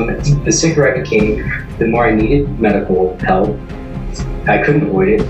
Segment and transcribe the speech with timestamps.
[0.00, 3.58] Um, the sicker I became, the more I needed medical help.
[4.46, 5.20] I couldn't avoid it,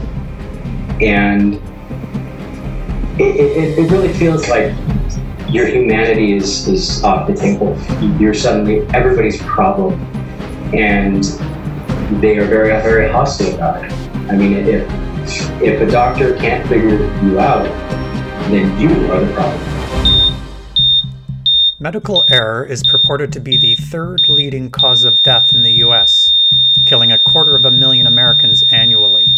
[1.02, 1.54] and
[3.18, 4.74] it, it, it really feels like
[5.48, 7.76] your humanity is, is off the table.
[8.18, 10.00] You're suddenly everybody's problem,
[10.74, 11.24] and
[12.22, 13.92] they are very very hostile about it.
[14.30, 14.88] I mean, if
[15.62, 17.64] if a doctor can't figure you out,
[18.50, 19.69] then you are the problem.
[21.82, 26.34] Medical error is purported to be the third leading cause of death in the US,
[26.84, 29.34] killing a quarter of a million Americans annually.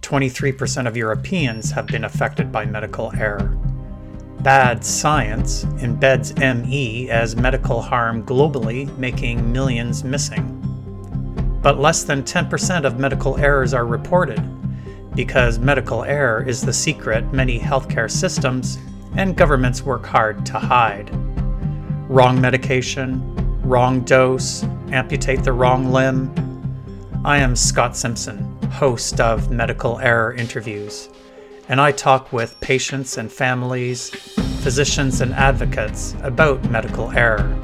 [0.00, 3.54] 23% of Europeans have been affected by medical error.
[4.40, 10.54] Bad science embeds ME as medical harm globally, making millions missing.
[11.62, 14.40] But less than 10% of medical errors are reported,
[15.14, 18.78] because medical error is the secret many healthcare systems
[19.18, 21.10] and governments work hard to hide.
[22.08, 23.22] Wrong medication,
[23.60, 26.32] wrong dose, amputate the wrong limb.
[27.22, 28.38] I am Scott Simpson,
[28.70, 31.10] host of Medical Error Interviews,
[31.68, 34.08] and I talk with patients and families,
[34.62, 37.54] physicians and advocates about medical error.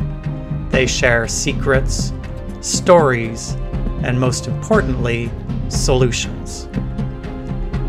[0.69, 2.13] They share secrets,
[2.61, 3.53] stories,
[4.03, 5.31] and most importantly,
[5.71, 6.69] solutions.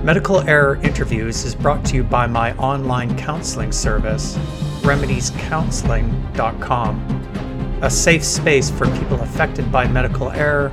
[0.06, 4.38] Medical Error Interviews is brought to you by my online counseling service,
[4.86, 10.72] remediescounseling.com, a safe space for people affected by medical error,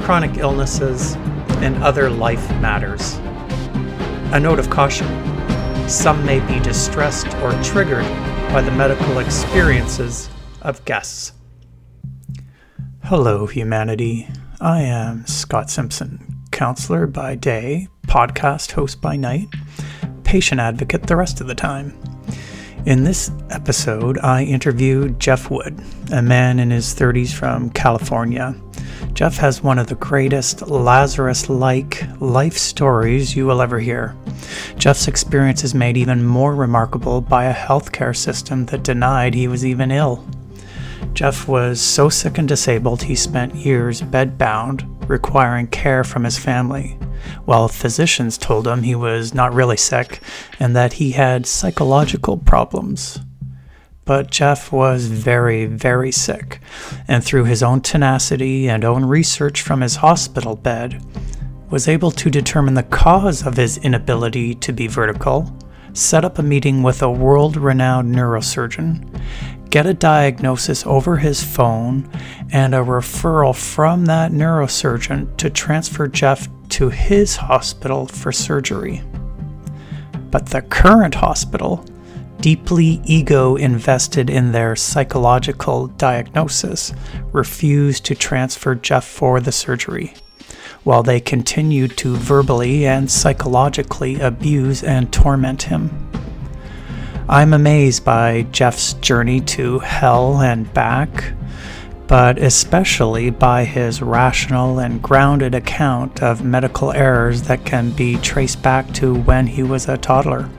[0.00, 1.16] chronic illnesses,
[1.58, 3.14] and other life matters.
[4.32, 5.08] A note of caution
[5.90, 8.04] some may be distressed or triggered
[8.52, 10.30] by the medical experiences
[10.62, 11.32] of guests.
[13.02, 14.28] Hello, humanity.
[14.60, 19.48] I am Scott Simpson, counselor by day, podcast host by night,
[20.22, 22.00] patient advocate the rest of the time.
[22.86, 25.78] In this episode, I interviewed Jeff Wood,
[26.12, 28.54] a man in his 30s from California.
[29.12, 34.16] Jeff has one of the greatest Lazarus like life stories you will ever hear.
[34.78, 39.66] Jeff's experience is made even more remarkable by a healthcare system that denied he was
[39.66, 40.26] even ill.
[41.12, 46.98] Jeff was so sick and disabled he spent years bedbound, requiring care from his family,
[47.50, 50.20] while physicians told him he was not really sick
[50.60, 53.18] and that he had psychological problems.
[54.04, 56.60] But Jeff was very, very sick,
[57.08, 61.02] and through his own tenacity and own research from his hospital bed,
[61.70, 65.52] was able to determine the cause of his inability to be vertical,
[65.92, 69.20] set up a meeting with a world renowned neurosurgeon,
[69.70, 72.10] get a diagnosis over his phone,
[72.52, 79.02] and a referral from that neurosurgeon to transfer Jeff to his hospital for surgery.
[80.30, 81.84] But the current hospital,
[82.40, 86.92] deeply ego invested in their psychological diagnosis,
[87.32, 90.14] refused to transfer Jeff for the surgery
[90.84, 95.90] while they continued to verbally and psychologically abuse and torment him.
[97.32, 101.32] I'm amazed by Jeff's journey to hell and back,
[102.08, 108.64] but especially by his rational and grounded account of medical errors that can be traced
[108.64, 110.50] back to when he was a toddler.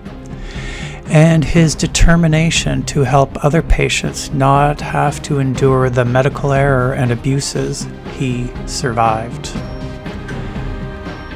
[1.07, 7.11] And his determination to help other patients not have to endure the medical error and
[7.11, 9.47] abuses he survived.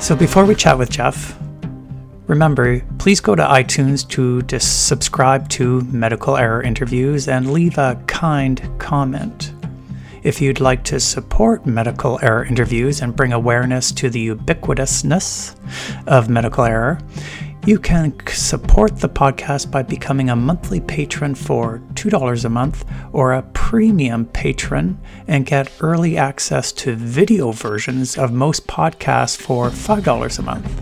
[0.02, 1.38] So, before we chat with Jeff,
[2.28, 8.68] Remember, please go to iTunes to subscribe to Medical Error Interviews and leave a kind
[8.80, 9.54] comment.
[10.24, 15.56] If you'd like to support Medical Error Interviews and bring awareness to the ubiquitousness
[16.08, 16.98] of medical error,
[17.68, 23.34] you can support the podcast by becoming a monthly patron for $2 a month or
[23.34, 30.40] a premium patron and get early access to video versions of most podcasts for $5
[30.40, 30.82] a month.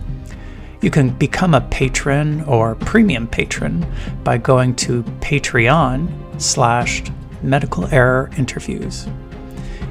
[0.83, 3.85] You can become a patron or premium patron
[4.25, 7.03] by going to Patreon slash
[7.41, 9.07] medical error interviews.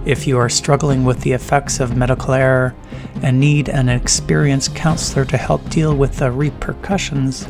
[0.05, 2.75] If you are struggling with the effects of medical error
[3.23, 7.49] and need an experienced counselor to help deal with the repercussions,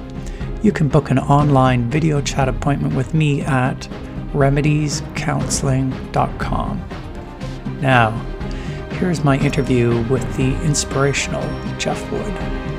[0.63, 3.89] you can book an online video chat appointment with me at
[4.35, 6.89] remediescounseling.com.
[7.81, 8.11] Now,
[9.01, 11.43] here's my interview with the inspirational
[11.79, 12.72] Jeff Wood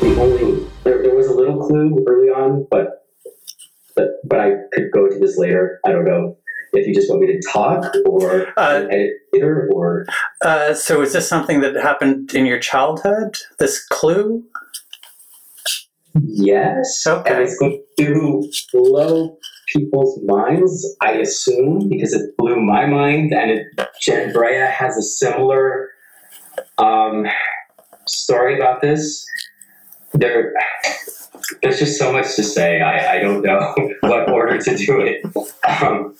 [0.00, 3.06] the only there, there was a little clue early on, but
[3.94, 5.80] but but I could go to this later.
[5.86, 6.36] I don't know
[6.72, 10.06] if you just want me to talk or uh, edit later or.
[10.40, 13.36] Uh, so is this something that happened in your childhood?
[13.58, 14.42] This clue?
[16.22, 17.06] Yes.
[17.06, 17.32] Okay.
[17.32, 19.38] And it's going to blow
[19.74, 23.66] people's minds, I assume, because it blew my mind, and it,
[24.00, 25.88] Jen Brea has a similar
[26.78, 27.26] um,
[28.06, 29.24] story about this.
[30.14, 30.54] There,
[31.62, 32.80] there's just so much to say.
[32.80, 35.24] I, I don't know what order to do it.
[35.82, 36.14] Um,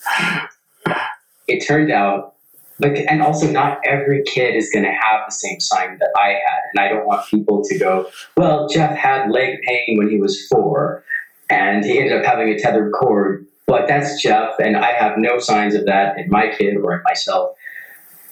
[1.47, 2.35] it turned out,
[2.79, 6.29] like, and also not every kid is going to have the same sign that I
[6.29, 10.17] had, and I don't want people to go, well, Jeff had leg pain when he
[10.19, 11.03] was four,
[11.49, 15.39] and he ended up having a tethered cord, but that's Jeff, and I have no
[15.39, 17.55] signs of that in my kid or in myself.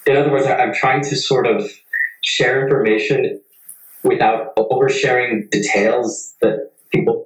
[0.08, 1.70] In other words, I'm trying to sort of
[2.22, 3.40] share information
[4.04, 7.26] without oversharing details that people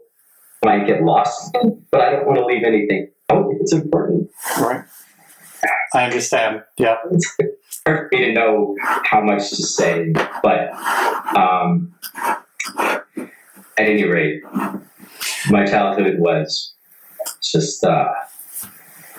[0.64, 3.46] might get lost in, but I don't want to leave anything out.
[3.60, 4.30] It's important.
[4.60, 4.84] Right.
[5.94, 6.64] I understand.
[6.78, 6.98] Yeah.
[7.68, 10.72] It's hard for me to know how much to say, but
[11.36, 11.94] um,
[12.78, 13.06] at
[13.78, 14.42] any rate,
[15.50, 16.74] my childhood was
[17.42, 18.12] just uh,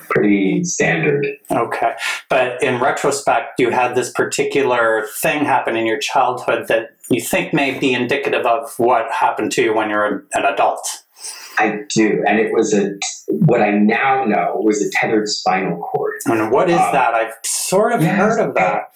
[0.09, 1.27] pretty standard.
[1.51, 1.93] Okay.
[2.29, 7.53] But in retrospect, you had this particular thing happen in your childhood that you think
[7.53, 10.87] may be indicative of what happened to you when you're an adult.
[11.59, 12.99] I do, and it was a
[13.29, 16.17] what I now know was a tethered spinal cord.
[16.27, 17.15] And what is um, that?
[17.15, 18.93] I've sort of yes, heard of that.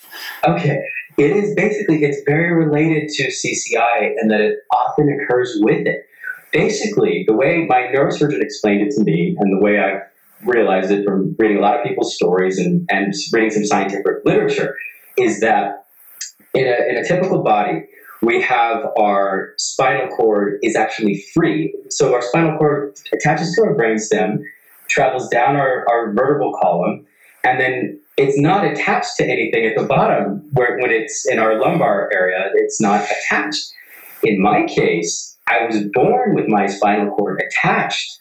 [0.47, 0.83] Okay,
[1.17, 6.07] it is basically it's very related to CCI, and that it often occurs with it.
[6.53, 10.03] Basically, the way my neurosurgeon explained it to me, and the way I've
[10.45, 14.77] realized it from reading a lot of people's stories and, and reading some scientific literature,
[15.17, 15.87] is that
[16.55, 17.87] in a, in a typical body,
[18.23, 21.75] we have our spinal cord is actually free.
[21.89, 24.43] So our spinal cord attaches to our brainstem,
[24.89, 27.07] travels down our, our vertebral column,
[27.45, 31.59] and then it's not attached to anything at the bottom where when it's in our
[31.59, 33.73] lumbar area, it's not attached.
[34.23, 38.19] In my case, I was born with my spinal cord attached.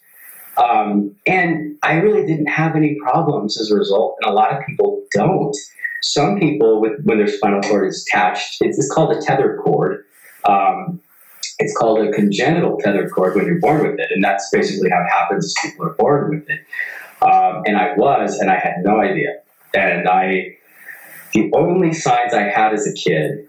[0.57, 4.65] Um, and I really didn't have any problems as a result, and a lot of
[4.65, 5.55] people don't.
[6.01, 10.05] Some people, with when their spinal cord is attached, it's, it's called a tether cord.
[10.47, 11.01] Um,
[11.59, 15.01] it's called a congenital tether cord when you're born with it, and that's basically how
[15.01, 16.61] it happens as people are born with it.
[17.21, 19.41] Um, and I was, and I had no idea.
[19.73, 20.55] And I,
[21.33, 23.45] the only signs I had as a kid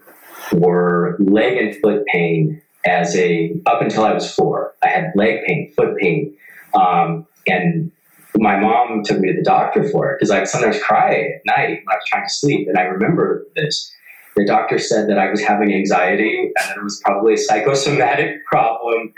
[0.51, 2.61] were leg and foot pain.
[2.83, 6.35] As a up until I was four, I had leg pain, foot pain,
[6.73, 7.91] um, and
[8.37, 11.81] my mom took me to the doctor for it because I sometimes cry at night
[11.83, 12.67] when I was trying to sleep.
[12.67, 13.91] And I remember this.
[14.35, 19.13] The doctor said that I was having anxiety and it was probably a psychosomatic problem.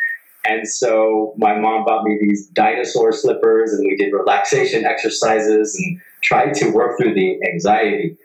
[0.46, 6.02] And so my mom bought me these dinosaur slippers and we did relaxation exercises and
[6.22, 8.18] tried to work through the anxiety.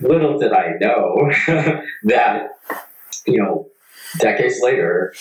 [0.00, 1.30] Little did I know
[2.04, 2.48] that,
[3.26, 3.68] you know,
[4.18, 5.14] decades later,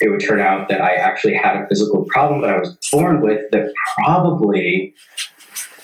[0.00, 3.20] it would turn out that I actually had a physical problem that I was born
[3.20, 4.94] with that probably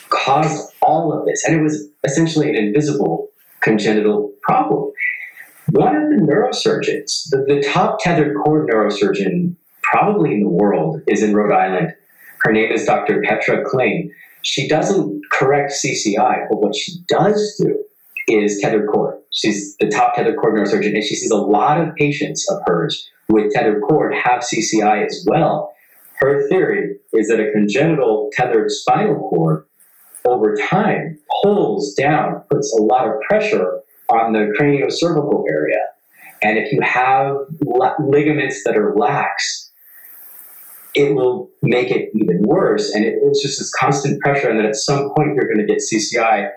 [0.08, 1.44] caused all of this.
[1.44, 3.28] And it was essentially an invisible
[3.60, 4.90] congenital problem.
[5.70, 11.22] One of the neurosurgeons, the, the top tethered cord neurosurgeon probably in the world, is
[11.22, 11.92] in Rhode Island.
[12.42, 13.22] Her name is Dr.
[13.22, 14.10] Petra Klinge.
[14.42, 17.84] She doesn't correct CCI, but what she does do
[18.28, 19.18] is tethered cord.
[19.32, 23.10] She's the top tethered cord neurosurgeon, and she sees a lot of patients of hers
[23.28, 25.72] with tethered cord have CCI as well.
[26.18, 29.64] Her theory is that a congenital tethered spinal cord
[30.24, 35.78] over time pulls down, puts a lot of pressure on the craniocervical area.
[36.42, 37.36] And if you have
[37.98, 39.70] ligaments that are lax,
[40.94, 42.90] it will make it even worse.
[42.94, 44.48] And it, it's just this constant pressure.
[44.48, 46.50] And then at some point, you're going to get CCI.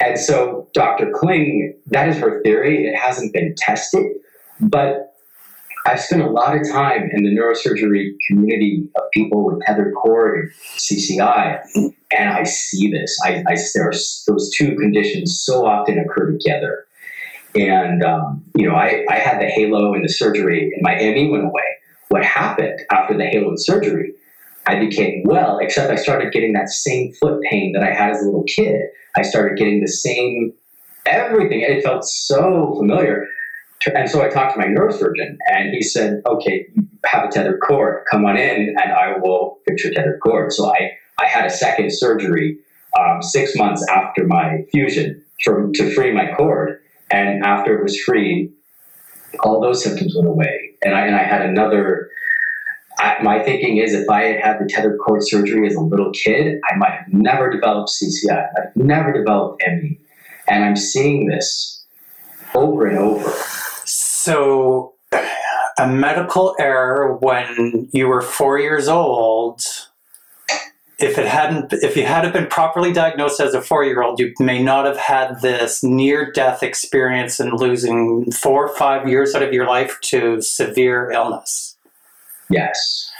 [0.00, 1.06] And so, Dr.
[1.06, 2.86] Klinge, that is her theory.
[2.86, 4.06] It hasn't been tested,
[4.60, 5.15] but
[5.86, 10.40] I've spent a lot of time in the neurosurgery community of people with tethered cord
[10.40, 11.60] and CCI,
[12.10, 13.16] and I see this.
[13.24, 13.92] I, I there are,
[14.26, 16.84] those two conditions so often occur together.
[17.54, 21.30] And um, you know, I, I had the halo and the surgery, and my ME
[21.30, 21.62] went away.
[22.08, 24.12] What happened after the halo and surgery?
[24.66, 28.20] I became well, except I started getting that same foot pain that I had as
[28.20, 28.82] a little kid.
[29.16, 30.52] I started getting the same
[31.06, 31.60] everything.
[31.60, 33.28] It felt so familiar.
[33.94, 37.60] And so I talked to my neurosurgeon, and he said, "Okay, you have a tethered
[37.60, 38.04] cord.
[38.10, 41.50] Come on in, and I will fix your tethered cord." So I I had a
[41.50, 42.58] second surgery
[42.98, 48.52] um, six months after my fusion to free my cord, and after it was freed,
[49.40, 52.10] all those symptoms went away, and I and I had another.
[52.98, 56.10] I, my thinking is, if I had had the tethered cord surgery as a little
[56.12, 58.32] kid, I might have never developed CCI.
[58.32, 60.00] I might have never developed ME,
[60.48, 61.84] and I'm seeing this
[62.54, 63.32] over and over
[64.26, 64.94] so,
[65.78, 69.62] a medical error when you were four years old
[70.98, 74.86] if it hadn't, if you hadn't been properly diagnosed as a four-year-old, you may not
[74.86, 79.98] have had this near-death experience and losing four or five years out of your life
[80.00, 81.76] to severe illness.
[82.48, 83.10] Yes.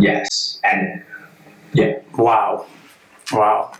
[0.00, 0.58] Yes.
[0.64, 1.04] And
[1.74, 1.98] yeah.
[2.16, 2.66] Wow.
[3.30, 3.72] Wow.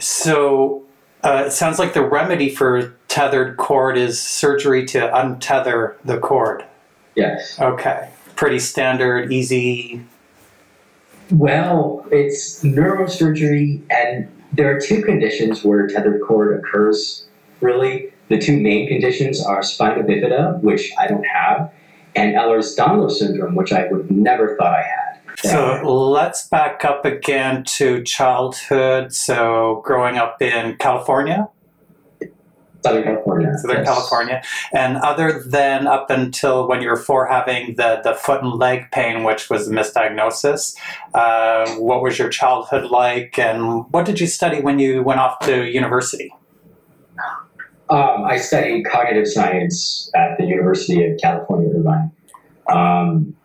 [0.00, 0.82] So
[1.22, 6.64] uh, it sounds like the remedy for tethered cord is surgery to untether the cord.
[7.14, 7.60] Yes.
[7.60, 8.10] Okay.
[8.34, 10.04] Pretty standard, easy.
[11.30, 17.24] Well, it's neurosurgery, and there are two conditions where tethered cord occurs,
[17.60, 18.12] really.
[18.30, 21.72] The two main conditions are spina bifida, which I don't have,
[22.16, 25.20] and Ehlers-Danlos syndrome, which I would never thought I had.
[25.36, 29.12] So let's back up again to childhood.
[29.12, 31.48] So growing up in California,
[32.84, 33.50] Southern California.
[33.58, 33.86] Southern yes.
[33.86, 38.52] California, and other than up until when you were four, having the the foot and
[38.52, 40.76] leg pain, which was a misdiagnosis.
[41.14, 45.38] Uh, what was your childhood like, and what did you study when you went off
[45.40, 46.32] to university?
[47.90, 52.10] Um, I studied cognitive science at the University of California, Irvine.
[52.72, 53.36] Um,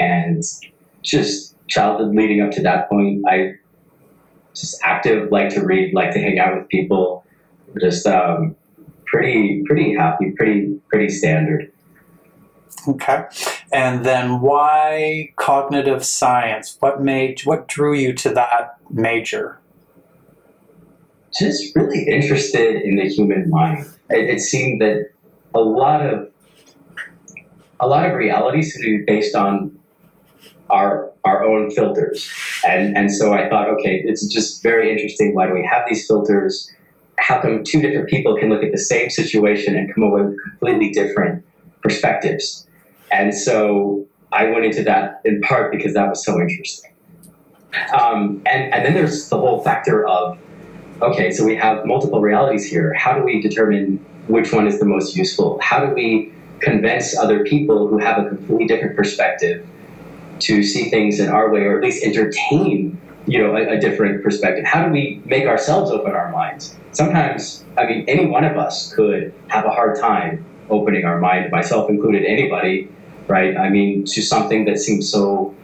[0.00, 0.42] and
[1.02, 3.54] just childhood leading up to that point, I
[4.54, 7.24] just active, like to read, like to hang out with people.
[7.80, 8.56] Just um,
[9.12, 11.70] pretty, pretty happy, pretty, pretty standard.
[12.88, 13.26] Okay,
[13.72, 16.76] and then why cognitive science?
[16.80, 19.60] What made what drew you to that major?
[21.38, 23.86] Just really interested in the human mind.
[24.10, 25.10] It, it seemed that
[25.54, 26.28] a lot of
[27.78, 29.78] a lot of reality seemed to be based on
[30.70, 32.28] our our own filters,
[32.66, 35.36] and and so I thought, okay, it's just very interesting.
[35.36, 36.68] Why do we have these filters?
[37.22, 40.42] How come two different people can look at the same situation and come away with
[40.42, 41.44] completely different
[41.80, 42.66] perspectives?
[43.12, 46.90] And so I went into that in part because that was so interesting.
[47.98, 50.36] Um, and and then there's the whole factor of
[51.00, 52.92] okay, so we have multiple realities here.
[52.94, 55.60] How do we determine which one is the most useful?
[55.62, 59.66] How do we convince other people who have a completely different perspective
[60.40, 64.22] to see things in our way, or at least entertain, you know, a, a different
[64.22, 64.64] perspective?
[64.64, 66.76] How do we make ourselves open our minds?
[66.92, 71.50] Sometimes, I mean, any one of us could have a hard time opening our mind,
[71.50, 72.88] myself included, anybody,
[73.28, 73.56] right?
[73.56, 75.54] I mean, to something that seems so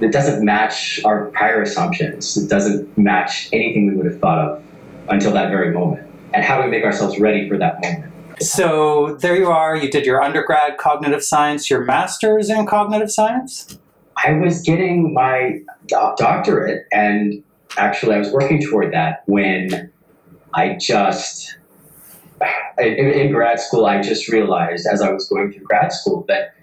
[0.00, 2.36] that doesn't match our prior assumptions.
[2.36, 4.62] It doesn't match anything we would have thought of
[5.08, 6.08] until that very moment.
[6.34, 8.12] And how do we make ourselves ready for that moment?
[8.40, 9.76] So there you are.
[9.76, 13.78] You did your undergrad cognitive science, your master's in cognitive science.
[14.16, 17.42] I was getting my doctorate, and
[17.76, 19.90] actually, I was working toward that when
[20.54, 21.56] I just,
[22.78, 26.54] in, in grad school, I just realized as I was going through grad school that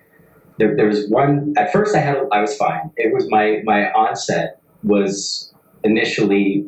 [0.57, 1.53] there, there was one.
[1.57, 2.91] At first, I had I was fine.
[2.97, 5.53] It was my my onset was
[5.83, 6.65] initially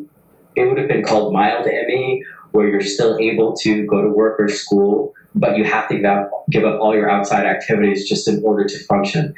[0.56, 4.40] it would have been called mild ME, where you're still able to go to work
[4.40, 8.28] or school, but you have to give up, give up all your outside activities just
[8.28, 9.34] in order to function.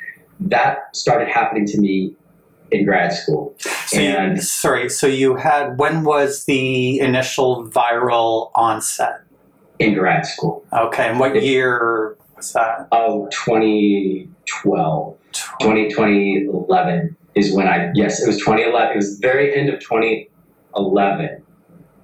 [0.47, 2.13] That started happening to me
[2.71, 3.53] in grad school.
[3.87, 9.21] So you- sorry, so you had when was the initial viral onset?
[9.79, 10.63] In grad school.
[10.73, 12.87] Okay, and what year was that?
[12.91, 15.17] Oh, 2012.
[15.61, 18.91] 20, 2011 is when I, yes, it was 2011.
[18.91, 21.41] It was the very end of 2011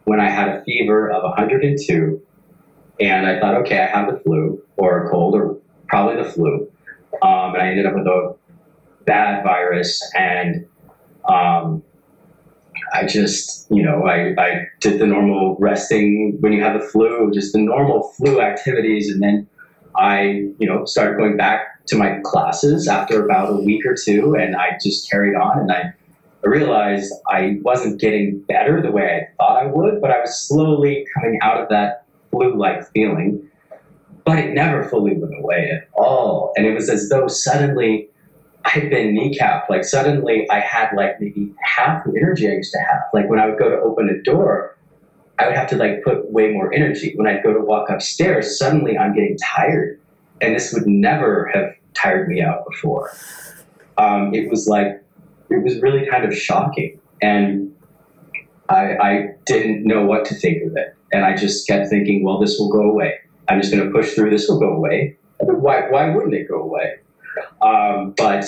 [0.05, 2.21] when I had a fever of 102.
[2.99, 6.67] And I thought, okay, I have the flu or a cold or probably the flu.
[7.21, 8.35] Um, and I ended up with a
[9.05, 10.01] bad virus.
[10.15, 10.67] And
[11.27, 11.83] um,
[12.93, 17.31] I just, you know, I, I did the normal resting when you have the flu,
[17.31, 19.09] just the normal flu activities.
[19.09, 19.47] And then
[19.95, 24.35] I, you know, started going back to my classes after about a week or two,
[24.35, 25.59] and I just carried on.
[25.59, 25.93] And I
[26.43, 31.05] realized I wasn't getting better the way I thought I would, but I was slowly
[31.15, 33.48] coming out of that flu-like feeling.
[34.29, 38.07] But it never fully went away at all, and it was as though suddenly
[38.63, 39.71] I'd been kneecapped.
[39.71, 43.01] Like suddenly I had like maybe half the energy I used to have.
[43.11, 44.77] Like when I would go to open a door,
[45.39, 47.13] I would have to like put way more energy.
[47.15, 49.99] When I'd go to walk upstairs, suddenly I'm getting tired.
[50.41, 53.11] And this would never have tired me out before.
[53.97, 55.03] Um, it was like,
[55.49, 56.99] it was really kind of shocking.
[57.19, 57.75] And
[58.69, 60.95] I, I didn't know what to think of it.
[61.11, 63.18] And I just kept thinking, well, this will go away.
[63.49, 64.29] I'm just going to push through.
[64.29, 65.17] This will go away.
[65.39, 66.99] Why, why wouldn't it go away?
[67.61, 68.45] Um, but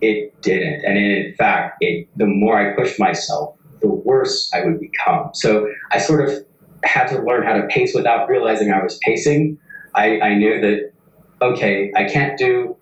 [0.00, 0.84] it didn't.
[0.84, 5.30] And in fact, it, the more I pushed myself, the worse I would become.
[5.34, 6.44] So I sort of
[6.84, 9.58] had to learn how to pace without realizing I was pacing.
[9.94, 10.92] I, I knew that,
[11.40, 12.76] okay, I can't do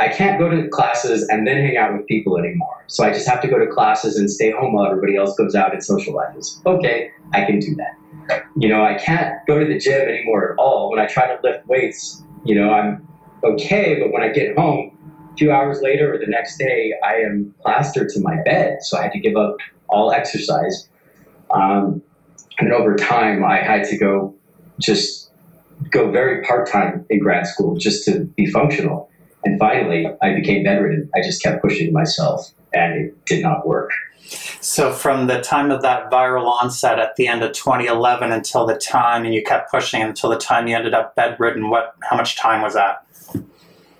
[0.00, 2.84] I can't go to classes and then hang out with people anymore.
[2.86, 5.54] So I just have to go to classes and stay home while everybody else goes
[5.54, 6.64] out and socializes.
[6.64, 8.42] Okay, I can do that.
[8.56, 10.90] You know, I can't go to the gym anymore at all.
[10.90, 13.06] When I try to lift weights, you know, I'm
[13.42, 14.96] okay, but when I get home,
[15.32, 18.78] a few hours later or the next day, I am plastered to my bed.
[18.82, 19.56] So I had to give up
[19.88, 20.88] all exercise.
[21.50, 22.02] Um,
[22.58, 24.34] and over time, I had to go
[24.80, 25.30] just
[25.90, 29.08] go very part time in grad school just to be functional.
[29.44, 31.10] And finally, I became bedridden.
[31.14, 33.90] I just kept pushing myself, and it did not work.
[34.60, 38.76] So, from the time of that viral onset at the end of 2011 until the
[38.76, 41.94] time, and you kept pushing until the time you ended up bedridden, what?
[42.02, 43.06] How much time was that?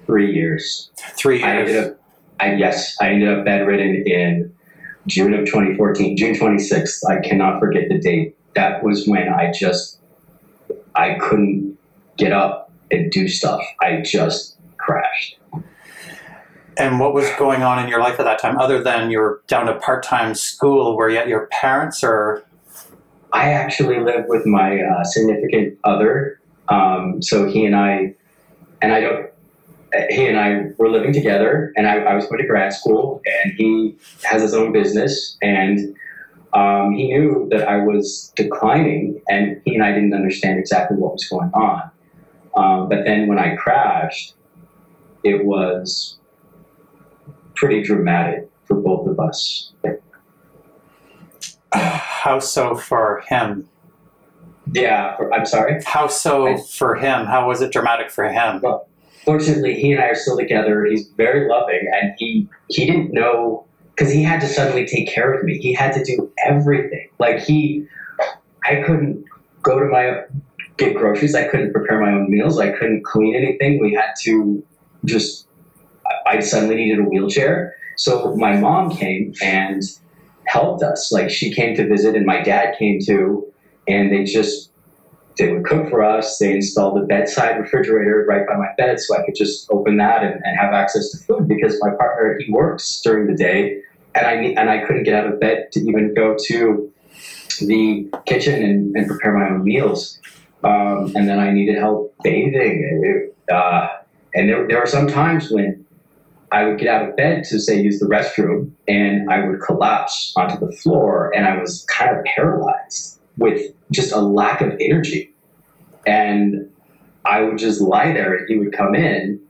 [0.07, 0.91] Three years.
[0.97, 1.71] Three I years.
[1.71, 2.01] ended up,
[2.41, 4.53] I, yes, I ended up bedridden in
[5.07, 7.09] June of 2014, June 26th.
[7.09, 8.37] I cannot forget the date.
[8.55, 9.99] That was when I just,
[10.95, 11.79] I couldn't
[12.17, 13.63] get up and do stuff.
[13.81, 14.58] I just.
[16.79, 19.43] And what was going on in your life at that time, other than you were
[19.49, 20.97] down to part time school?
[20.97, 22.45] Were you at your parents or?
[23.33, 26.41] I actually live with my uh, significant other.
[26.69, 28.15] Um, so he and I,
[28.81, 29.31] and I don't,
[30.09, 33.53] he and I were living together, and I, I was going to grad school, and
[33.57, 35.97] he has his own business, and
[36.53, 41.13] um, he knew that I was declining, and he and I didn't understand exactly what
[41.13, 41.91] was going on.
[42.57, 44.35] Um, but then when I crashed,
[45.25, 46.18] it was
[47.59, 49.73] pretty dramatic for both of us.
[51.73, 53.69] How so for him?
[54.73, 55.81] Yeah, for, I'm sorry.
[55.85, 57.27] How so I- for him?
[57.27, 58.63] How was it dramatic for him?
[59.25, 60.87] fortunately he and I are still together.
[60.87, 65.35] He's very loving, and he he didn't know because he had to suddenly take care
[65.35, 65.59] of me.
[65.59, 67.09] He had to do everything.
[67.19, 67.87] Like he,
[68.65, 69.25] I couldn't
[69.63, 70.23] go to my
[70.77, 71.35] get groceries.
[71.35, 72.59] I couldn't prepare my own meals.
[72.59, 73.81] I couldn't clean anything.
[73.81, 74.65] We had to
[75.05, 75.48] just.
[76.27, 79.83] I suddenly needed a wheelchair, so my mom came and
[80.47, 81.13] helped us.
[81.13, 83.47] Like she came to visit, and my dad came too,
[83.87, 84.71] and they just
[85.39, 86.39] they would cook for us.
[86.39, 90.23] They installed a bedside refrigerator right by my bed so I could just open that
[90.25, 93.81] and, and have access to food because my partner, he works during the day
[94.15, 96.93] and I, and I couldn't get out of bed to even go to
[97.61, 100.19] the kitchen and, and prepare my own meals.
[100.65, 103.01] Um, and then I needed help bathing.
[103.05, 103.89] It- uh,
[104.35, 105.87] and there, there were some times when
[106.51, 110.33] I would get out of bed to say use the restroom and I would collapse
[110.37, 115.35] onto the floor and I was kind of paralyzed with just a lack of energy.
[116.07, 116.71] And
[117.25, 119.41] I would just lie there and he would come in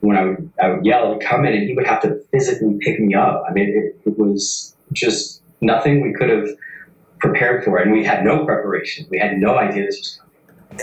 [0.00, 2.78] when I would, I would yell and come in and he would have to physically
[2.80, 3.44] pick me up.
[3.48, 6.48] I mean, it, it was just nothing we could have
[7.18, 7.78] prepared for.
[7.78, 9.06] And we had no preparation.
[9.10, 10.27] We had no idea this was coming.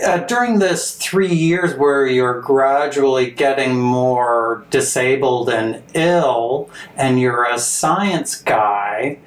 [0.04, 7.44] Uh, during this three years where you're gradually getting more disabled and ill, and you're
[7.44, 9.18] a science guy,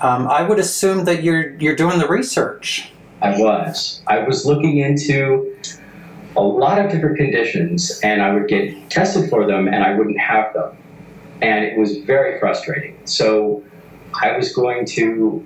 [0.00, 2.92] um, I would assume that you're you're doing the research.
[3.22, 4.02] I was.
[4.06, 5.56] I was looking into
[6.36, 10.18] a lot of different conditions and I would get tested for them and I wouldn't
[10.18, 10.76] have them.
[11.40, 12.98] And it was very frustrating.
[13.06, 13.62] So
[14.20, 15.44] I was going to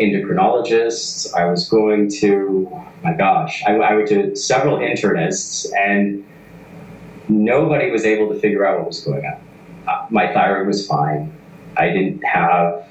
[0.00, 2.70] endocrinologists, I was going to,
[3.02, 6.26] my gosh, I, I went to several internists and
[7.28, 9.40] nobody was able to figure out what was going on.
[9.86, 11.32] Uh, my thyroid was fine.
[11.76, 12.86] I didn't have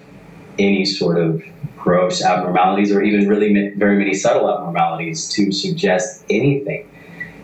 [0.57, 1.43] any sort of
[1.77, 6.89] gross abnormalities or even really very many subtle abnormalities to suggest anything.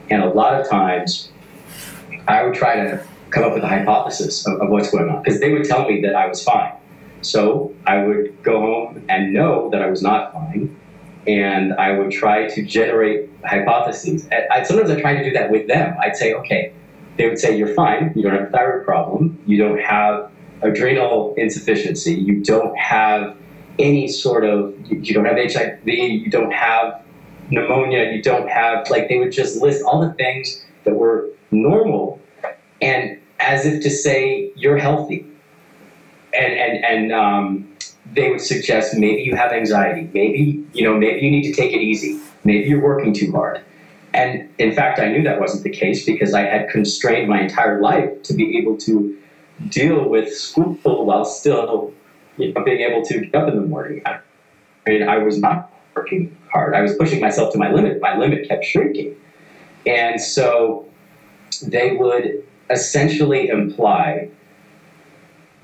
[0.10, 1.32] And a lot of times,
[2.28, 5.40] I would try to come up with a hypothesis of, of what's going on because
[5.40, 6.74] they would tell me that I was fine.
[7.26, 10.76] So I would go home and know that I was not fine,
[11.28, 14.28] and I would try to generate hypotheses.
[14.32, 15.96] And I, sometimes I tried to do that with them.
[16.00, 16.74] I'd say, okay,
[17.18, 21.34] they would say, you're fine, you don't have a thyroid problem, you don't have adrenal
[21.38, 23.36] insufficiency, you don't have
[23.80, 27.02] any sort of, you, you don't have HIV, you don't have
[27.50, 32.22] pneumonia, you don't have, like, they would just list all the things that were normal
[32.82, 35.26] and as if to say, you're healthy.
[36.38, 37.76] And, and, and um,
[38.14, 41.74] they would suggest maybe you have anxiety, maybe, you know, maybe you need to take
[41.74, 43.62] it easy, maybe you're working too hard.
[44.14, 47.82] And in fact, I knew that wasn't the case because I had constrained my entire
[47.82, 49.18] life to be able to
[49.70, 51.94] deal with school while still
[52.38, 54.02] you know, being able to get up in the morning.
[54.06, 54.20] I
[54.88, 56.76] mean, I was not working hard.
[56.76, 58.02] I was pushing myself to my limit.
[58.02, 59.16] My limit kept shrinking.
[59.86, 60.88] And so
[61.62, 64.30] they would essentially imply,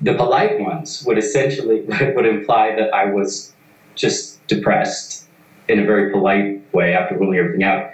[0.02, 1.80] the polite ones would essentially
[2.14, 3.54] would imply that I was
[3.94, 5.26] just depressed
[5.68, 7.90] in a very polite way after ruling everything out.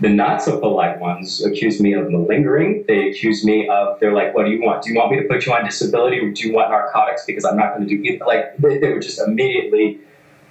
[0.00, 2.84] The not so polite ones accuse me of malingering.
[2.88, 4.82] They accuse me of, they're like, what do you want?
[4.82, 7.24] Do you want me to put you on disability or do you want narcotics?
[7.24, 8.24] Because I'm not going to do either.
[8.24, 10.00] Like, they, they would just immediately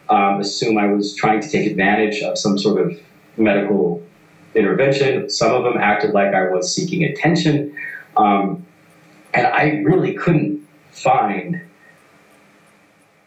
[0.09, 2.99] um, assume I was trying to take advantage of some sort of
[3.35, 4.01] medical
[4.55, 5.29] intervention.
[5.29, 7.75] Some of them acted like I was seeking attention.
[8.15, 8.65] Um,
[9.33, 10.62] and I really couldn't
[10.93, 11.61] find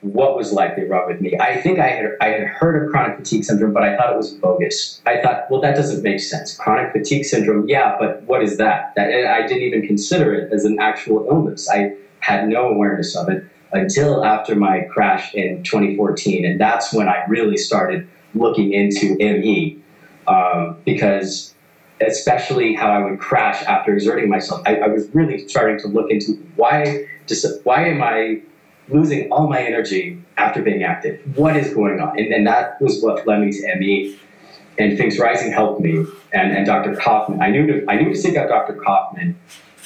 [0.01, 1.37] what was likely wrong with me.
[1.41, 4.17] I think I had, I had heard of chronic fatigue syndrome, but I thought it
[4.17, 5.01] was bogus.
[5.07, 6.57] I thought, well, that doesn't make sense.
[6.57, 8.93] Chronic fatigue syndrome, yeah, but what is that?
[8.97, 11.69] that I didn't even consider it as an actual illness.
[11.69, 16.45] I had no awareness of it until after my crash in 2014.
[16.45, 19.81] And that's when I really started looking into ME
[20.29, 21.55] um, because
[22.01, 24.63] especially how I would crash after exerting myself.
[24.67, 28.43] I, I was really starting to look into why just why am I
[28.89, 31.21] losing all my energy after being active?
[31.37, 32.19] What is going on?
[32.19, 34.19] And, and that was what led me to ME.
[34.79, 36.95] And Things Rising helped me, and, and Dr.
[36.97, 37.41] Kaufman.
[37.41, 38.75] I knew to I knew to seek out Dr.
[38.75, 39.39] Kaufman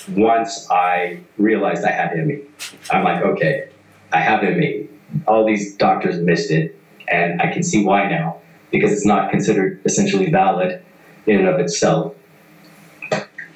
[0.08, 2.42] once I realized I had ME.
[2.90, 3.68] I'm like, okay,
[4.12, 4.88] I have ME.
[5.28, 6.76] All these doctors missed it,
[7.06, 10.82] and I can see why now because it's not considered essentially valid
[11.26, 12.14] in and of itself.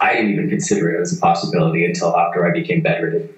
[0.01, 3.29] I didn't even consider it as a possibility until after I became bedridden.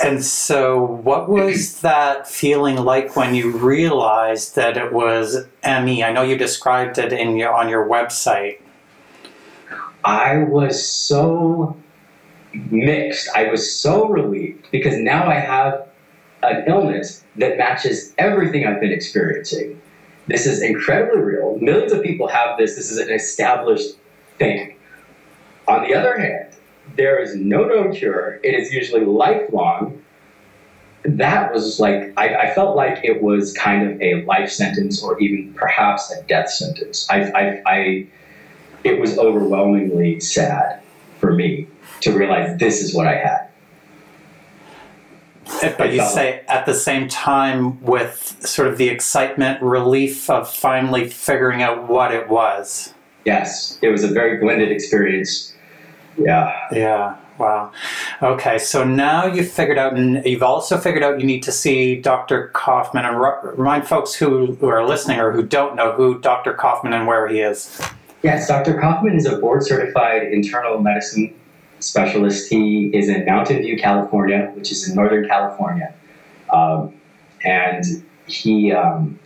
[0.00, 6.02] And so, what was that feeling like when you realized that it was ME?
[6.02, 8.60] I know you described it in your on your website.
[10.04, 11.76] I was so
[12.52, 13.28] mixed.
[13.34, 15.88] I was so relieved because now I have
[16.42, 19.80] an illness that matches everything I've been experiencing.
[20.28, 21.58] This is incredibly real.
[21.58, 22.76] Millions of people have this.
[22.76, 23.96] This is an established
[24.38, 24.76] thing.
[25.66, 26.54] On the other hand,
[26.96, 28.40] there is no known cure.
[28.42, 30.02] It is usually lifelong.
[31.04, 35.18] That was like, I, I, felt like it was kind of a life sentence or
[35.20, 37.08] even perhaps a death sentence.
[37.08, 38.06] I, I, I,
[38.84, 40.82] it was overwhelmingly sad
[41.18, 41.66] for me
[42.00, 43.48] to realize this is what I had.
[45.76, 51.08] But you say at the same time with sort of the excitement, relief of finally
[51.08, 52.94] figuring out what it was.
[53.24, 55.54] Yes, it was a very blended experience.
[56.18, 56.68] Yeah.
[56.72, 57.16] Yeah.
[57.38, 57.70] Wow.
[58.20, 61.94] Okay, so now you've figured out, and you've also figured out you need to see
[61.94, 62.48] Dr.
[62.48, 63.04] Kaufman.
[63.04, 63.16] And
[63.56, 66.52] remind folks who, who are listening or who don't know who Dr.
[66.52, 67.80] Kaufman and where he is.
[68.22, 68.80] Yes, Dr.
[68.80, 71.32] Kaufman is a board certified internal medicine
[71.78, 72.50] specialist.
[72.50, 75.94] He is in Mountain View, California, which is in Northern California.
[76.52, 76.92] Um,
[77.44, 77.84] and
[78.26, 79.16] he, um,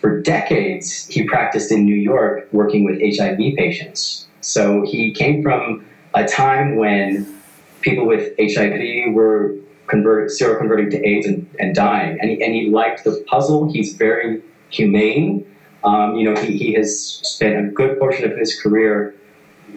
[0.00, 4.27] for decades, he practiced in New York working with HIV patients.
[4.40, 7.40] So he came from a time when
[7.80, 12.18] people with HIV were converted, seroconverting to AIDS and, and dying.
[12.20, 13.72] And he, and he liked the puzzle.
[13.72, 15.44] He's very humane.
[15.84, 19.14] Um, you know, he, he has spent a good portion of his career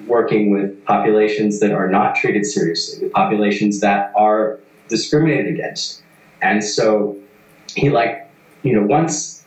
[0.08, 6.02] working with populations that are not treated seriously, with populations that are discriminated against.
[6.42, 7.18] And so
[7.76, 8.30] he like,
[8.64, 9.41] you know, once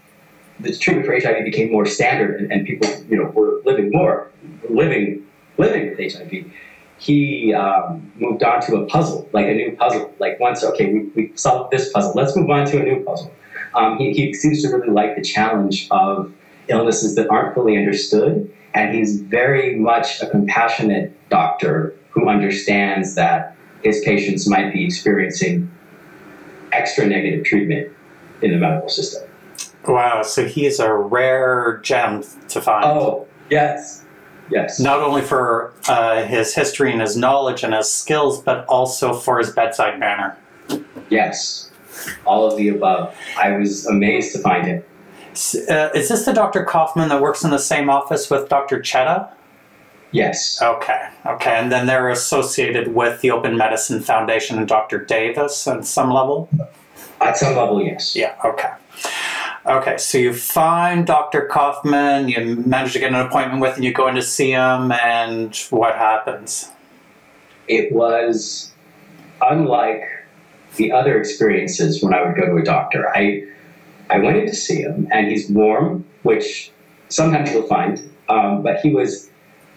[0.60, 4.30] the treatment for HIV became more standard and, and people, you know, were living more,
[4.68, 5.26] living,
[5.58, 6.46] living with HIV,
[6.98, 10.14] he um, moved on to a puzzle, like a new puzzle.
[10.18, 13.32] Like once, okay, we, we solved this puzzle, let's move on to a new puzzle.
[13.74, 16.32] Um, he, he seems to really like the challenge of
[16.68, 23.56] illnesses that aren't fully understood and he's very much a compassionate doctor who understands that
[23.82, 25.70] his patients might be experiencing
[26.72, 27.92] extra negative treatment
[28.42, 29.28] in the medical system.
[29.86, 32.84] Wow, so he is a rare gem to find.
[32.84, 34.04] Oh, yes.
[34.50, 34.78] Yes.
[34.80, 39.38] Not only for uh, his history and his knowledge and his skills, but also for
[39.38, 40.36] his bedside manner.
[41.08, 41.70] Yes.
[42.26, 43.14] All of the above.
[43.38, 44.84] I was amazed to find him.
[45.32, 46.64] Uh, is this the Dr.
[46.64, 48.80] Kaufman that works in the same office with Dr.
[48.80, 49.30] Chheda?
[50.12, 50.60] Yes.
[50.62, 51.08] Okay.
[51.26, 51.50] Okay.
[51.50, 55.04] And then they're associated with the Open Medicine Foundation and Dr.
[55.04, 56.48] Davis at some level?
[57.20, 58.14] At some level, yes.
[58.14, 58.36] Yeah.
[58.44, 58.70] Okay.
[59.66, 59.96] Okay.
[59.96, 61.46] So you find Dr.
[61.46, 64.92] Kaufman, you manage to get an appointment with, and you go in to see him,
[64.92, 66.70] and what happens?
[67.66, 68.72] It was
[69.40, 70.02] unlike
[70.76, 73.08] the other experiences when I would go to a doctor.
[73.16, 73.46] I
[74.10, 76.70] I went in to see him, and he's warm, which
[77.08, 77.98] sometimes you'll find,
[78.28, 79.30] um, but he was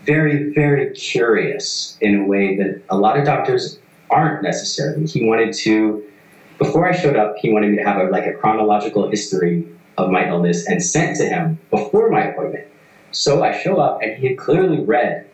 [0.03, 5.05] very, very curious in a way that a lot of doctors aren't necessarily.
[5.05, 6.03] He wanted to,
[6.57, 9.65] before I showed up, he wanted me to have a, like a chronological history
[9.97, 12.67] of my illness and sent to him before my appointment.
[13.11, 15.25] So I show up, and he had clearly read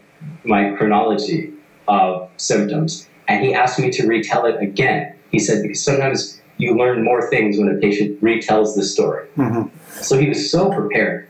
[0.44, 1.54] my chronology
[1.88, 5.16] of symptoms, and he asked me to retell it again.
[5.32, 9.28] He said, because sometimes you learn more things when a patient retells the story.
[9.38, 9.76] Mm-hmm.
[10.02, 11.28] So he was so prepared.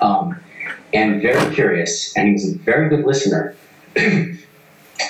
[0.00, 0.40] um,
[0.92, 3.54] and very curious, and he was a very good listener.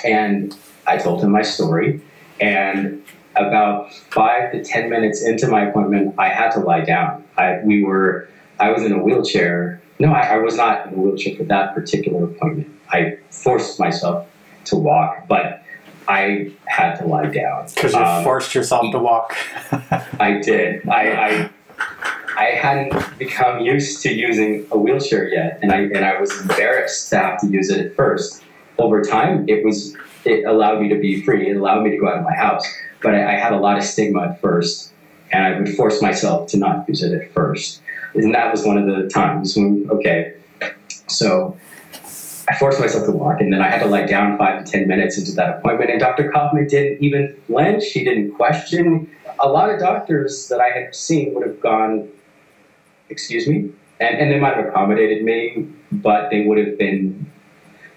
[0.05, 2.01] and I told him my story,
[2.39, 3.03] and
[3.35, 7.23] about five to ten minutes into my appointment, I had to lie down.
[7.37, 8.27] I we were
[8.59, 9.81] I was in a wheelchair.
[9.99, 12.69] No, I, I was not in a wheelchair for that particular appointment.
[12.89, 14.27] I forced myself
[14.65, 15.63] to walk, but
[16.07, 19.35] I had to lie down because you um, forced yourself to walk.
[20.19, 20.87] I did.
[20.89, 21.49] I, I
[22.37, 27.09] I hadn't become used to using a wheelchair yet, and I and I was embarrassed
[27.09, 28.43] to have to use it at first.
[28.77, 31.49] Over time, it was it allowed me to be free.
[31.49, 32.65] It allowed me to go out of my house,
[33.01, 34.91] but I, I had a lot of stigma at first,
[35.31, 37.81] and I would force myself to not use it at first.
[38.13, 40.33] And that was one of the times when okay,
[41.07, 41.57] so
[42.49, 44.87] I forced myself to walk, and then I had to lie down five to ten
[44.87, 45.91] minutes into that appointment.
[45.91, 46.29] And Dr.
[46.31, 49.09] Kaufman didn't even flinch; he didn't question.
[49.39, 52.09] A lot of doctors that I had seen would have gone,
[53.09, 57.31] "Excuse me," and, and they might have accommodated me, but they would have been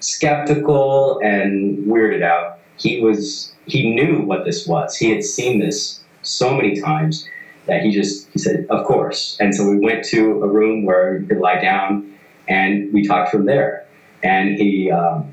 [0.00, 2.58] skeptical and weirded out.
[2.78, 4.96] He was he knew what this was.
[4.96, 7.26] He had seen this so many times
[7.66, 11.18] that he just he said, "Of course." And so we went to a room where
[11.18, 12.12] you could lie down,
[12.48, 13.86] and we talked from there.
[14.22, 15.32] And he um,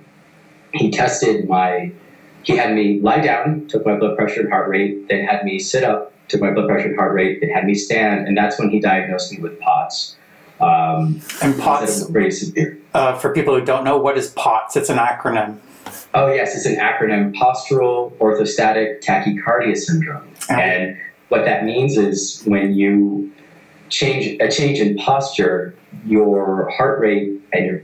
[0.74, 1.92] he tested my
[2.44, 5.60] he had me lie down, took my blood pressure and heart rate, then had me
[5.60, 8.58] sit up, took my blood pressure and heart rate, then had me stand, and that's
[8.58, 10.16] when he diagnosed me with POTS.
[10.60, 12.81] Um, and POTS, is very severe.
[12.94, 14.76] Uh, for people who don't know, what is POTS?
[14.76, 15.60] It's an acronym.
[16.14, 20.28] Oh yes, it's an acronym: Postural Orthostatic Tachycardia Syndrome.
[20.50, 20.56] Oh.
[20.56, 20.98] And
[21.30, 23.32] what that means is when you
[23.90, 25.74] change a change in posture,
[26.06, 27.82] your heart rate and your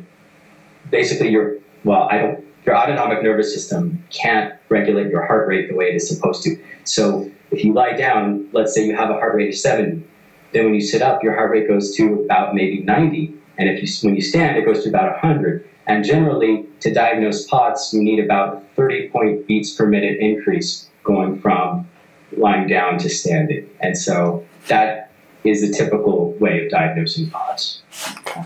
[0.91, 5.75] basically your well, I don't your autonomic nervous system can't regulate your heart rate the
[5.75, 6.61] way it is supposed to.
[6.83, 10.05] So if you lie down, let's say you have a heart rate of 70,
[10.51, 13.33] then when you sit up, your heart rate goes to about maybe 90.
[13.57, 15.67] And if you when you stand, it goes to about 100.
[15.87, 21.39] And generally, to diagnose POTS, you need about 30 point beats per minute increase going
[21.39, 21.87] from
[22.35, 23.69] lying down to standing.
[23.79, 25.11] And so that
[25.43, 27.81] is the typical way of diagnosing POTS.
[28.19, 28.43] Okay.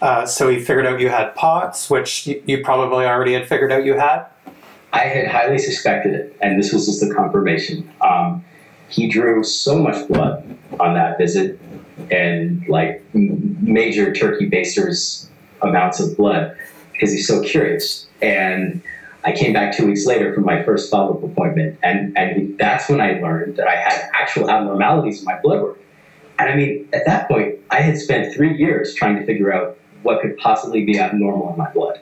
[0.00, 3.84] Uh, so he figured out you had POTS, which you probably already had figured out
[3.84, 4.24] you had?
[4.92, 7.88] I had highly suspected it, and this was just the confirmation.
[8.00, 8.44] Um,
[8.88, 10.44] he drew so much blood
[10.80, 11.58] on that visit,
[12.10, 15.28] and like major turkey basters
[15.62, 16.56] amounts of blood
[16.92, 18.06] because he's so curious.
[18.20, 18.82] And
[19.24, 22.88] I came back two weeks later for my first follow up appointment, and, and that's
[22.88, 25.78] when I learned that I had actual abnormalities in my blood work.
[26.38, 29.78] And I mean, at that point, I had spent three years trying to figure out
[30.02, 32.00] what could possibly be abnormal in my blood.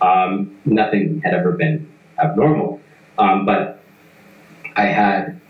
[0.00, 1.90] Um, nothing had ever been
[2.22, 2.80] abnormal,
[3.18, 3.82] um, but
[4.76, 5.40] I had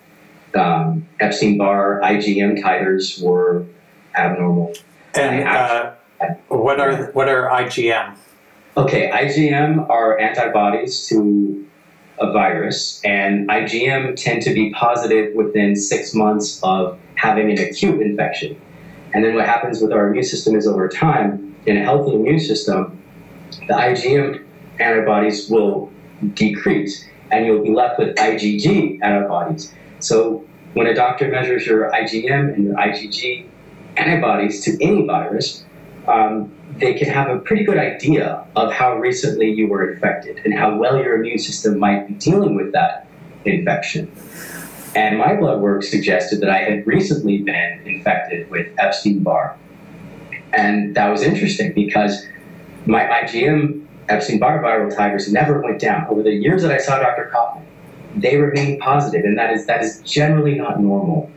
[0.57, 3.65] um, Epstein Barr IgM titers were
[4.15, 4.75] abnormal.
[5.15, 5.93] And uh,
[6.49, 8.17] what are what are IgM?
[8.77, 11.67] Okay, IgM are antibodies to
[12.19, 18.01] a virus, and IgM tend to be positive within six months of having an acute
[18.01, 18.61] infection.
[19.13, 22.41] And then what happens with our immune system is over time, in a healthy immune
[22.41, 22.99] system,
[23.69, 24.45] the IgM
[24.79, 25.93] antibodies will
[26.35, 29.73] decrease, and you'll be left with IgG antibodies.
[30.03, 33.47] So when a doctor measures your IgM and your IgG
[33.97, 35.65] antibodies to any virus,
[36.09, 40.55] um, they can have a pretty good idea of how recently you were infected and
[40.55, 43.07] how well your immune system might be dealing with that
[43.45, 44.11] infection.
[44.95, 49.57] And my blood work suggested that I had recently been infected with Epstein Barr.
[50.53, 52.27] And that was interesting because
[52.87, 56.07] my IgM Epstein Barr viral titers never went down.
[56.09, 57.31] Over the years that I saw Dr.
[57.33, 57.67] Kaufman,
[58.17, 61.31] they remained positive, and that is that is generally not normal.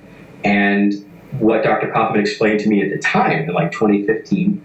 [0.44, 0.94] And
[1.40, 1.92] what Dr.
[1.92, 4.62] Kaufman explained to me at the time, in like 2015,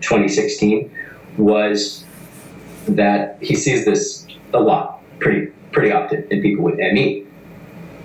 [0.00, 0.90] 2016
[1.36, 2.04] was
[2.86, 7.26] that he sees this a lot, pretty pretty often in people with ME.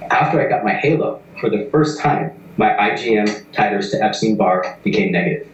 [0.10, 4.78] After I got my halo, for the first time, my IgM titers to Epstein Barr
[4.84, 5.48] became negative.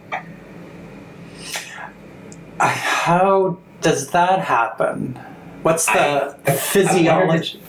[2.58, 5.18] How does that happen?
[5.66, 7.60] What's the I, physiology?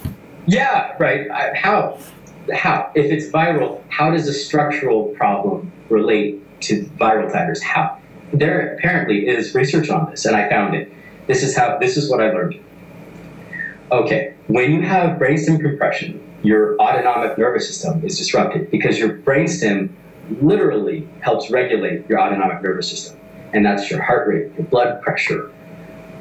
[0.45, 1.31] yeah, right.
[1.31, 1.97] I, how?
[2.53, 2.91] How?
[2.93, 7.59] If it's viral, how does a structural problem relate to viral titers?
[7.59, 7.97] How?
[8.33, 10.91] there apparently is research on this, and I found it.
[11.27, 11.79] This is how.
[11.79, 12.59] This is what I learned.
[13.91, 19.89] Okay, when you have brainstem compression, your autonomic nervous system is disrupted because your brainstem
[20.41, 23.19] literally helps regulate your autonomic nervous system,
[23.53, 25.51] and that's your heart rate, your blood pressure,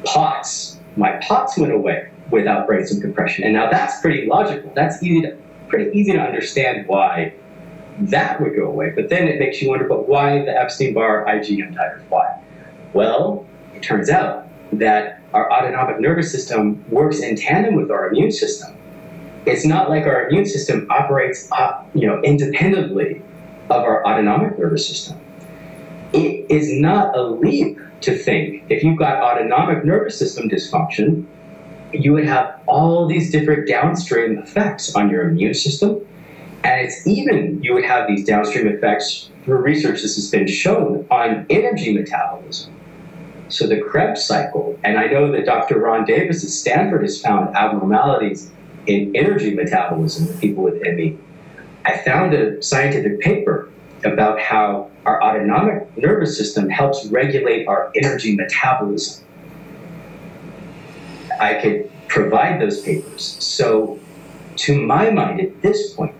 [0.05, 0.76] POTS.
[0.97, 4.73] My POTS went away without brainstem compression, and now that's pretty logical.
[4.75, 5.37] That's easy to,
[5.69, 7.35] pretty easy to understand why
[7.99, 8.91] that would go away.
[8.91, 12.03] But then it makes you wonder, but why the Epstein Barr IgM titers?
[12.09, 12.43] Why?
[12.93, 18.33] Well, it turns out that our autonomic nervous system works in tandem with our immune
[18.33, 18.77] system.
[19.45, 21.49] It's not like our immune system operates,
[21.95, 23.23] you know, independently
[23.71, 25.21] of our autonomic nervous system.
[26.13, 31.27] It is not a leap to think if you've got autonomic nervous system dysfunction,
[31.93, 36.01] you would have all these different downstream effects on your immune system.
[36.65, 41.07] And it's even, you would have these downstream effects through research, this has been shown
[41.11, 42.75] on energy metabolism.
[43.49, 45.79] So the Krebs cycle, and I know that Dr.
[45.79, 48.51] Ron Davis at Stanford has found abnormalities
[48.87, 51.17] in energy metabolism in people with ME.
[51.85, 53.71] I found a scientific paper
[54.07, 59.25] about how our autonomic nervous system helps regulate our energy metabolism.
[61.41, 63.37] I could provide those papers.
[63.41, 63.99] So,
[64.57, 66.15] to my mind, at this point,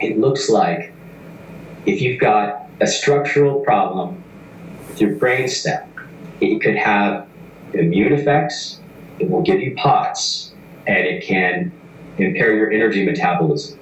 [0.00, 0.92] it looks like
[1.86, 4.22] if you've got a structural problem
[4.88, 5.88] with your brain stem,
[6.40, 7.28] it could have
[7.72, 8.80] immune effects,
[9.18, 10.52] it will give you POTS,
[10.86, 11.72] and it can
[12.18, 13.78] impair your energy metabolism.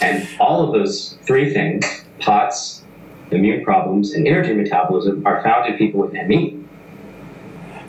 [0.00, 1.84] And all of those three things,
[2.20, 2.82] POTS,
[3.30, 6.60] immune problems, and energy metabolism, are found in people with ME.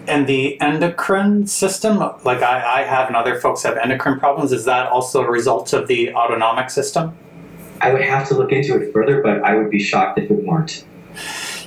[0.08, 4.66] And the endocrine system, like I, I have and other folks have endocrine problems, is
[4.66, 7.18] that also a result of the autonomic system?
[7.82, 10.46] I would have to look into it further, but I would be shocked if it
[10.46, 10.86] weren't.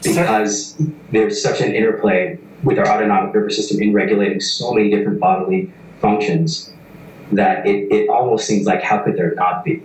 [0.02, 0.76] Because
[1.10, 5.72] there's such an interplay with our autonomic nervous system in regulating so many different bodily
[6.00, 6.72] functions
[7.32, 9.82] that it, it almost seems like how could there not be?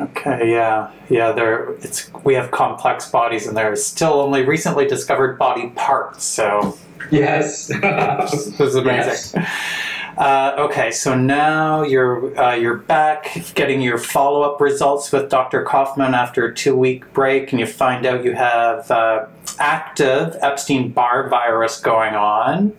[0.00, 1.32] Okay, yeah, yeah.
[1.32, 6.24] There, it's we have complex bodies, and there's still only recently discovered body parts.
[6.24, 6.78] So
[7.10, 7.66] yes,
[8.30, 9.42] this is amazing.
[9.42, 9.80] Yes.
[10.16, 15.62] Uh, okay, so now you're uh, you're back getting your follow up results with Dr.
[15.64, 19.26] Kaufman after a two week break, and you find out you have uh,
[19.58, 22.76] active Epstein Barr virus going on.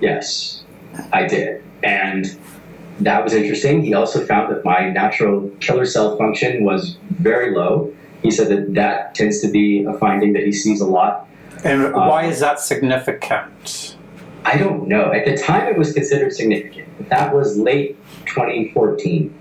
[0.00, 0.64] Yes,
[1.12, 2.38] I did, and
[3.00, 3.82] that was interesting.
[3.82, 7.92] He also found that my natural killer cell function was very low.
[8.22, 11.28] He said that that tends to be a finding that he sees a lot.
[11.64, 13.96] And why um, is that significant?
[14.44, 15.12] I don't know.
[15.12, 17.08] At the time, it was considered significant.
[17.08, 19.34] That was late 2014.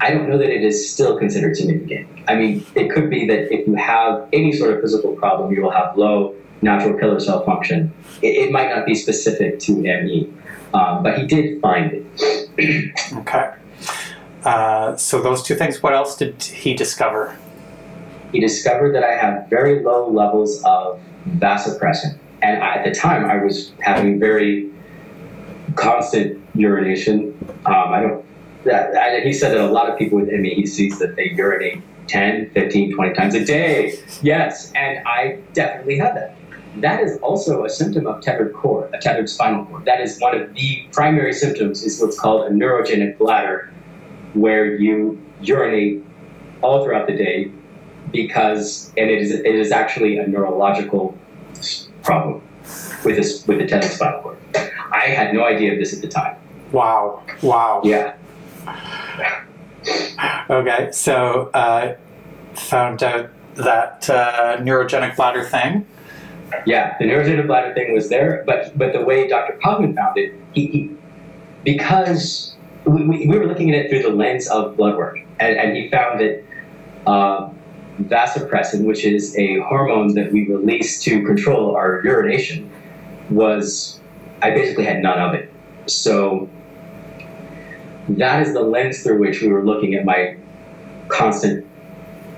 [0.00, 2.08] I don't know that it is still considered significant.
[2.26, 5.62] I mean, it could be that if you have any sort of physical problem, you
[5.62, 7.92] will have low natural killer cell function.
[8.20, 10.32] It, it might not be specific to ME,
[10.74, 12.41] um, but he did find it.
[13.12, 13.54] okay.
[14.44, 15.82] Uh, so those two things.
[15.82, 17.36] What else did he discover?
[18.32, 23.24] He discovered that I have very low levels of vasopressin, and I, at the time
[23.24, 24.70] I was having very
[25.76, 27.36] constant urination.
[27.66, 28.24] Um, I don't.
[28.64, 31.30] That, I, he said that a lot of people with ME, he sees that they
[31.30, 33.98] urinate 10, 15, 20 times a day.
[34.22, 36.36] Yes, and I definitely had that
[36.76, 39.84] that is also a symptom of tethered cord, a tethered spinal cord.
[39.84, 43.72] That is one of the primary symptoms is what's called a neurogenic bladder,
[44.34, 46.02] where you urinate
[46.62, 47.50] all throughout the day
[48.10, 51.16] because, and it is, it is actually a neurological
[52.02, 52.42] problem
[53.04, 54.38] with this, with the tethered spinal cord.
[54.92, 56.36] I had no idea of this at the time.
[56.70, 57.22] Wow.
[57.42, 57.82] Wow.
[57.84, 58.14] Yeah.
[60.50, 60.90] okay.
[60.92, 61.96] So, uh,
[62.54, 65.86] found out that uh, neurogenic bladder thing
[66.66, 69.58] yeah, the neurogenic bladder thing was there, but but the way Dr.
[69.62, 70.96] Kaufman found it, he, he
[71.64, 75.56] because we, we, we, were looking at it through the lens of blood work, and,
[75.56, 76.44] and he found that
[77.06, 77.50] uh,
[78.02, 82.70] vasopressin, which is a hormone that we release to control our urination,
[83.30, 84.00] was
[84.42, 85.52] I basically had none of it.
[85.86, 86.48] So
[88.08, 90.36] that is the lens through which we were looking at my
[91.08, 91.66] constant,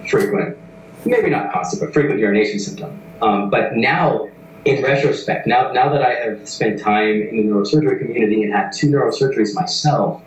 [0.08, 0.58] frequent,
[1.04, 3.00] maybe not constant, but frequent urination symptom.
[3.24, 4.28] Um, but now,
[4.66, 8.70] in retrospect, now, now that I have spent time in the neurosurgery community and had
[8.70, 10.20] two neurosurgeries myself,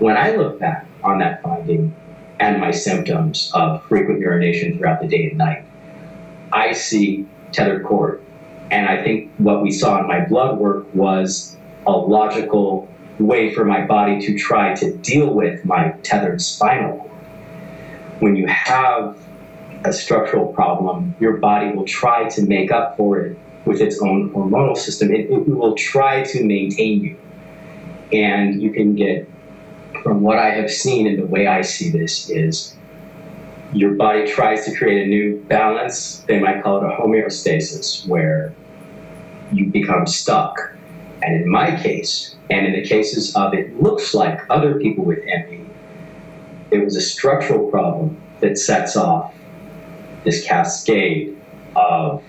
[0.00, 1.94] when I look back on that finding
[2.40, 5.64] and my symptoms of frequent urination throughout the day and night,
[6.52, 8.22] I see tethered cord.
[8.70, 12.86] And I think what we saw in my blood work was a logical
[13.18, 17.10] way for my body to try to deal with my tethered spinal cord.
[18.18, 19.16] When you have
[19.84, 24.30] a structural problem, your body will try to make up for it with its own
[24.30, 25.12] hormonal system.
[25.12, 27.16] It, it will try to maintain you.
[28.12, 29.28] And you can get,
[30.02, 32.76] from what I have seen and the way I see this, is
[33.72, 36.18] your body tries to create a new balance.
[36.28, 38.54] They might call it a homeostasis, where
[39.52, 40.74] you become stuck.
[41.22, 45.24] And in my case, and in the cases of it looks like other people with
[45.24, 45.64] ME,
[46.70, 49.32] it was a structural problem that sets off
[50.24, 51.40] this cascade
[51.74, 52.22] of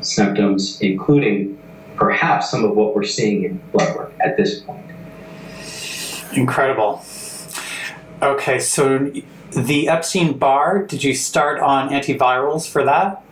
[0.00, 1.58] symptoms, including
[1.96, 4.84] perhaps some of what we're seeing in blood work at this point.
[6.32, 7.02] Incredible.
[8.22, 9.10] Okay, so
[9.52, 13.22] the Epstein Barr, did you start on antivirals for that?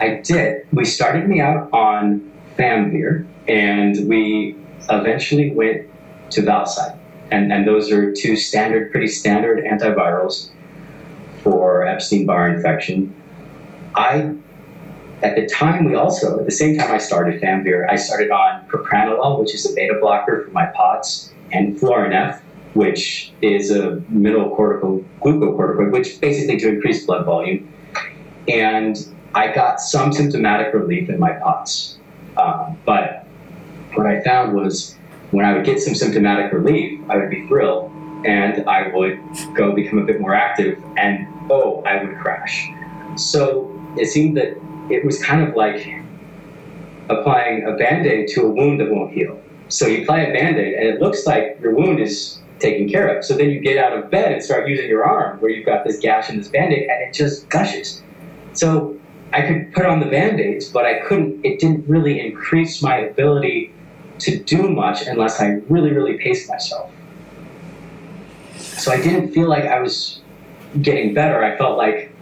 [0.00, 0.66] I did.
[0.72, 4.56] We started me out on Famvir, and we
[4.90, 5.88] eventually went
[6.30, 6.98] to Valcyte.
[7.30, 10.50] And, and those are two standard, pretty standard antivirals
[11.46, 13.14] for Epstein Barr infection.
[13.94, 14.34] I,
[15.22, 18.66] at the time, we also, at the same time I started Famvir, I started on
[18.66, 22.40] propranolol, which is a beta blocker for my POTS, and Florinef,
[22.74, 27.72] which is a mineralocorticoid glucocorticoid, which basically to increase blood volume.
[28.48, 28.96] And
[29.32, 31.98] I got some symptomatic relief in my POTS.
[32.36, 33.24] Um, but
[33.94, 34.96] what I found was
[35.30, 37.95] when I would get some symptomatic relief, I would be thrilled
[38.26, 39.18] and I would
[39.54, 42.68] go become a bit more active and oh, I would crash.
[43.16, 44.56] So it seemed that
[44.90, 45.86] it was kind of like
[47.08, 49.40] applying a band aid to a wound that won't heal.
[49.68, 53.16] So you apply a band aid and it looks like your wound is taken care
[53.16, 53.24] of.
[53.24, 55.84] So then you get out of bed and start using your arm where you've got
[55.84, 58.02] this gash and this band aid and it just gushes.
[58.52, 58.98] So
[59.32, 62.96] I could put on the band aids, but I couldn't, it didn't really increase my
[62.96, 63.72] ability
[64.20, 66.90] to do much unless I really, really paced myself.
[68.76, 70.20] So I didn't feel like I was
[70.82, 71.42] getting better.
[71.42, 72.12] I felt like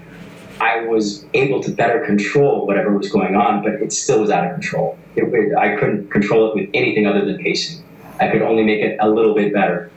[0.61, 4.47] I was able to better control whatever was going on, but it still was out
[4.47, 4.99] of control.
[5.17, 7.85] It, it, I couldn't control it with anything other than pacing.
[8.21, 9.91] I could only make it a little bit better.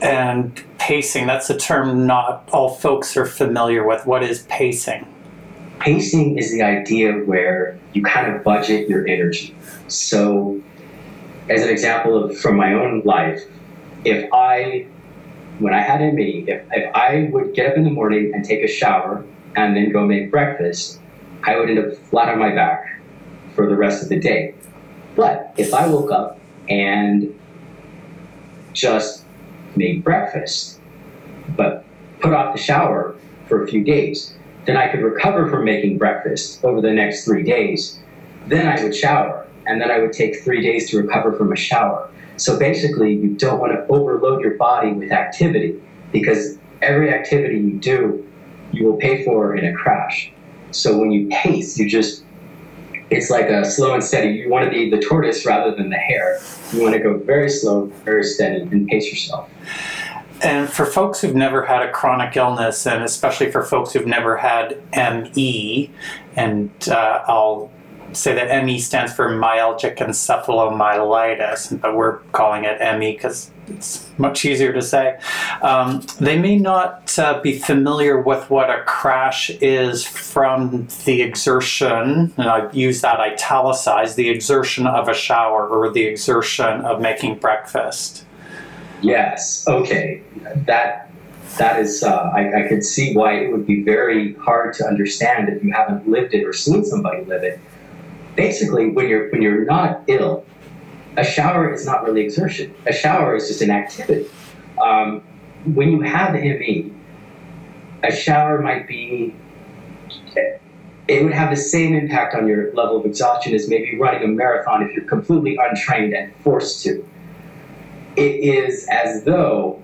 [0.00, 4.06] And pacing, that's a term not all folks are familiar with.
[4.06, 5.12] What is pacing?
[5.80, 9.56] Pacing is the idea where you kind of budget your energy.
[9.88, 10.60] So,
[11.48, 13.42] as an example of from my own life,
[14.04, 14.86] if I,
[15.58, 18.62] when I had ME, if, if I would get up in the morning and take
[18.62, 21.00] a shower and then go make breakfast,
[21.44, 23.00] I would end up flat on my back
[23.54, 24.54] for the rest of the day.
[25.14, 26.38] But if I woke up
[26.68, 27.38] and
[28.74, 29.24] just
[29.76, 30.80] made breakfast,
[31.56, 31.84] but
[32.20, 33.16] put off the shower
[33.48, 34.34] for a few days,
[34.66, 37.98] then I could recover from making breakfast over the next three days.
[38.48, 41.56] Then I would shower, and then I would take three days to recover from a
[41.56, 42.10] shower.
[42.36, 45.80] So basically, you don't want to overload your body with activity
[46.12, 48.26] because every activity you do,
[48.72, 50.32] you will pay for in a crash.
[50.70, 52.24] So when you pace, you just
[53.08, 54.30] it's like a slow and steady.
[54.30, 56.40] You want to be the tortoise rather than the hare.
[56.72, 59.48] You want to go very slow, very steady, and pace yourself.
[60.42, 64.36] And for folks who've never had a chronic illness, and especially for folks who've never
[64.36, 65.90] had ME,
[66.34, 67.70] and uh, I'll
[68.12, 74.44] say that ME stands for myalgic encephalomyelitis, but we're calling it ME because it's much
[74.44, 75.18] easier to say.
[75.62, 82.32] Um, they may not uh, be familiar with what a crash is from the exertion,
[82.36, 87.38] and I use that italicized, the exertion of a shower or the exertion of making
[87.38, 88.24] breakfast.
[89.02, 89.66] Yes.
[89.68, 90.22] Okay.
[90.66, 91.10] That
[91.58, 92.02] that is.
[92.02, 95.72] Uh, I, I could see why it would be very hard to understand if you
[95.72, 97.60] haven't lived it or seen somebody live it.
[98.36, 100.44] Basically, when you're when you're not ill,
[101.16, 102.74] a shower is not really exertion.
[102.86, 104.28] A shower is just an activity.
[104.80, 105.22] Um,
[105.64, 106.92] when you have ME,
[108.02, 109.34] a shower might be.
[111.08, 114.26] It would have the same impact on your level of exhaustion as maybe running a
[114.26, 117.06] marathon if you're completely untrained and forced to
[118.16, 119.80] it is as though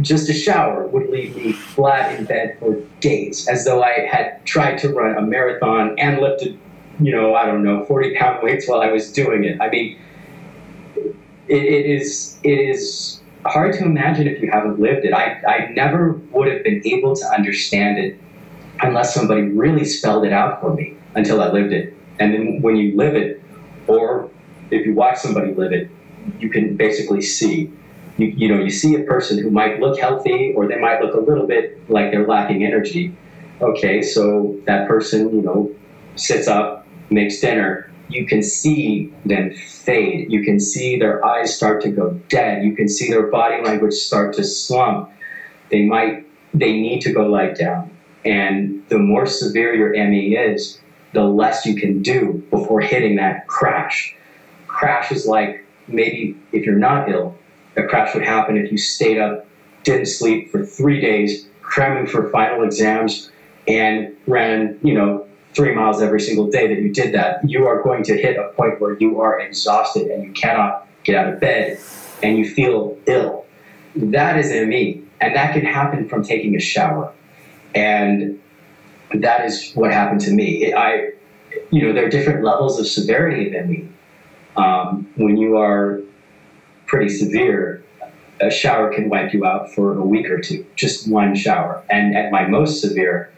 [0.00, 4.44] just a shower would leave me flat in bed for days, as though I had
[4.44, 6.58] tried to run a marathon and lifted,
[7.00, 9.60] you know, I don't know, 40 pound weights while I was doing it.
[9.60, 9.98] I mean,
[11.48, 15.12] it, it is it is hard to imagine if you haven't lived it.
[15.12, 18.18] I, I never would have been able to understand it
[18.80, 21.96] unless somebody really spelled it out for me until I lived it.
[22.18, 23.42] And then when you live it,
[23.86, 24.30] or
[24.70, 25.90] if you watch somebody live it,
[26.38, 27.72] you can basically see.
[28.18, 31.14] You, you know, you see a person who might look healthy or they might look
[31.14, 33.16] a little bit like they're lacking energy.
[33.60, 35.74] Okay, so that person, you know,
[36.16, 36.81] sits up,
[37.12, 37.90] makes dinner.
[38.08, 40.30] You can see them fade.
[40.30, 42.64] You can see their eyes start to go dead.
[42.64, 45.10] You can see their body language start to slump.
[45.70, 47.90] They might, they need to go lie down.
[48.24, 50.80] And the more severe your ME is,
[51.12, 54.14] the less you can do before hitting that crash.
[54.66, 57.36] Crash is like maybe if you're not ill,
[57.76, 59.46] a crash would happen if you stayed up,
[59.82, 63.30] didn't sleep for three days, cramming for final exams,
[63.66, 67.48] and ran, you know, three miles every single day that you did that.
[67.48, 71.16] You are going to hit a point where you are exhausted and you cannot get
[71.16, 71.78] out of bed
[72.22, 73.44] and you feel ill.
[73.96, 75.04] That is in ME.
[75.20, 77.12] And that can happen from taking a shower.
[77.74, 78.40] And
[79.14, 80.72] that is what happened to me.
[80.74, 81.12] I,
[81.70, 83.88] you know, there are different levels of severity than me.
[84.56, 86.00] Um, when you are
[86.86, 87.84] pretty severe,
[88.40, 91.82] a shower can wipe you out for a week or two, just one shower.
[91.88, 93.32] And at my most severe,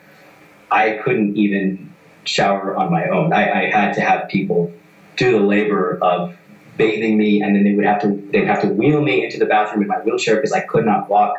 [0.70, 1.93] I couldn't even
[2.25, 3.33] shower on my own.
[3.33, 4.72] I, I had to have people
[5.16, 6.37] do the labor of
[6.77, 9.47] bathing me, and then they would have to they'd have to wheel me into the
[9.47, 11.35] bathroom in my wheelchair because I could not walk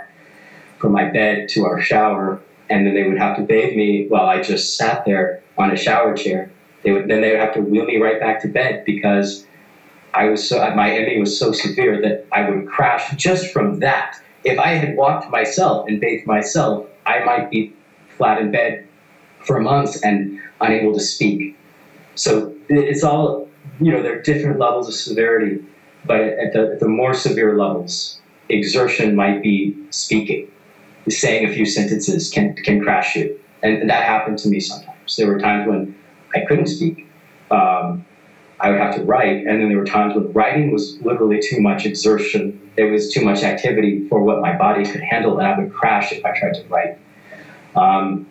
[0.78, 4.26] from my bed to our shower, and then they would have to bathe me while
[4.26, 6.52] I just sat there on a shower chair.
[6.84, 9.46] They would then they would have to wheel me right back to bed because
[10.14, 14.18] I was so my ME was so severe that I would crash just from that.
[14.44, 17.74] If I had walked myself and bathed myself, I might be
[18.16, 18.88] flat in bed
[19.46, 21.56] for months and unable to speak.
[22.16, 23.48] So it's all
[23.80, 24.02] you know.
[24.02, 25.62] There are different levels of severity,
[26.06, 30.48] but at the, at the more severe levels, exertion might be speaking.
[31.08, 35.16] Saying a few sentences can can crash you, and that happened to me sometimes.
[35.18, 35.96] There were times when
[36.34, 37.08] I couldn't speak.
[37.52, 38.04] Um,
[38.60, 41.62] I would have to write, and then there were times when writing was literally too
[41.62, 42.60] much exertion.
[42.78, 46.12] It was too much activity for what my body could handle, and I would crash
[46.12, 46.98] if I tried to write.
[47.76, 48.26] Um,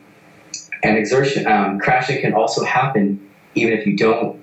[0.84, 3.18] and exertion, um, crashing can also happen
[3.54, 4.40] even if you don't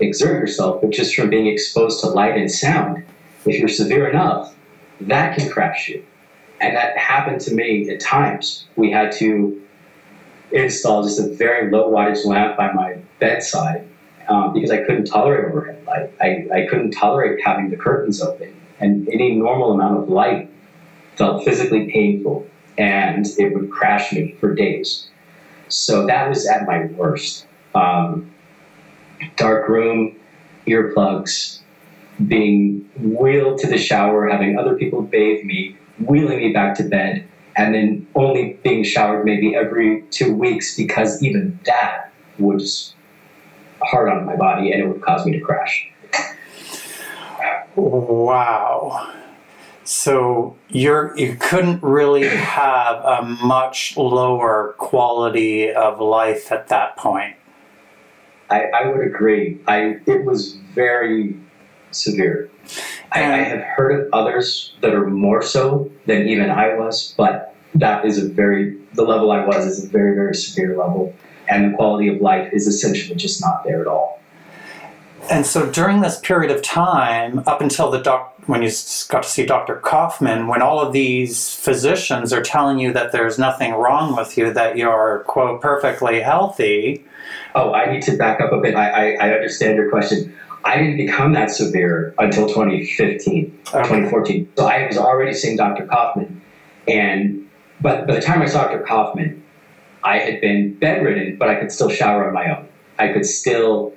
[0.00, 3.04] exert yourself, but just from being exposed to light and sound.
[3.46, 4.54] If you're severe enough,
[5.02, 6.04] that can crash you.
[6.60, 8.66] And that happened to me at times.
[8.76, 9.60] We had to
[10.50, 13.88] install just a very low wattage lamp by my bedside
[14.28, 16.12] um, because I couldn't tolerate overhead light.
[16.20, 18.54] I, I couldn't tolerate having the curtains open.
[18.80, 20.50] And any normal amount of light
[21.16, 22.48] felt physically painful
[22.78, 25.08] and it would crash me for days.
[25.72, 27.46] So that was at my worst.
[27.74, 28.30] Um,
[29.36, 30.16] dark room,
[30.66, 31.60] earplugs,
[32.26, 37.26] being wheeled to the shower, having other people bathe me, wheeling me back to bed,
[37.56, 42.94] and then only being showered maybe every two weeks because even that was
[43.82, 45.88] hard on my body and it would cause me to crash.
[47.74, 49.14] Wow.
[49.84, 57.36] So you're you couldn't really have a much lower quality of life at that point.
[58.48, 59.60] I, I would agree.
[59.66, 61.36] I it was very
[61.90, 62.48] severe.
[63.10, 67.54] I, I have heard of others that are more so than even I was, but
[67.74, 71.14] that is a very the level I was is a very very severe level,
[71.48, 74.20] and the quality of life is essentially just not there at all.
[75.30, 78.70] And so during this period of time, up until the doc, when you
[79.08, 79.76] got to see Dr.
[79.76, 84.52] Kaufman, when all of these physicians are telling you that there's nothing wrong with you,
[84.52, 87.04] that you're quote perfectly healthy.
[87.54, 88.74] Oh, I need to back up a bit.
[88.74, 90.36] I, I, I understand your question.
[90.64, 93.82] I didn't become that severe until 2015, okay.
[93.82, 94.52] 2014.
[94.56, 95.86] So I was already seeing Dr.
[95.86, 96.40] Kaufman,
[96.88, 97.48] and
[97.80, 98.80] but by the time I saw Dr.
[98.84, 99.42] Kaufman,
[100.04, 102.68] I had been bedridden, but I could still shower on my own.
[102.98, 103.92] I could still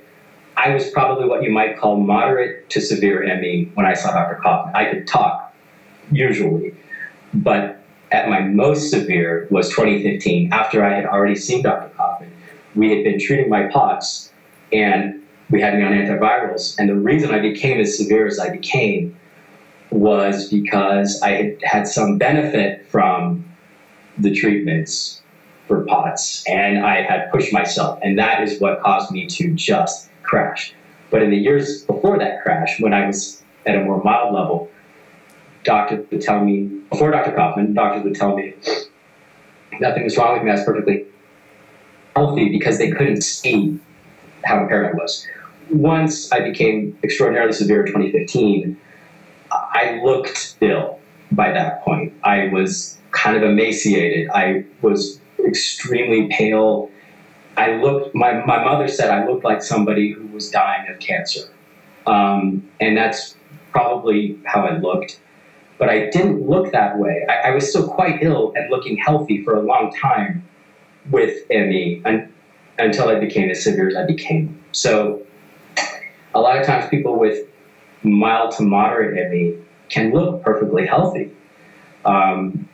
[0.58, 4.40] I was probably what you might call moderate to severe ME when I saw Dr.
[4.42, 4.76] Kaufman.
[4.76, 5.54] I could talk,
[6.12, 6.74] usually,
[7.34, 7.82] but
[8.12, 11.90] at my most severe was 2015, after I had already seen Dr.
[11.96, 12.32] Kaufman.
[12.76, 14.32] We had been treating my POTS,
[14.72, 16.78] and we had me on antivirals.
[16.80, 19.16] And the reason I became as severe as I became
[19.92, 23.44] was because I had had some benefit from
[24.18, 25.22] the treatments
[25.68, 30.10] for POTS, and I had pushed myself, and that is what caused me to just
[30.26, 30.74] crash.
[31.12, 34.70] But in the years before that crash, when I was at a more mild level,
[35.64, 37.32] doctors would tell me, before Dr.
[37.32, 38.54] Kaufman, doctors would tell me
[39.80, 41.06] nothing was wrong with me, I was perfectly
[42.16, 43.80] healthy because they couldn't see
[44.44, 45.28] how impaired I was.
[45.72, 48.78] Once I became extraordinarily severe in 2015,
[49.52, 51.00] I looked ill
[51.32, 52.14] by that point.
[52.24, 54.30] I was kind of emaciated.
[54.30, 56.90] I was extremely pale
[57.58, 61.50] I looked, my, my mother said I looked like somebody who was dying of cancer.
[62.06, 63.36] Um, and that's
[63.72, 65.20] probably how I looked.
[65.78, 67.26] But I didn't look that way.
[67.28, 70.44] I, I, was still quite ill and looking healthy for a long time
[71.10, 72.32] with ME un,
[72.78, 74.62] until I became as severe as I became.
[74.72, 75.26] So
[76.34, 77.48] a lot of times people with
[78.04, 79.58] mild to moderate ME
[79.90, 81.32] can look perfectly healthy.
[82.06, 82.70] Um,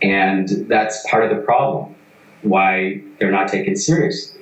[0.00, 1.94] and that's part of the problem
[2.42, 4.40] why they're not taken seriously.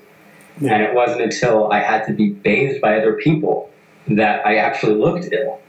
[0.61, 0.75] Yeah.
[0.75, 3.71] And it wasn't until I had to be bathed by other people
[4.09, 5.61] that I actually looked ill.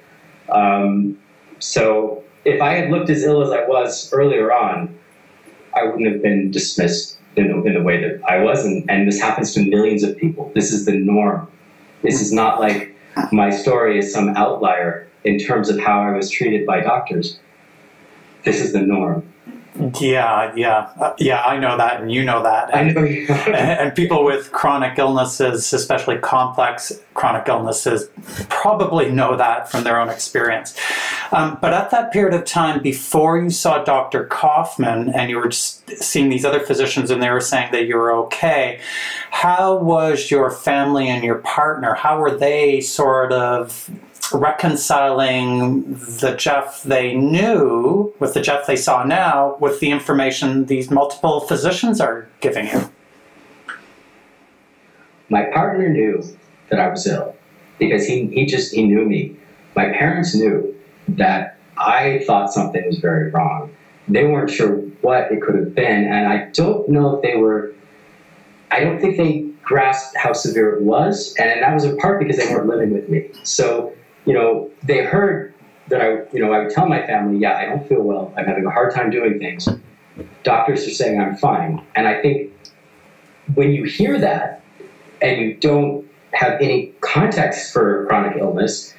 [0.49, 1.17] Um,
[1.59, 4.97] so if I had looked as ill as I was earlier on,
[5.75, 8.65] I wouldn't have been dismissed in the, in the way that I was.
[8.65, 10.51] And, and this happens to millions of people.
[10.55, 11.51] This is the norm.
[12.01, 12.95] This is not like
[13.31, 17.39] my story is some outlier in terms of how I was treated by doctors.
[18.43, 19.26] This is the norm.
[19.99, 21.41] Yeah, yeah, uh, yeah.
[21.43, 22.73] I know that, and you know that.
[22.73, 23.01] And, know
[23.53, 28.09] and people with chronic illnesses, especially complex chronic illnesses,
[28.49, 30.77] probably know that from their own experience.
[31.31, 34.25] Um, but at that period of time, before you saw Dr.
[34.25, 37.97] Kaufman and you were just seeing these other physicians and they were saying that you
[37.97, 38.79] were okay,
[39.29, 41.93] how was your family and your partner?
[41.93, 43.89] How were they sort of
[44.33, 50.91] reconciling the Jeff they knew with the Jeff they saw now with the information these
[50.91, 52.89] multiple physicians are giving you?
[55.29, 56.23] My partner knew
[56.69, 57.35] that I was ill
[57.79, 59.35] because he, he just he knew me.
[59.75, 60.75] My parents knew
[61.09, 63.73] that I thought something was very wrong.
[64.07, 67.73] They weren't sure what it could have been, and I don't know if they were.
[68.71, 72.37] I don't think they grasped how severe it was, and that was in part because
[72.37, 73.29] they weren't living with me.
[73.43, 73.93] So
[74.27, 75.53] you know, they heard
[75.87, 78.33] that I, you know, I would tell my family, yeah, I don't feel well.
[78.37, 79.67] I'm having a hard time doing things.
[80.43, 82.51] Doctors are saying I'm fine, and I think
[83.55, 84.61] when you hear that
[85.21, 88.93] and you don't have any context for chronic illness,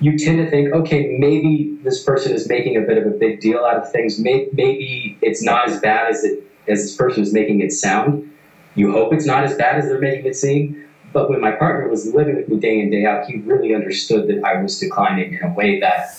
[0.00, 3.40] you tend to think, okay, maybe this person is making a bit of a big
[3.40, 4.18] deal out of things.
[4.18, 8.28] Maybe, it's not as bad as it as this person is making it sound.
[8.74, 10.81] You hope it's not as bad as they're making it seem.
[11.12, 14.28] But when my partner was living with me day in day out, he really understood
[14.28, 16.18] that I was declining in a way that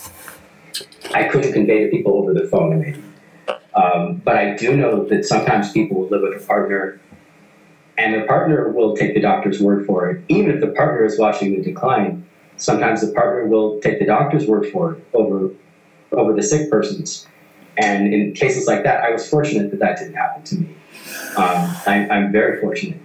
[1.14, 3.04] I couldn't convey to people over the phone.
[3.76, 7.00] Um, but I do know that sometimes people will live with a partner
[7.98, 10.24] and the partner will take the doctor's word for it.
[10.28, 12.26] Even if the partner is watching the decline,
[12.58, 15.50] sometimes the partner will take the doctor's word for it over
[16.12, 17.28] over the sick person's.
[17.78, 20.76] And in cases like that, I was fortunate that that didn't happen to me.
[21.36, 23.00] Um, I, I'm very fortunate.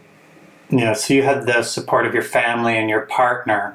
[0.70, 3.74] Yeah, so you had the support of your family and your partner.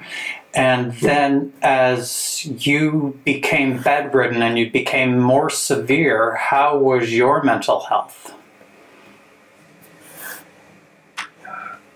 [0.54, 7.80] And then as you became bedridden and you became more severe, how was your mental
[7.80, 8.36] health?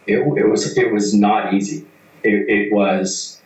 [0.07, 1.85] It, it was it was not easy.
[2.23, 3.41] It, it was.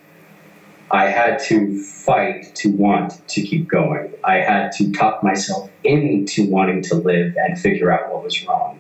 [0.92, 4.14] I had to fight to want to keep going.
[4.24, 8.80] I had to talk myself into wanting to live and figure out what was wrong.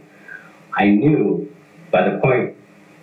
[0.73, 1.51] I knew
[1.89, 2.55] by the point,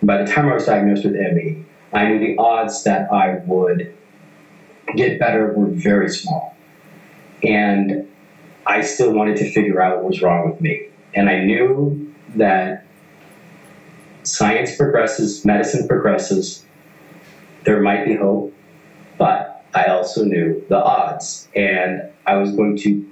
[0.03, 3.95] by the time I was diagnosed with ME, I knew the odds that I would
[4.95, 6.55] get better were very small.
[7.43, 8.07] And
[8.65, 10.87] I still wanted to figure out what was wrong with me.
[11.13, 12.85] And I knew that
[14.23, 16.63] science progresses, medicine progresses,
[17.63, 18.53] there might be hope,
[19.17, 21.47] but I also knew the odds.
[21.55, 23.05] And I was going to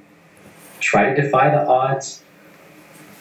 [0.79, 2.23] try to defy the odds,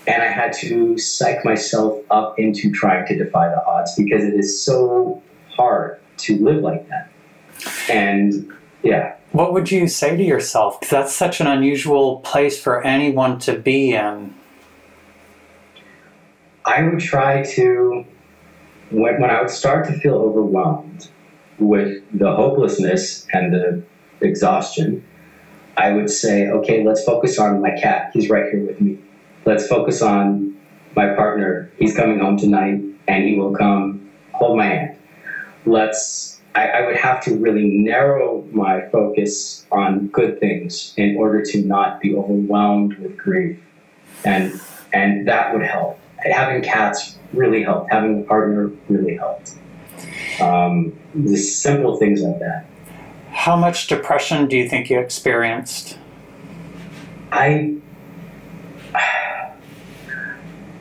[0.07, 4.35] and I had to psych myself up into trying to defy the odds because it
[4.35, 5.23] is so
[5.57, 7.11] hard to live like that.
[7.91, 8.53] And
[8.83, 10.81] yeah, What would you say to yourself?
[10.81, 14.33] 'Cause that's such an unusual place for anyone to be in.
[16.65, 18.05] I would try to,
[18.91, 21.09] when, when I would start to feel overwhelmed
[21.59, 23.83] with the hopelessness and the
[24.21, 25.05] exhaustion,
[25.77, 28.11] I would say, okay, let's focus on my cat.
[28.15, 28.99] He's right here with me.
[29.47, 30.57] Let's focus on
[30.95, 31.71] my partner.
[31.79, 34.99] He's coming home tonight and he will come hold my hand.
[35.65, 41.43] Let's, I, I would have to really narrow my focus on good things in order
[41.43, 43.59] to not be overwhelmed with grief.
[44.25, 44.61] And,
[44.93, 47.91] and that would help having cats really helped.
[47.91, 49.55] Having a partner really helped.
[50.41, 52.67] Um, the simple things like that.
[53.31, 55.99] How much depression do you think you experienced?
[57.33, 57.77] I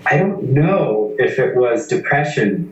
[0.05, 2.71] I don't know if it was depression.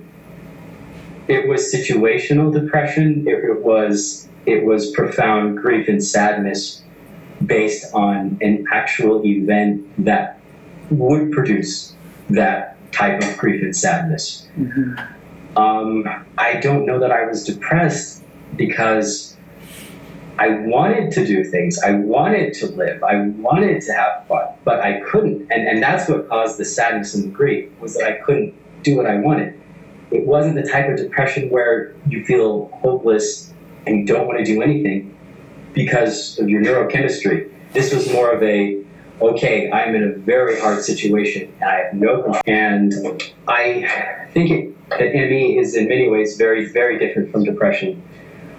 [1.27, 3.27] It was situational depression.
[3.27, 6.83] It, it was it was profound grief and sadness
[7.45, 10.39] based on an actual event that
[10.89, 11.93] would produce
[12.29, 14.47] that type of grief and sadness.
[15.55, 16.07] Um,
[16.37, 18.23] I don't know that I was depressed
[18.55, 19.32] because
[20.43, 21.81] I wanted to do things.
[21.81, 23.01] I wanted to live.
[23.01, 25.49] I wanted to have fun, but I couldn't.
[25.49, 28.97] And, and that's what caused the sadness and the grief was that I couldn't do
[28.97, 29.57] what I wanted.
[30.11, 33.53] It wasn't the type of depression where you feel hopeless
[33.87, 35.17] and you don't want to do anything
[35.71, 37.49] because of your neurochemistry.
[37.71, 38.83] This was more of a
[39.21, 42.41] okay, I'm in a very hard situation and I have no.
[42.45, 42.93] And
[43.47, 48.03] I think it, that ME is in many ways very, very different from depression.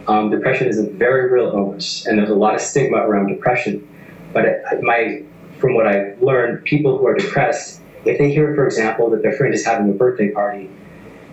[0.06, 3.88] Um, depression is a very real illness, and there's a lot of stigma around depression.
[4.32, 5.22] But it, my,
[5.58, 9.32] from what I've learned, people who are depressed, if they hear, for example, that their
[9.32, 10.68] friend is having a birthday party,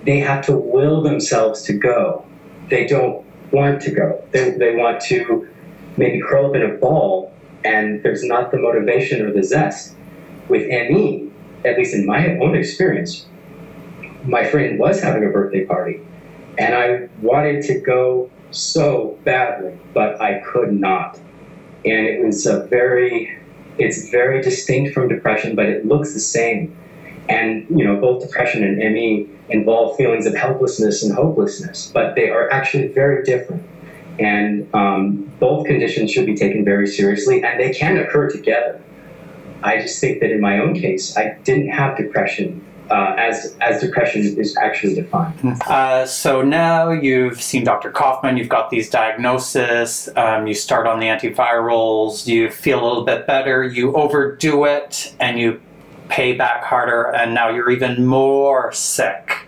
[0.04, 2.26] they have to will themselves to go.
[2.70, 4.24] They don't want to go.
[4.32, 5.48] They, they want to
[5.98, 7.32] maybe curl up in a ball
[7.64, 9.96] and there's not the motivation or the zest.
[10.50, 11.32] With ME,
[11.64, 13.26] at least in my own experience,
[14.24, 16.00] my friend was having a birthday party,
[16.58, 21.18] and I wanted to go so badly, but I could not.
[21.86, 23.38] And it was a very,
[23.78, 26.76] it's very distinct from depression, but it looks the same.
[27.30, 32.30] And, you know, both depression and ME involve feelings of helplessness and hopelessness, but they
[32.30, 33.64] are actually very different.
[34.20, 38.82] And um, both conditions should be taken very seriously, and they can occur together.
[39.64, 43.82] I just think that in my own case, I didn't have depression uh, as as
[43.82, 45.62] depression is actually defined.
[45.68, 47.90] Uh, so now you've seen Dr.
[47.92, 53.06] Kaufman, you've got these diagnoses, um, you start on the antivirals, you feel a little
[53.06, 55.62] bit better, you overdo it, and you
[56.10, 59.48] pay back harder, and now you're even more sick.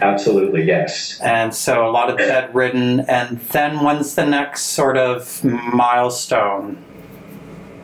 [0.00, 1.20] Absolutely, yes.
[1.20, 6.82] And so a lot of bedridden, and then when's the next sort of milestone?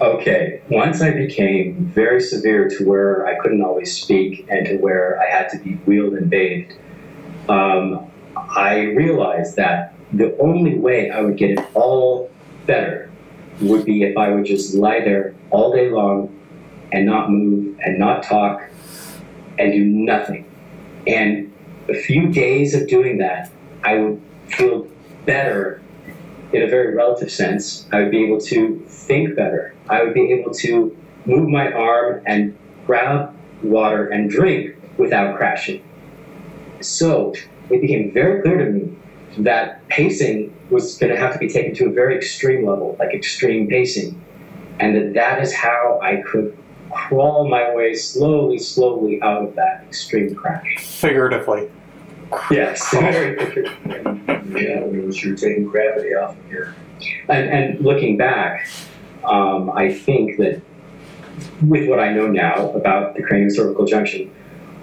[0.03, 5.21] Okay, once I became very severe to where I couldn't always speak and to where
[5.23, 6.75] I had to be wheeled and bathed,
[7.49, 12.33] um, I realized that the only way I would get it all
[12.67, 13.13] better
[13.61, 16.37] would be if I would just lie there all day long
[16.91, 18.61] and not move and not talk
[19.57, 20.51] and do nothing.
[21.07, 21.53] And
[21.89, 23.53] a few days of doing that,
[23.85, 24.89] I would feel
[25.27, 25.81] better
[26.53, 27.87] in a very relative sense.
[27.93, 29.75] I would be able to think better.
[29.89, 32.57] I would be able to move my arm and
[32.87, 35.83] grab water and drink without crashing.
[36.81, 37.35] So
[37.71, 38.97] it became very clear to me
[39.39, 43.15] that pacing was going to have to be taken to a very extreme level, like
[43.15, 44.23] extreme pacing,
[44.81, 46.57] and that that is how I could
[46.91, 50.79] crawl my way slowly, slowly out of that extreme crash.
[50.79, 51.71] Figuratively.
[52.51, 52.95] Yes.
[54.53, 56.75] Yeah, you're taking gravity off of here.
[57.29, 58.69] And, and looking back,
[59.25, 60.61] um, I think that
[61.67, 64.31] with what I know now about the cranial cervical junction,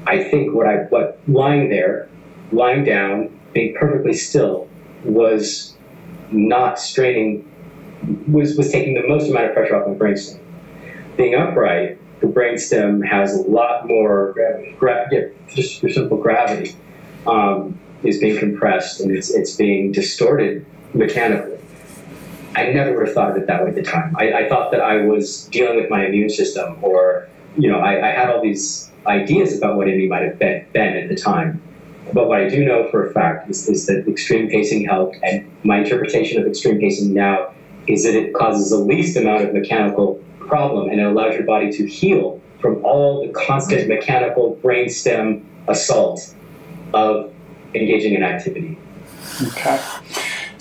[0.07, 2.09] I think what I what lying there,
[2.51, 4.67] lying down, being perfectly still,
[5.03, 5.75] was
[6.31, 7.49] not straining,
[8.27, 10.39] was was taking the most amount of pressure off my brainstem.
[11.17, 16.75] Being upright, the brainstem has a lot more gravity, gra- yeah, just for simple gravity,
[17.27, 21.58] um, is being compressed and it's it's being distorted mechanically.
[22.59, 24.15] I never would have thought of it that way at the time.
[24.17, 28.09] I, I thought that I was dealing with my immune system, or you know, I,
[28.09, 31.61] I had all these ideas about what ME might have been, been at the time.
[32.13, 35.49] But what I do know for a fact is, is that extreme pacing helped, and
[35.63, 37.53] my interpretation of extreme pacing now
[37.87, 41.71] is that it causes the least amount of mechanical problem, and it allows your body
[41.71, 46.33] to heal from all the constant mechanical brainstem assault
[46.93, 47.31] of
[47.73, 48.77] engaging in activity.
[49.41, 49.79] Okay.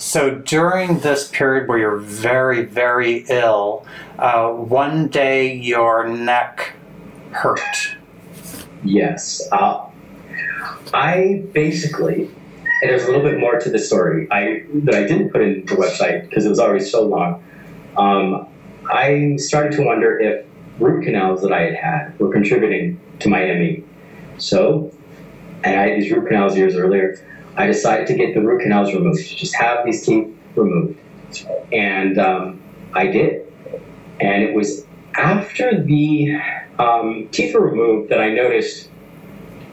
[0.09, 3.85] So during this period where you're very, very ill,
[4.17, 6.73] uh, one day your neck
[7.29, 7.95] hurt.
[8.83, 9.47] Yes.
[9.51, 9.85] Uh,
[10.95, 15.29] I basically, and there's a little bit more to the story I that I didn't
[15.29, 17.43] put in the website because it was already so long.
[17.95, 18.47] Um,
[18.91, 20.43] I started to wonder if
[20.79, 23.83] root canals that I had had were contributing to my ME.
[24.39, 24.91] So,
[25.63, 27.23] and I had these root canals years earlier.
[27.59, 30.97] I decided to get the root canals removed, just have these teeth removed,
[31.73, 32.61] and um,
[32.93, 33.45] I did.
[34.21, 34.85] And it was
[35.15, 36.39] after the
[36.79, 38.89] um, teeth were removed that I noticed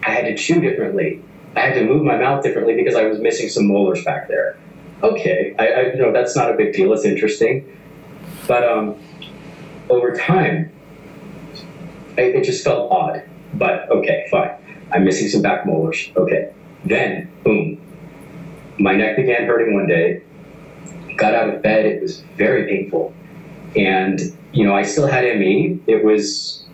[0.04, 1.22] I had to chew differently.
[1.54, 4.58] I had to move my mouth differently because I was missing some molars back there.
[5.04, 6.92] Okay, I, I you know that's not a big deal.
[6.92, 7.64] It's interesting,
[8.48, 8.96] but um,
[9.90, 10.72] over time,
[12.18, 13.22] it, it just felt odd.
[13.54, 14.50] But okay, fine.
[14.90, 16.10] I'm missing some back molars.
[16.16, 16.52] Okay,
[16.90, 17.80] then boom,
[18.78, 20.22] my neck began hurting one day.
[21.16, 21.86] Got out of bed.
[21.86, 23.14] It was very painful,
[23.74, 24.20] and
[24.52, 25.80] you know I still had ME.
[25.86, 26.64] It was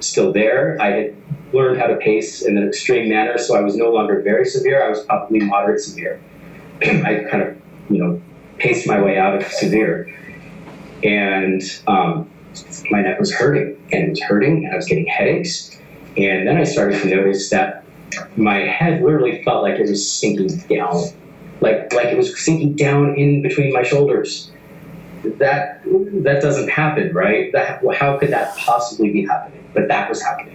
[0.00, 0.80] still there.
[0.80, 1.16] I had
[1.52, 4.84] learned how to pace in an extreme manner, so I was no longer very severe.
[4.84, 6.20] I was probably moderate severe.
[6.82, 7.60] I kind of,
[7.90, 8.22] you know,
[8.58, 10.14] paced my way out of severe,
[11.02, 12.30] and um,
[12.90, 15.76] my neck was hurting, and it was hurting, and I was getting headaches,
[16.16, 17.84] and then I started to notice that
[18.36, 21.04] my head literally felt like it was sinking down,
[21.60, 24.50] like like it was sinking down in between my shoulders.
[25.24, 25.82] That
[26.24, 27.52] that doesn't happen, right?
[27.52, 29.64] That how could that possibly be happening?
[29.74, 30.54] But that was happening.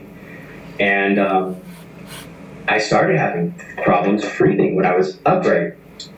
[0.79, 1.61] And um,
[2.67, 5.73] I started having problems breathing when I was upright.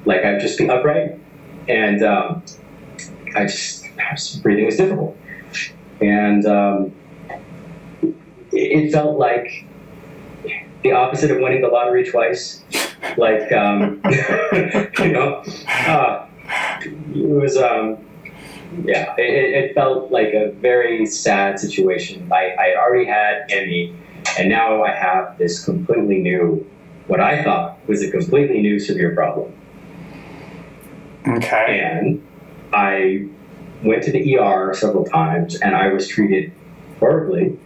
[0.05, 1.19] Like I'd just be upright,
[1.67, 2.43] and um,
[3.35, 3.83] I just,
[4.41, 5.17] breathing was difficult.
[6.01, 6.93] And um,
[8.51, 9.65] it felt like
[10.83, 12.63] the opposite of winning the lottery twice.
[13.17, 14.01] Like um,
[14.99, 15.43] you know,
[15.87, 16.27] uh,
[17.13, 17.97] it was um,
[18.83, 22.31] yeah, it, it, felt like a very sad situation.
[22.31, 23.95] I, I already had ME,
[24.37, 26.69] and now I have this completely new,
[27.07, 29.53] what I thought was a completely new severe problem.
[31.27, 31.79] Okay.
[31.79, 32.25] And
[32.73, 33.27] I
[33.83, 36.51] went to the ER several times, and I was treated
[36.99, 37.57] horribly.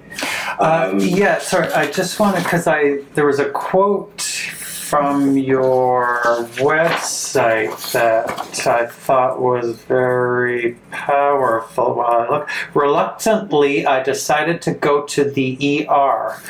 [0.60, 1.72] Uh, Um, yeah, sorry.
[1.74, 6.20] I just wanted because I there was a quote from your
[6.57, 12.01] website that I thought was very powerful.
[12.01, 16.41] I look, reluctantly, I decided to go to the ER.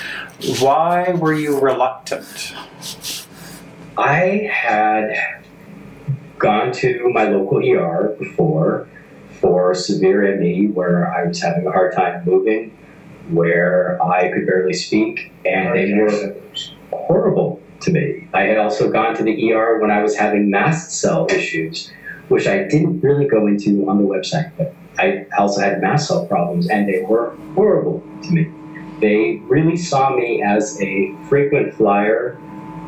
[0.62, 2.54] Why were you reluctant?
[3.98, 5.14] I had
[6.38, 8.88] gone to my local ER before
[9.42, 12.72] for severe ME where I was having a hard time moving,
[13.32, 16.36] where I could barely speak, and they were
[16.92, 18.28] horrible to me.
[18.34, 21.92] I had also gone to the ER when I was having mast cell issues,
[22.28, 26.26] which I didn't really go into on the website, but I also had mast cell
[26.26, 28.52] problems, and they were horrible to me.
[29.00, 32.34] They really saw me as a frequent flyer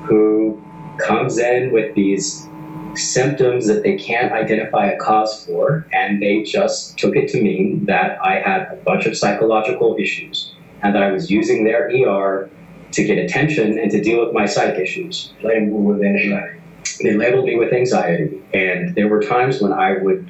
[0.04, 0.62] who
[1.00, 2.48] comes in with these
[2.96, 7.86] symptoms that they can't identify a cause for, and they just took it to mean
[7.86, 12.50] that I had a bunch of psychological issues and that I was using their ER
[12.92, 15.34] to get attention and to deal with my psych issues.
[15.44, 16.60] Labeled with anxiety.
[17.02, 20.30] They labeled me with anxiety, and there were times when I would.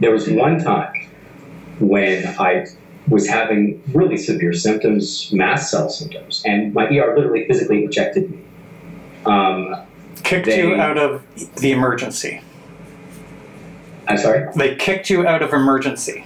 [0.00, 1.08] There was one time
[1.78, 2.66] when I
[3.08, 8.38] was having really severe symptoms, mast cell symptoms, and my ER literally physically ejected me.
[9.26, 9.74] Um,
[10.22, 11.22] Kicked They- you out of
[11.56, 12.40] the emergency.
[14.08, 16.24] I'm sorry, They kicked you out of emergency.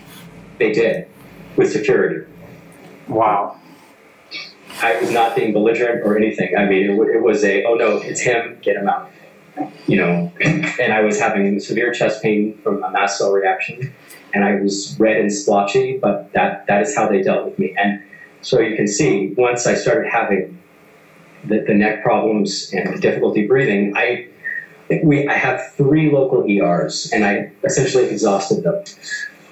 [0.58, 1.06] they did
[1.56, 2.24] with security.
[3.08, 3.56] Wow.
[4.82, 6.56] I was not being belligerent or anything.
[6.56, 9.10] I mean, it, it was a, oh no, it's him, get him out.
[9.86, 13.92] You know, and I was having severe chest pain from a mast cell reaction,
[14.34, 17.74] and I was red and splotchy, but that, that is how they dealt with me.
[17.78, 18.02] And
[18.42, 20.58] so you can see, once I started having
[21.48, 24.28] the, the neck problems and the difficulty breathing, I,
[25.02, 28.84] we, I have three local ERs, and I essentially exhausted them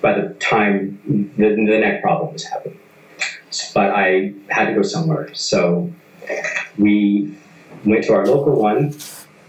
[0.01, 1.01] by the time
[1.37, 2.79] the, the neck problem was happening
[3.75, 5.33] but I had to go somewhere.
[5.35, 5.93] So
[6.79, 7.37] we
[7.85, 8.97] went to our local one,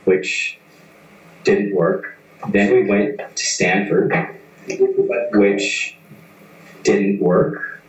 [0.06, 0.60] which
[1.44, 2.18] didn't work.
[2.50, 4.14] Then we went to Stanford,
[5.32, 5.98] which
[6.84, 7.82] didn't work.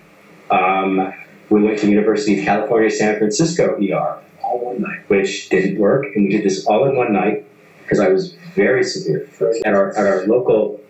[0.50, 1.12] Um,
[1.50, 5.08] we went to University of California, San Francisco ER, All one night.
[5.08, 7.44] which didn't work, and we did this all in one night
[7.82, 9.28] because I was very severe.
[9.64, 10.80] At our at our local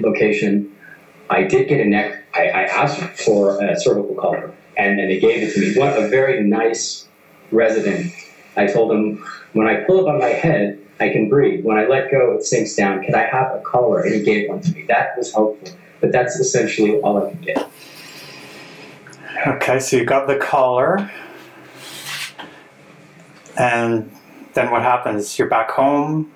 [0.00, 0.70] location,
[1.30, 2.24] I did get a neck.
[2.34, 5.78] I, I asked for a cervical collar, and, and they gave it to me.
[5.78, 7.08] One a very nice
[7.50, 8.12] resident.
[8.56, 9.24] I told him
[9.54, 11.64] when I pull up on my head, I can breathe.
[11.64, 13.02] When I let go, it sinks down.
[13.02, 14.02] Can I have a collar?
[14.02, 14.84] And he gave one to me.
[14.86, 17.70] That was helpful, but that's essentially all I could get.
[19.46, 21.10] Okay, so you got the collar.
[23.56, 24.10] And
[24.54, 25.38] then what happens?
[25.38, 26.32] You're back home.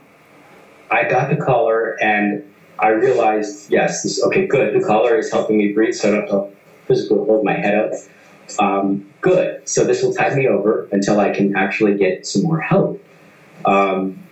[0.91, 2.45] I got the collar and
[2.79, 4.81] I realized, yes, this, okay, good.
[4.81, 6.57] The collar is helping me breathe, so I don't have to
[6.87, 7.93] physically hold my head up.
[8.59, 9.69] Um, good.
[9.69, 13.05] So this will tide me over until I can actually get some more help.
[13.64, 14.23] Um,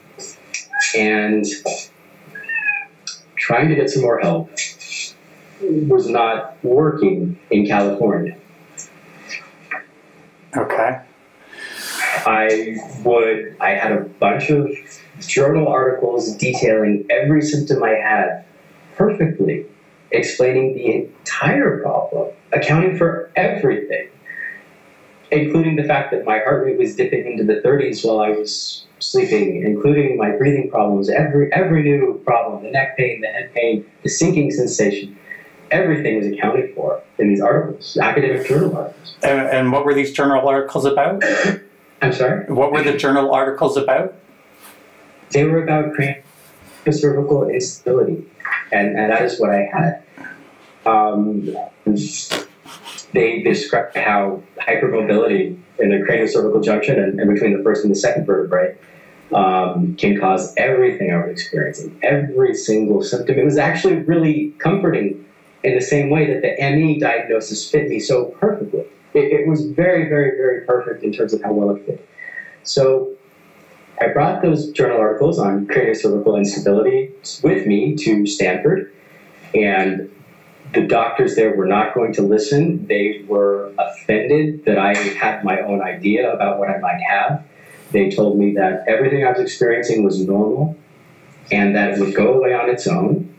[0.97, 1.45] and
[3.37, 4.51] trying to get some more help
[5.61, 8.37] was not working in California.
[10.57, 11.01] Okay.
[12.27, 14.69] I would, I had a bunch of
[15.21, 18.45] journal articles detailing every symptom I had
[18.97, 19.65] perfectly,
[20.11, 24.09] explaining the entire problem, accounting for everything,
[25.31, 28.85] including the fact that my heart rate was dipping into the 30s while I was
[28.99, 33.87] sleeping, including my breathing problems, every, every new problem, the neck pain, the head pain,
[34.03, 35.17] the sinking sensation.
[35.71, 39.17] Everything was accounted for in these articles, academic journal articles.
[39.23, 41.23] And, and what were these journal articles about?
[42.03, 42.45] I'm sorry?
[42.53, 44.15] What were the journal articles about?
[45.31, 46.23] They were about creating
[46.91, 48.25] cervical instability,
[48.71, 50.03] and, and that is what I had.
[50.85, 51.57] Um,
[53.13, 57.99] they described how hypermobility in the craniocervical junction and, and between the first and the
[57.99, 58.77] second vertebrae
[59.33, 63.39] um, can cause everything I was experiencing, every single symptom.
[63.39, 65.25] It was actually really comforting
[65.65, 68.85] in the same way that the ME diagnosis fit me so perfectly.
[69.17, 72.07] It, it was very, very, very perfect in terms of how well it fit.
[72.65, 73.15] So
[73.99, 77.13] I brought those journal articles on craniocervical instability
[77.43, 78.93] with me to Stanford,
[79.55, 80.11] and
[80.75, 82.87] the doctors there were not going to listen.
[82.87, 87.43] They were offended that I had my own idea about what I might have.
[87.93, 90.77] They told me that everything I was experiencing was normal
[91.51, 93.35] and that it would go away on its own.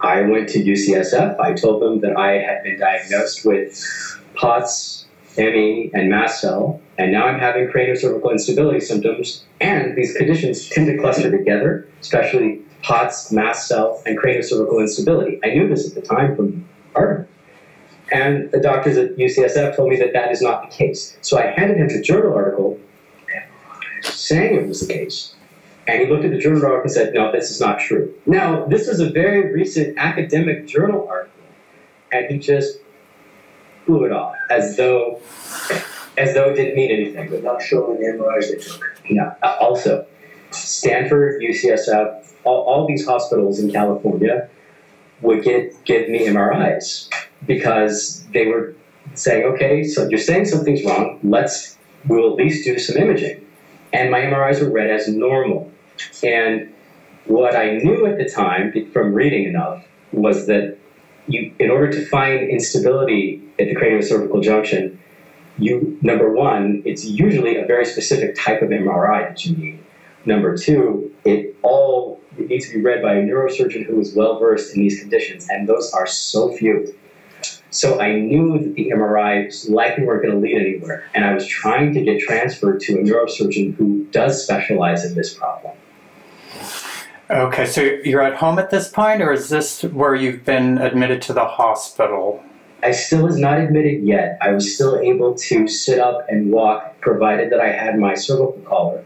[0.00, 1.40] I went to UCSF.
[1.40, 5.06] I told them that I had been diagnosed with POTS,
[5.38, 9.44] ME, and mast cell, and now I'm having craniocervical instability symptoms.
[9.60, 15.38] And these conditions tend to cluster together, especially POTS, mast cell, and craniocervical instability.
[15.44, 17.28] I knew this at the time from art.
[18.10, 21.16] And the doctors at UCSF told me that that is not the case.
[21.22, 22.80] So I handed him the journal article
[24.02, 25.36] saying it was the case.
[25.86, 28.12] And he looked at the journal article and said, no, this is not true.
[28.26, 31.42] Now, this is a very recent academic journal article,
[32.10, 32.81] and he just
[33.86, 35.20] blew it off as though
[36.18, 37.30] as though it didn't mean anything.
[37.30, 38.96] But not showing the MRIs they took.
[39.08, 39.34] Yeah.
[39.42, 40.06] Uh, also,
[40.50, 44.48] Stanford, UCSF, all, all these hospitals in California
[45.20, 47.08] would get give me MRIs
[47.46, 48.74] because they were
[49.14, 51.18] saying, okay, so you're saying something's wrong.
[51.22, 51.76] Let's
[52.06, 53.44] we'll at least do some imaging.
[53.92, 55.70] And my MRIs were read as normal.
[56.22, 56.72] And
[57.26, 60.78] what I knew at the time from reading enough was that
[61.28, 64.98] you, in order to find instability at the craniocervical junction,
[65.58, 69.84] you number one, it's usually a very specific type of MRI that you need.
[70.24, 74.38] Number two, it all it needs to be read by a neurosurgeon who is well
[74.38, 76.94] versed in these conditions, and those are so few.
[77.70, 81.46] So I knew that the MRIs likely weren't going to lead anywhere, and I was
[81.46, 85.72] trying to get transferred to a neurosurgeon who does specialize in this problem.
[87.30, 91.22] Okay, so you're at home at this point, or is this where you've been admitted
[91.22, 92.42] to the hospital?
[92.82, 94.38] I still was not admitted yet.
[94.42, 98.60] I was still able to sit up and walk, provided that I had my cervical
[98.66, 99.04] collar.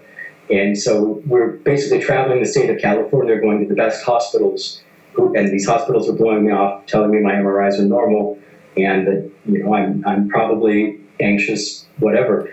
[0.50, 4.82] And so we're basically traveling the state of California, going to the best hospitals,
[5.16, 8.38] and these hospitals are blowing me off, telling me my MRIs are normal,
[8.76, 12.50] and that you know I'm I'm probably anxious, whatever.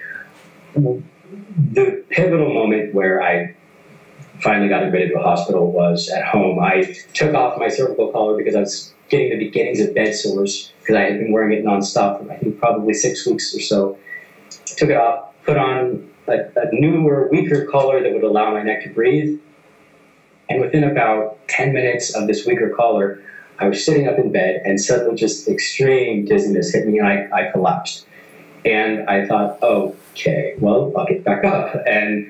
[0.76, 3.53] The pivotal moment where I
[4.42, 6.60] finally got admitted to a hospital was at home.
[6.60, 10.72] I took off my cervical collar because I was getting the beginnings of bed sores
[10.80, 13.98] because I had been wearing it nonstop for I think probably six weeks or so.
[14.66, 18.84] Took it off, put on a, a newer, weaker collar that would allow my neck
[18.84, 19.40] to breathe.
[20.50, 23.24] And within about 10 minutes of this weaker collar,
[23.60, 27.30] I was sitting up in bed and suddenly just extreme dizziness hit me and I,
[27.32, 28.06] I collapsed.
[28.66, 31.76] And I thought, okay, well, I'll get back up.
[31.86, 32.28] And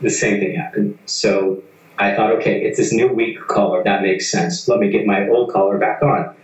[0.00, 0.98] the same thing happened.
[1.06, 1.62] So
[1.98, 3.82] I thought, okay, it's this new weak collar.
[3.82, 4.68] That makes sense.
[4.68, 6.34] Let me get my old collar back on.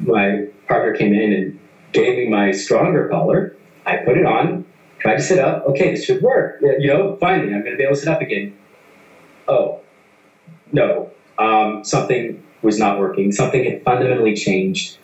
[0.00, 1.58] My partner came in and
[1.92, 3.56] gave me my stronger collar.
[3.86, 4.64] I put it on,
[4.98, 5.66] tried to sit up.
[5.66, 6.60] Okay, this should work.
[6.60, 8.56] You know, finally, I'm going to be able to sit up again.
[9.46, 9.80] Oh,
[10.72, 13.30] no, um, something was not working.
[13.30, 14.98] Something had fundamentally changed.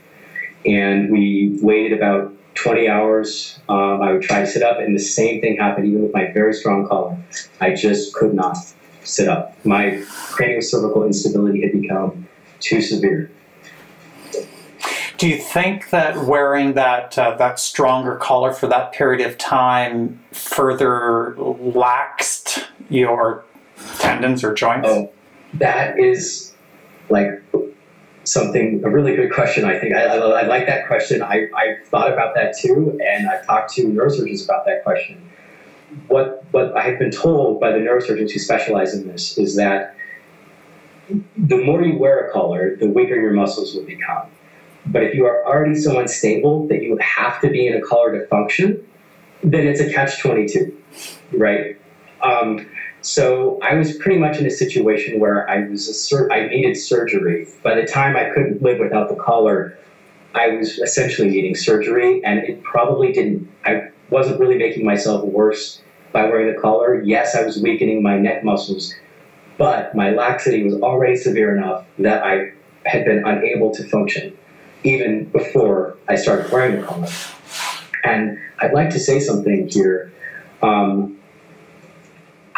[0.64, 3.59] And we waited about 20 hours.
[3.68, 6.30] Um, I would try to sit up, and the same thing happened even with my
[6.32, 7.16] very strong collar.
[7.61, 8.57] I just could not
[9.05, 9.55] sit up.
[9.64, 12.28] My craniocervical instability had become
[12.61, 13.30] too severe.
[15.16, 20.18] Do you think that wearing that uh, that stronger collar for that period of time
[20.32, 23.44] further laxed your
[23.98, 24.88] tendons or joints?
[24.88, 25.12] Oh,
[25.55, 26.55] that is
[27.11, 27.42] like
[28.31, 29.64] something a really good question.
[29.64, 31.22] I think I, I, I like that question.
[31.22, 35.20] I I thought about that too, and I've talked to neurosurgeons about that question.
[36.09, 39.97] What what I have been told by the neurosurgeons who specialize in this is that
[41.37, 44.28] the more you wear a collar, the weaker your muscles will become.
[44.87, 48.18] But if you are already so unstable that you have to be in a collar
[48.18, 48.87] to function,
[49.43, 50.76] then it's a catch twenty two,
[51.33, 51.76] right?
[52.22, 52.66] Um,
[53.03, 56.76] so I was pretty much in a situation where I was a sur- I needed
[56.76, 57.46] surgery.
[57.62, 59.78] By the time I couldn't live without the collar,
[60.34, 63.48] I was essentially needing surgery, and it probably didn't.
[63.64, 65.82] I wasn't really making myself worse
[66.12, 67.03] by wearing the collar.
[67.03, 68.94] Yes, I was weakening my neck muscles,
[69.59, 72.53] but my laxity was already severe enough that I
[72.86, 74.36] had been unable to function
[74.84, 77.09] even before I started wearing the collar.
[78.05, 80.12] And I'd like to say something here.
[80.62, 81.19] Um,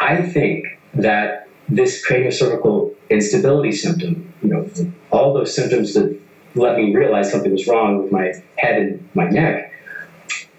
[0.03, 4.69] I think that this craniocervical instability symptom, you know,
[5.11, 6.19] all those symptoms that
[6.55, 9.71] let me realize something was wrong with my head and my neck,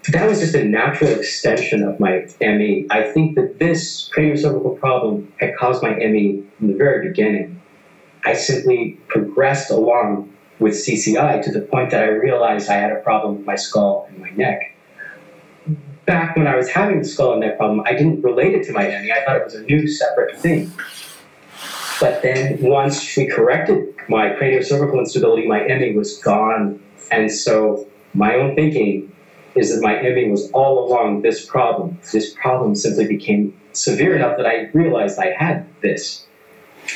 [0.09, 2.87] that was just a natural extension of my ME.
[2.89, 7.55] I think that this craniocervical problem had caused my ME from the very beginning.
[8.23, 10.27] I simply progressed along
[10.57, 14.07] with CCI to the point that I realized I had a problem with my skull
[14.09, 14.74] and my neck
[16.05, 18.73] back when I was having the skull and neck problem, I didn't relate it to
[18.73, 19.11] my ME.
[19.11, 20.71] I thought it was a new separate thing.
[21.99, 26.79] But then once we corrected my craniocervical instability, my ME was gone.
[27.11, 29.11] And so my own thinking
[29.55, 31.97] is that my ME was all along this problem.
[32.11, 36.25] This problem simply became severe enough that I realized I had this.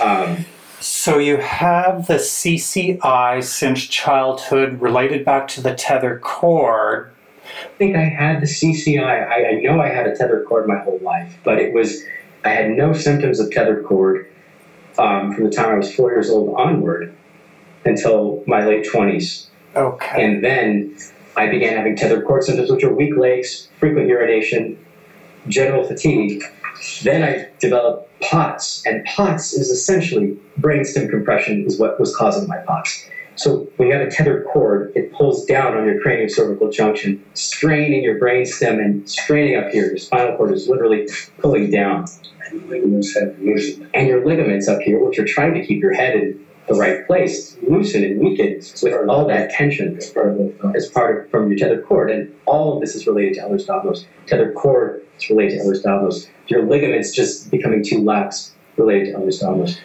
[0.01, 0.45] Um,
[0.81, 7.11] So you have the CCI since childhood related back to the tether cord.
[7.79, 9.01] I think I had the CCI.
[9.01, 12.03] I, I know I had a tethered cord my whole life, but it was
[12.43, 14.27] I had no symptoms of tethered cord
[14.97, 17.13] um, from the time I was four years old onward
[17.85, 20.21] until my late twenties, Okay.
[20.21, 20.93] and then
[21.37, 24.77] I began having tethered cord symptoms, which are weak legs, frequent urination,
[25.47, 26.43] general fatigue.
[27.03, 32.57] Then I developed POTS, and POTS is essentially brainstem compression is what was causing my
[32.57, 33.07] POTS.
[33.39, 38.03] So when you have a tethered cord, it pulls down on your craniocervical junction, straining
[38.03, 39.85] your brainstem and straining up here.
[39.85, 42.05] Your spinal cord is literally pulling down.
[42.45, 43.89] And ligaments have loosened.
[43.93, 47.07] And your ligaments up here, which are trying to keep your head in the right
[47.07, 51.49] place, loosen and weaken with all that tension That's part of as part of from
[51.49, 54.05] your tethered cord, and all of this is related to Ehlers-Danlos.
[54.27, 56.27] Tethered cord is related to Ehlers-Danlos.
[56.47, 59.79] Your ligaments just becoming too lax related to Ehlers-Danlos.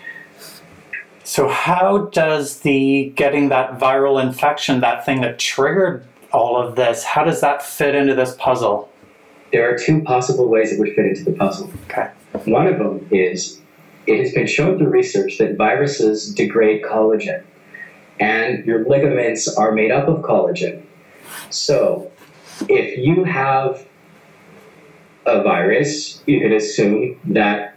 [1.24, 7.02] So how does the getting that viral infection, that thing that triggered all of this,
[7.02, 8.90] how does that fit into this puzzle?
[9.50, 11.72] There are two possible ways it would fit into the puzzle.
[11.84, 12.10] Okay.
[12.44, 13.60] One of them is
[14.06, 17.42] it has been shown through research that viruses degrade collagen,
[18.20, 20.82] and your ligaments are made up of collagen.
[21.48, 22.10] So,
[22.68, 23.86] if you have
[25.24, 27.76] a virus, you could assume that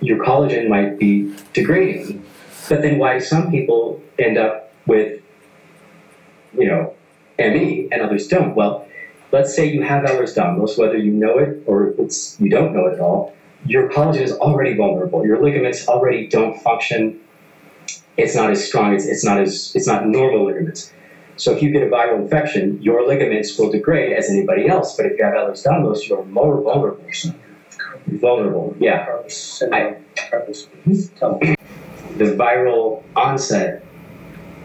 [0.00, 2.24] your collagen might be degrading.
[2.72, 5.20] But then, why some people end up with,
[6.58, 6.94] you know,
[7.38, 8.54] ME and others don't?
[8.54, 8.88] Well,
[9.30, 12.94] let's say you have Ehlers-Danlos, whether you know it or it's you don't know it
[12.94, 13.34] at all
[13.66, 15.24] your collagen is already vulnerable.
[15.24, 17.20] Your ligaments already don't function.
[18.16, 18.94] It's not as strong.
[18.94, 20.92] It's, it's not as it's not normal ligaments.
[21.36, 24.96] So if you get a viral infection, your ligaments will degrade as anybody else.
[24.96, 27.04] But if you have Ehlers-Danlos, you're more vulnerable.
[28.06, 29.06] Vulnerable, yeah.
[29.72, 29.96] I-
[32.18, 33.84] The viral onset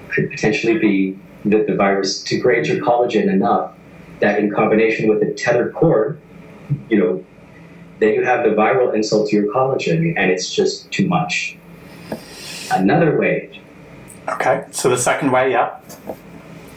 [0.10, 3.74] could potentially be that the virus degrades your collagen enough
[4.20, 6.20] that, in combination with a tethered cord,
[6.90, 7.26] you know,
[8.00, 11.58] then you have the viral insult to your collagen and it's just too much.
[12.72, 13.58] Another way,
[14.30, 14.66] Okay.
[14.72, 15.80] So the second way, yeah.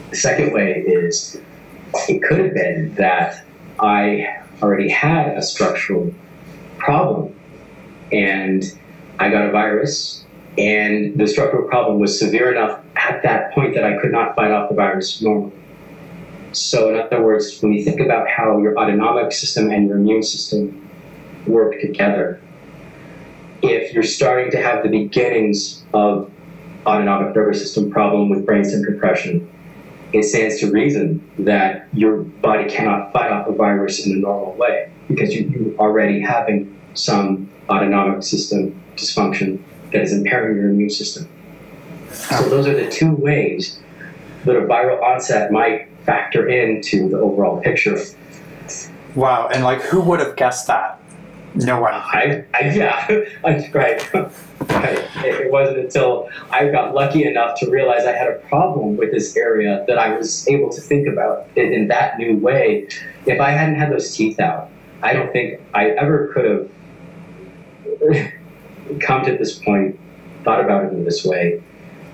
[0.09, 1.41] the second way is
[2.07, 3.43] it could have been that
[3.79, 6.13] I already had a structural
[6.77, 7.35] problem
[8.11, 8.63] and
[9.19, 10.20] I got a virus
[10.57, 14.51] and the structural problem was severe enough at that point that I could not fight
[14.51, 15.53] off the virus normally.
[16.51, 20.23] So, in other words, when you think about how your autonomic system and your immune
[20.23, 20.89] system
[21.47, 22.41] work together.
[23.61, 26.31] If you're starting to have the beginnings of
[26.85, 29.49] autonomic nervous system problem with brainstem compression,
[30.13, 34.53] it stands to reason that your body cannot fight off a virus in a normal
[34.55, 39.61] way because you, you're already having some autonomic system dysfunction
[39.91, 41.27] that is impairing your immune system.
[42.11, 43.79] So those are the two ways
[44.45, 47.99] that a viral onset might factor into the overall picture.
[49.15, 49.49] Wow.
[49.53, 51.01] And like, who would have guessed that?
[51.53, 51.93] No one.
[51.93, 53.05] I, I yeah,
[53.73, 54.09] right.
[54.13, 54.31] It,
[55.25, 59.35] it wasn't until I got lucky enough to realize I had a problem with this
[59.35, 62.87] area that I was able to think about it in that new way.
[63.25, 64.69] If I hadn't had those teeth out,
[65.03, 68.31] I don't think I ever could have
[68.99, 69.99] come to this point,
[70.43, 71.61] thought about it in this way.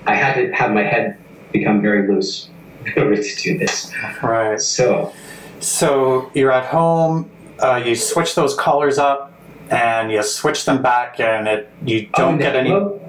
[0.06, 1.18] I had to have my head
[1.52, 2.50] become very loose
[2.86, 3.92] in order to do this.
[4.22, 4.60] Right.
[4.60, 5.14] So,
[5.60, 9.34] So you're at home, uh, you switch those collars up,
[9.70, 13.00] and you switch them back, and it you don't oh, get any halo?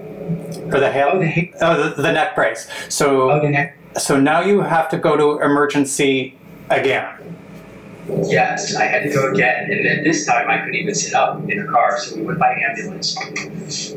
[0.70, 1.10] for the hail.
[1.12, 2.68] Oh, the, Oh, the, the neck brace.
[2.88, 3.76] So oh, the neck.
[3.96, 6.36] so now you have to go to emergency
[6.70, 7.37] again.
[8.08, 11.38] Yes, I had to go again, and then this time I couldn't even sit up
[11.48, 13.14] in the car, so we went by ambulance.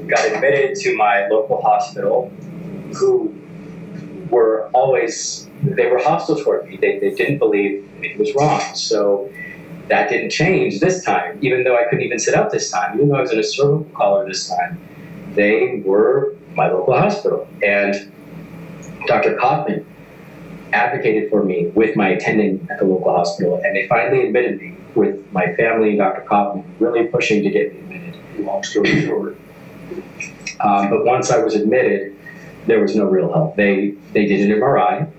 [0.08, 2.30] Got admitted to my local hospital,
[2.94, 3.34] who
[4.30, 6.78] were always they were hostile toward me.
[6.78, 9.32] They, they didn't believe it was wrong, so
[9.88, 11.38] that didn't change this time.
[11.42, 13.44] Even though I couldn't even sit up this time, even though I was in a
[13.44, 14.80] cervical collar this time,
[15.36, 18.12] they were my local hospital, and
[19.08, 19.36] Dr.
[19.38, 19.86] Kaufman
[20.74, 24.76] advocated for me with my attending at the local hospital, and they finally admitted me
[24.96, 26.22] with my family Dr.
[26.22, 28.46] Kaufman really pushing to get me admitted.
[28.46, 29.38] Long story short.
[30.60, 32.16] Um, but once I was admitted,
[32.68, 33.56] there was no real help.
[33.56, 35.10] They they did an MRI,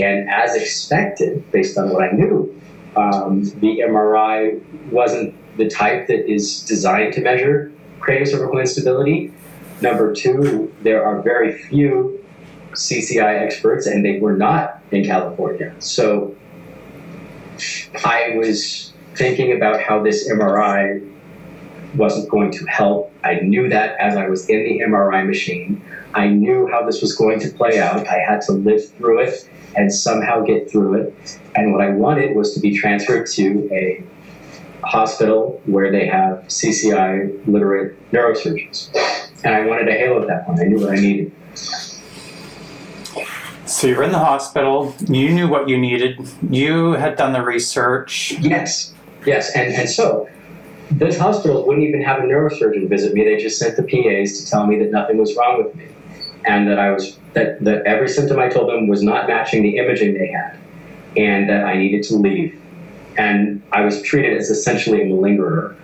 [0.00, 2.60] and as expected, based on what I knew,
[2.96, 4.60] um, the MRI
[4.90, 9.32] wasn't the type that is designed to measure craniocervical instability.
[9.80, 12.19] Number two, there are very few
[12.72, 15.74] CCI experts, and they were not in California.
[15.78, 16.36] So
[18.04, 21.06] I was thinking about how this MRI
[21.94, 23.12] wasn't going to help.
[23.24, 25.82] I knew that as I was in the MRI machine.
[26.14, 28.06] I knew how this was going to play out.
[28.06, 31.38] I had to live through it and somehow get through it.
[31.54, 34.04] And what I wanted was to be transferred to a
[34.84, 38.90] hospital where they have CCI literate neurosurgeons.
[39.44, 40.60] And I wanted a halo at that point.
[40.60, 41.32] I knew what I needed.
[43.70, 46.18] So you're in the hospital, you knew what you needed,
[46.50, 48.32] you had done the research.
[48.40, 48.92] Yes,
[49.24, 49.54] yes.
[49.54, 50.28] And, and so
[50.90, 53.22] this hospital wouldn't even have a neurosurgeon visit me.
[53.24, 55.86] They just sent the PAs to tell me that nothing was wrong with me
[56.44, 59.76] and that I was that, that every symptom I told them was not matching the
[59.76, 60.58] imaging they had
[61.16, 62.60] and that I needed to leave.
[63.16, 65.76] And I was treated as essentially a malingerer.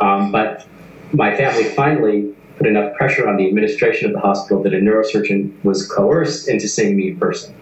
[0.00, 0.66] Um, but
[1.12, 5.52] my family finally put enough pressure on the administration of the hospital that a neurosurgeon
[5.64, 7.54] was coerced into seeing me in person.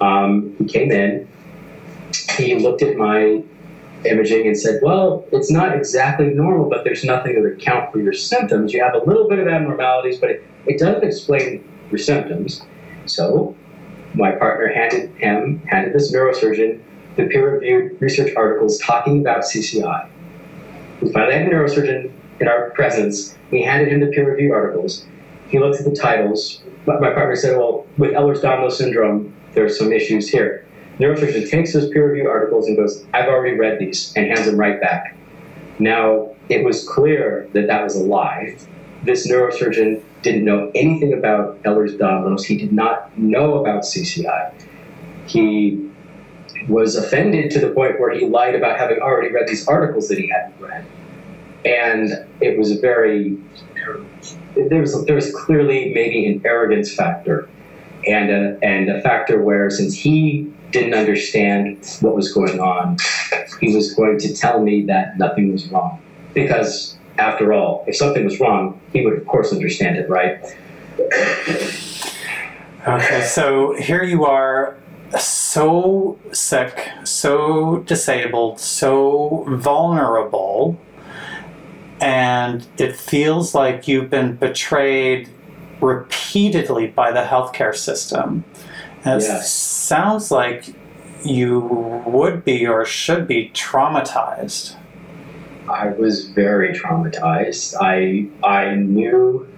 [0.00, 1.28] Um, he came in,
[2.36, 3.42] he looked at my
[4.04, 8.12] imaging and said, Well, it's not exactly normal, but there's nothing to account for your
[8.12, 8.72] symptoms.
[8.72, 12.62] You have a little bit of abnormalities, but it, it doesn't explain your symptoms.
[13.06, 13.56] So
[14.14, 16.80] my partner handed him, handed this neurosurgeon,
[17.16, 20.08] the peer reviewed research articles talking about CCI.
[21.00, 23.36] We finally had a neurosurgeon in our presence.
[23.52, 25.06] We handed him the peer reviewed articles.
[25.48, 26.62] He looked at the titles.
[26.86, 30.66] My, my partner said, Well, with Ehlers Danlos syndrome, there's some issues here.
[30.98, 34.56] Neurosurgeon takes those peer reviewed articles and goes, I've already read these, and hands them
[34.56, 35.14] right back.
[35.78, 38.56] Now, it was clear that that was a lie.
[39.04, 42.44] This neurosurgeon didn't know anything about Ehlers-Danlos.
[42.44, 44.52] He did not know about CCI.
[45.26, 45.90] He
[46.68, 50.18] was offended to the point where he lied about having already read these articles that
[50.18, 50.86] he hadn't read.
[51.64, 53.38] And it was a very
[54.54, 57.48] there was there was clearly maybe an arrogance factor,
[58.06, 62.96] and a, and a factor where since he didn't understand what was going on,
[63.60, 66.00] he was going to tell me that nothing was wrong
[66.34, 70.40] because after all, if something was wrong, he would of course understand it, right?
[72.86, 74.76] Okay, so here you are,
[75.18, 80.78] so sick, so disabled, so vulnerable,
[82.02, 85.28] and it feels like you've been betrayed
[85.80, 88.44] repeatedly by the healthcare system.
[89.04, 90.74] And it sounds like
[91.24, 91.60] you
[92.06, 94.76] would be or should be traumatized.
[95.68, 97.76] I was very traumatized.
[97.80, 99.48] I I knew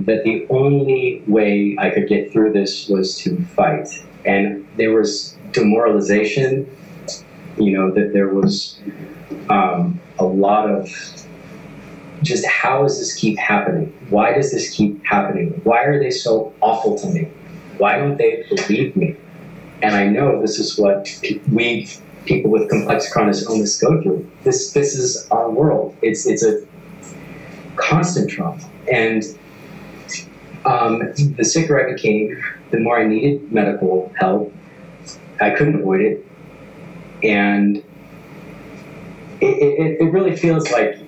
[0.00, 3.88] that the only way I could get through this was to fight,
[4.24, 6.68] and there was demoralization.
[7.58, 8.78] You know that there was
[9.48, 10.88] um, a lot of
[12.22, 13.92] just how does this keep happening?
[14.08, 15.60] Why does this keep happening?
[15.64, 17.28] Why are they so awful to me?
[17.78, 19.16] Why don't they believe me?
[19.82, 21.08] And I know this is what
[21.52, 21.88] we
[22.24, 24.30] people with complex chronic illness go through.
[24.44, 25.96] This this is our world.
[26.02, 26.64] It's it's a
[27.76, 29.22] constant trauma, and
[30.64, 34.54] um, the sicker I became, the more I needed medical help.
[35.40, 36.26] I couldn't avoid it,
[37.22, 37.82] and
[39.40, 40.98] it, it, it really feels like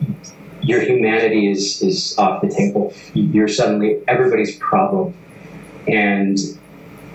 [0.63, 2.93] your humanity is is off the table.
[3.15, 5.15] You're suddenly everybody's problem,
[5.87, 6.39] and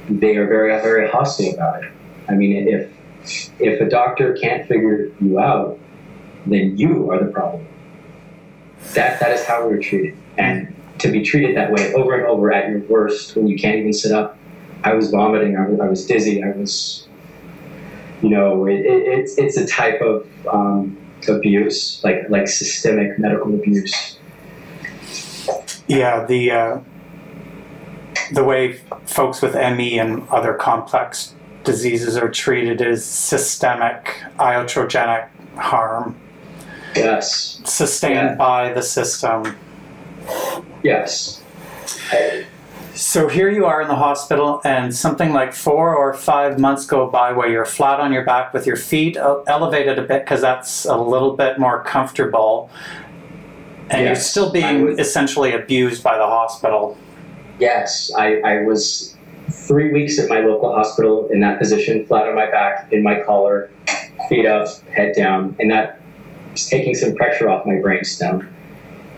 [0.10, 1.92] they are very very hostile about it.
[2.30, 2.92] I mean, if
[3.60, 5.78] if a doctor can't figure you out,
[6.46, 7.68] then you are the problem.
[8.94, 12.26] That that is how we were treated, and to be treated that way over and
[12.26, 14.38] over at your worst when you can't even sit up.
[14.84, 15.58] I was vomiting.
[15.58, 16.44] I was, I was dizzy.
[16.44, 17.08] I was,
[18.24, 20.98] you know, it, it, it's it's a type of um,
[21.28, 24.18] abuse, like like systemic medical abuse.
[25.88, 26.80] Yeah, the uh,
[28.32, 31.34] the way folks with ME and other complex
[31.64, 35.28] diseases are treated is systemic iatrogenic
[35.58, 36.16] harm
[36.96, 38.36] Yes, sustained Yeah.
[38.36, 39.56] by the system.
[40.84, 41.42] yes.
[42.12, 42.46] I-
[43.02, 47.10] So here you are in the hospital, and something like four or five months go
[47.10, 50.86] by where you're flat on your back with your feet elevated a bit because that's
[50.86, 52.70] a little bit more comfortable,
[53.90, 56.96] and you're still being was- essentially abused by the hospital.
[57.58, 59.18] Yes, I, I was
[59.50, 63.20] three weeks at my local hospital in that position, flat on my back, in my
[63.22, 63.72] collar,
[64.30, 66.00] feet up, head down, and that
[66.52, 68.48] was taking some pressure off my brainstem.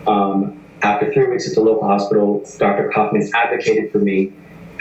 [0.06, 2.90] Um, after three weeks at the local hospital, Dr.
[2.90, 4.32] Kaufman advocated for me,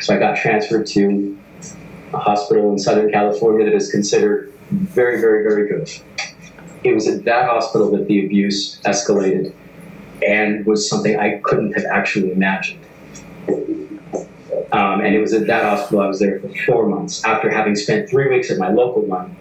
[0.01, 1.39] so I got transferred to
[2.13, 5.89] a hospital in Southern California that is considered very, very, very good.
[6.83, 9.53] It was at that hospital that the abuse escalated
[10.27, 12.85] and was something I couldn't have actually imagined.
[14.73, 17.23] Um, and it was at that hospital I was there for four months.
[17.23, 19.37] After having spent three weeks at my local one,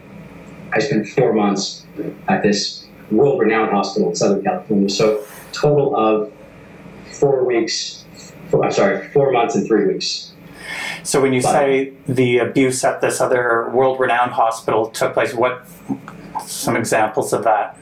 [0.73, 1.85] I spent four months
[2.29, 4.89] at this world-renowned hospital in Southern California.
[4.89, 6.33] So total of
[7.23, 8.05] four weeks.
[8.51, 10.33] Four, I'm sorry, four months and three weeks.
[11.05, 15.63] So when you But- say the abuse at this other world-renowned hospital took place, what
[16.45, 17.77] some examples of that,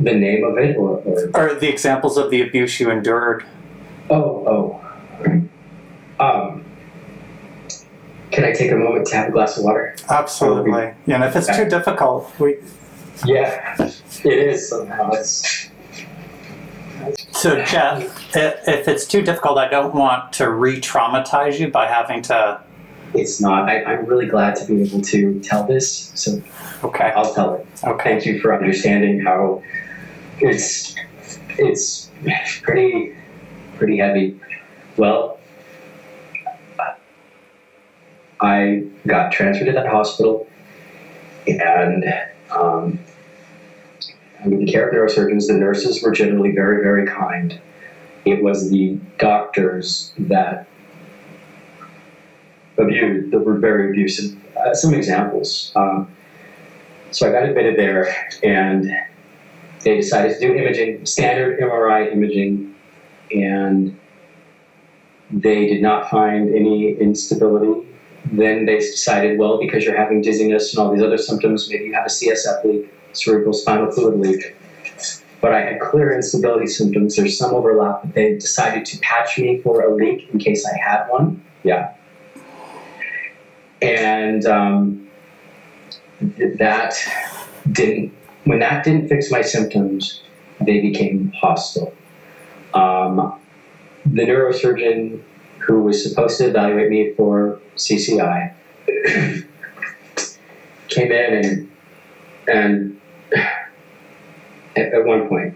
[0.00, 3.44] The name of it, or, or or the examples of the abuse you endured?
[4.10, 4.24] oh,
[4.54, 4.80] oh.
[6.18, 6.64] Um,
[8.30, 9.94] can I take a moment to have a glass of water?
[10.08, 10.92] Absolutely.
[11.06, 12.56] Yeah, and if it's too difficult, we.
[13.24, 13.74] Yeah,
[14.24, 15.10] it is somehow.
[15.12, 15.68] It's
[17.32, 22.60] So Jeff, if it's too difficult, I don't want to re-traumatize you by having to.
[23.14, 23.68] it's not.
[23.68, 26.40] I, I'm really glad to be able to tell this, so
[26.84, 27.12] Okay.
[27.16, 27.66] I'll tell it.
[27.84, 28.10] Okay.
[28.10, 29.62] Thank you for understanding how
[30.38, 30.94] it's
[31.58, 32.10] it's
[32.62, 33.14] pretty
[33.76, 34.38] pretty heavy.
[34.96, 35.38] Well,
[38.40, 40.46] I got transferred to that hospital,
[41.46, 42.04] and
[42.50, 42.98] um,
[44.50, 47.60] with the care of neurosurgeons, the nurses were generally very very kind.
[48.24, 50.66] It was the doctors that
[52.78, 54.36] abused that were very abusive.
[54.56, 55.72] Uh, some examples.
[55.76, 56.08] Um,
[57.10, 58.90] so I got admitted there, and
[59.80, 62.74] they decided to do imaging, standard MRI imaging,
[63.30, 63.96] and
[65.30, 67.86] they did not find any instability.
[68.32, 71.94] Then they decided, well, because you're having dizziness and all these other symptoms, maybe you
[71.94, 74.56] have a CSF leak, cerebral spinal fluid leak.
[75.40, 77.16] But I had clear instability symptoms.
[77.16, 80.76] There's some overlap, but they decided to patch me for a leak in case I
[80.78, 81.42] had one.
[81.62, 81.92] Yeah.
[83.82, 85.06] And um,
[86.20, 86.94] that
[87.72, 88.12] didn't
[88.44, 90.22] when that didn't fix my symptoms
[90.60, 91.92] they became hostile
[92.74, 93.38] um,
[94.04, 95.20] the neurosurgeon
[95.58, 98.54] who was supposed to evaluate me for cci
[100.88, 101.70] came in and
[102.48, 102.95] and
[104.76, 105.54] at, at one point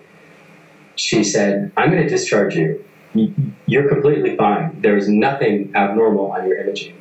[0.97, 2.85] she said i'm going to discharge you
[3.15, 3.33] You-
[3.67, 6.95] you're completely fine there's nothing abnormal on your imaging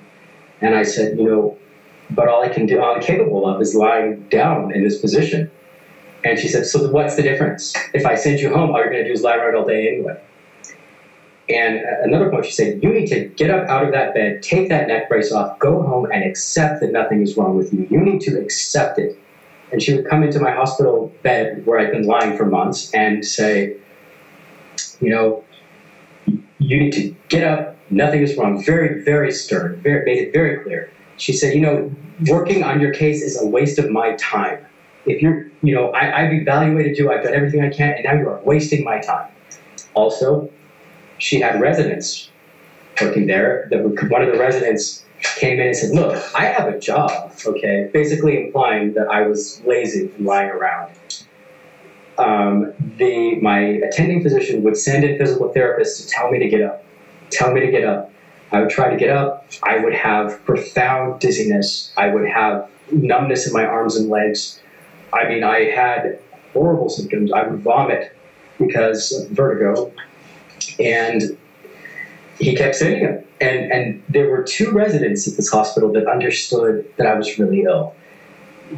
[0.62, 1.58] and i said you know
[2.12, 5.50] but all I can do, all I'm capable of, is lying down in this position.
[6.24, 7.74] And she said, So what's the difference?
[7.94, 9.88] If I send you home, all you're going to do is lie around all day
[9.88, 10.14] anyway.
[11.50, 14.42] And at another point, she said, You need to get up out of that bed,
[14.42, 17.88] take that neck brace off, go home, and accept that nothing is wrong with you.
[17.90, 19.18] You need to accept it.
[19.72, 23.26] And she would come into my hospital bed where I'd been lying for months and
[23.26, 23.78] say,
[25.00, 25.44] You know,
[26.60, 28.64] you need to get up, nothing is wrong.
[28.64, 30.90] Very, very stern, very, made it very clear
[31.20, 31.92] she said, you know,
[32.28, 34.66] working on your case is a waste of my time.
[35.06, 38.14] If you're, you know, I, I've evaluated you, I've done everything I can, and now
[38.14, 39.30] you are wasting my time.
[39.94, 40.50] Also,
[41.18, 42.30] she had residents
[43.02, 43.68] working there.
[43.70, 47.34] That would- one of the residents came in and said, look, I have a job,
[47.46, 47.90] okay?
[47.94, 50.94] Basically implying that I was lazy and lying around.
[52.18, 56.62] Um, the, my attending physician would send in physical therapists to tell me to get
[56.62, 56.84] up,
[57.30, 58.12] tell me to get up.
[58.52, 59.48] I would try to get up.
[59.64, 61.94] I would have profound dizziness.
[61.96, 64.60] I would have numbness in my arms and legs.
[65.14, 66.20] I mean, I had
[66.54, 67.32] horrible symptoms.
[67.32, 68.16] I would vomit
[68.58, 69.92] because of vertigo.
[70.80, 71.38] And
[72.40, 73.24] he kept sending them.
[73.42, 77.64] And, and there were two residents at this hospital that understood that I was really
[77.64, 77.96] ill.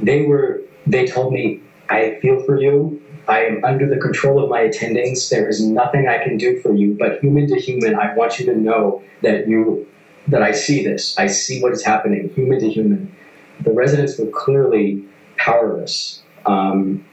[0.02, 3.02] They were, they told me, I feel for you.
[3.28, 5.30] I am under the control of my attendings.
[5.30, 8.46] There is nothing I can do for you, but human to human, I want you
[8.48, 9.88] to know that you
[10.28, 11.18] that I see this.
[11.18, 13.14] I see what is happening, human to human.
[13.62, 15.04] The residents were clearly
[15.38, 17.04] powerless, um,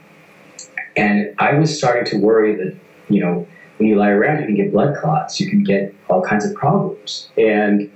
[0.97, 2.77] and I was starting to worry that
[3.09, 3.47] you know
[3.79, 6.55] when you lie around, you can get blood clots, you can get all kinds of
[6.55, 7.91] problems, and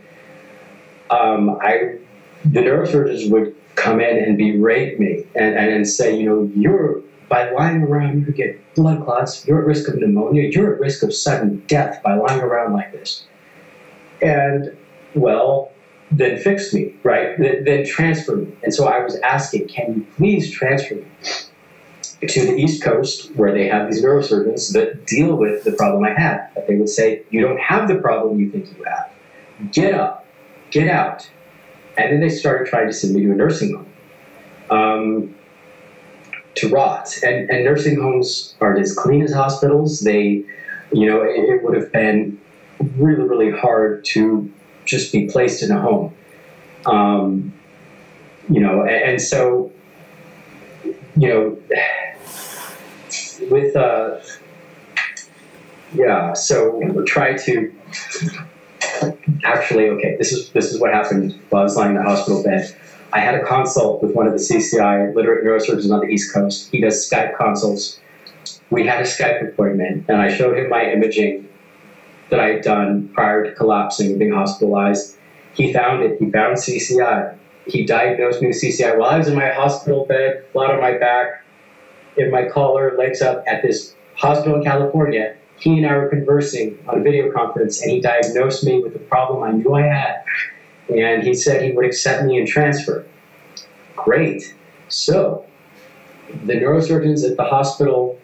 [1.10, 1.98] um, I
[2.44, 7.02] the neurosurgeons would come in and berate me and, and, and say, you know, you're
[7.28, 9.46] by lying around, you could get blood clots.
[9.46, 10.50] You're at risk of pneumonia.
[10.52, 13.24] You're at risk of sudden death by lying around like this.
[14.20, 14.76] And,
[15.14, 15.72] well,
[16.10, 17.38] then fix me, right?
[17.38, 18.52] Then, then transfer me.
[18.62, 21.06] And so I was asking, can you please transfer me
[22.28, 26.18] to the East Coast where they have these neurosurgeons that deal with the problem I
[26.18, 26.48] had?
[26.54, 29.10] But they would say, you don't have the problem you think you have.
[29.72, 30.26] Get up,
[30.70, 31.28] get out.
[31.98, 33.88] And then they started trying to send me to a nursing home.
[34.70, 35.34] Um,
[36.54, 37.18] to rot.
[37.22, 40.00] And, and nursing homes aren't as clean as hospitals.
[40.00, 40.44] They,
[40.92, 42.40] you know, it, it would have been
[42.96, 44.52] really, really hard to
[44.84, 46.14] just be placed in a home.
[46.86, 47.52] Um,
[48.48, 49.72] you know, and, and so,
[51.16, 51.56] you know,
[53.52, 54.18] with, uh,
[55.94, 57.72] yeah, so try to
[59.44, 62.42] actually, okay, this is, this is what happened while I was lying in the hospital
[62.42, 62.74] bed.
[63.12, 66.70] I had a consult with one of the CCI literate neurosurgeons on the East Coast.
[66.72, 68.00] He does Skype consults.
[68.70, 71.46] We had a Skype appointment, and I showed him my imaging
[72.30, 75.16] that I had done prior to collapsing and being hospitalized.
[75.52, 76.18] He found it.
[76.18, 77.36] He found CCI.
[77.66, 80.96] He diagnosed me with CCI while I was in my hospital bed, flat on my
[80.96, 81.44] back,
[82.16, 85.36] in my collar, legs up, at this hospital in California.
[85.58, 88.98] He and I were conversing on a video conference, and he diagnosed me with a
[88.98, 90.24] problem I knew I had.
[90.88, 93.06] And he said he would accept me and transfer.
[93.94, 94.54] Great.
[94.88, 95.46] So,
[96.44, 98.18] the neurosurgeons at the hospital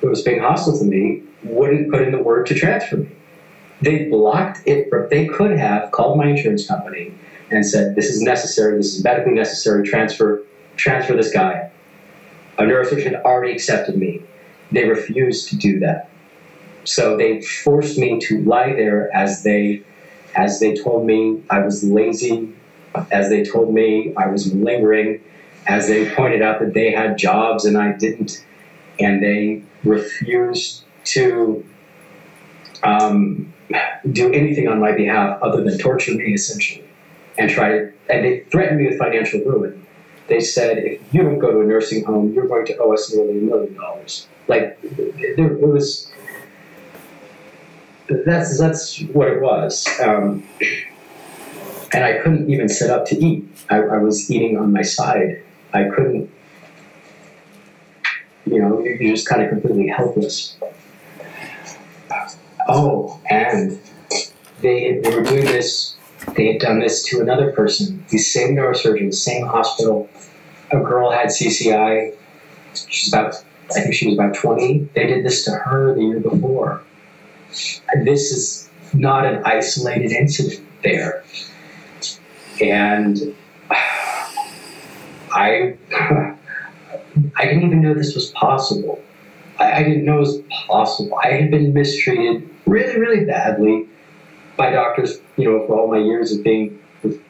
[0.00, 3.08] who was being hostile to me wouldn't put in the word to transfer me.
[3.82, 4.90] They blocked it.
[5.10, 7.14] They could have called my insurance company
[7.50, 8.76] and said, "This is necessary.
[8.76, 9.86] This is medically necessary.
[9.86, 10.42] Transfer,
[10.76, 11.69] transfer this guy."
[12.60, 14.22] A neurosurgeon already accepted me.
[14.70, 16.10] They refused to do that.
[16.84, 19.82] So they forced me to lie there as they,
[20.36, 22.52] as they told me I was lazy,
[23.10, 25.22] as they told me I was lingering,
[25.66, 28.44] as they pointed out that they had jobs and I didn't,
[28.98, 31.64] and they refused to
[32.82, 33.54] um,
[34.12, 36.84] do anything on my behalf other than torture me essentially
[37.38, 37.70] and try
[38.10, 39.86] and they threatened me with financial ruin
[40.30, 43.12] they said if you don't go to a nursing home you're going to owe us
[43.12, 44.26] nearly a million dollars.
[44.48, 46.10] Like there, it was
[48.08, 49.86] that's that's what it was.
[50.00, 50.42] Um,
[51.92, 53.44] and i couldn't even sit up to eat.
[53.68, 55.42] I, I was eating on my side.
[55.74, 56.30] I couldn't
[58.46, 60.56] you know you're just kind of completely helpless.
[62.68, 63.80] Oh, and
[64.60, 65.89] they, they were doing this,
[66.34, 70.08] they had done this to another person, the same neurosurgeon, the same hospital.
[70.70, 72.14] A girl had CCI.
[72.88, 73.34] She's about,
[73.70, 74.90] I think she was about 20.
[74.94, 76.82] They did this to her the year before.
[77.92, 81.24] And this is not an isolated incident there.
[82.60, 83.34] And
[83.70, 85.76] I,
[87.36, 89.02] I didn't even know this was possible.
[89.58, 90.38] I, I didn't know it was
[90.68, 91.18] possible.
[91.24, 93.88] I had been mistreated really, really badly
[94.60, 96.78] by doctors, you know, for all my years of being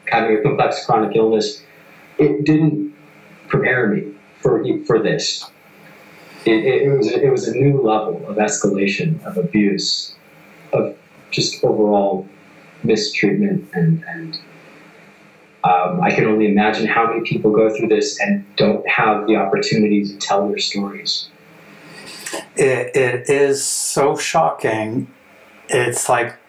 [0.09, 1.62] having a complex chronic illness.
[2.19, 2.93] It didn't
[3.47, 5.48] prepare me for for this.
[6.44, 10.16] It, it, it was it was a new level of escalation of abuse,
[10.73, 10.97] of
[11.31, 12.28] just overall
[12.82, 14.40] mistreatment and and
[15.62, 19.36] um, I can only imagine how many people go through this and don't have the
[19.36, 21.28] opportunity to tell their stories.
[22.57, 25.07] It, it is so shocking.
[25.69, 26.39] It's like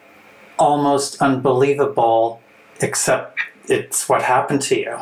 [0.62, 2.40] almost unbelievable,
[2.82, 4.98] except it's what happened to you.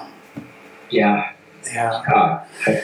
[0.90, 1.31] Yeah.
[1.72, 1.91] Yeah.
[1.91, 2.84] Uh, I-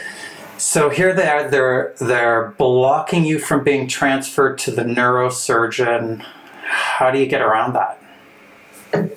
[0.58, 1.50] So here they are.
[1.50, 6.24] They're they're blocking you from being transferred to the neurosurgeon.
[6.64, 8.00] How do you get around that?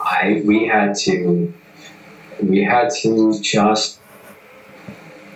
[0.01, 1.53] I we had to
[2.43, 4.01] we had to just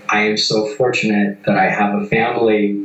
[0.08, 2.84] I am so fortunate that I have a family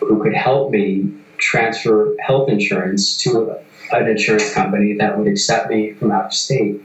[0.00, 3.56] who could help me transfer health insurance to
[3.92, 6.82] an insurance company that would accept me from out of state.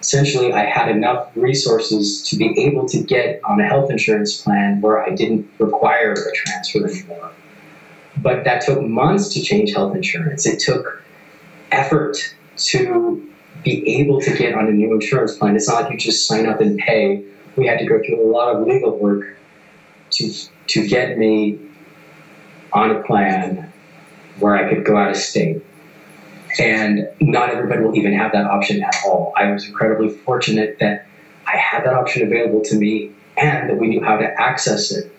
[0.00, 4.80] Essentially, I had enough resources to be able to get on a health insurance plan
[4.80, 7.32] where I didn't require a transfer anymore.
[8.22, 10.46] But that took months to change health insurance.
[10.46, 11.02] It took
[11.72, 13.32] effort to
[13.64, 15.56] be able to get on a new insurance plan.
[15.56, 17.24] It's not like you just sign up and pay.
[17.56, 19.36] We had to go through a lot of legal work
[20.10, 20.32] to
[20.68, 21.58] to get me
[22.72, 23.72] on a plan
[24.38, 25.64] where I could go out of state.
[26.58, 29.32] And not everybody will even have that option at all.
[29.36, 31.06] I was incredibly fortunate that
[31.46, 35.12] I had that option available to me and that we knew how to access it.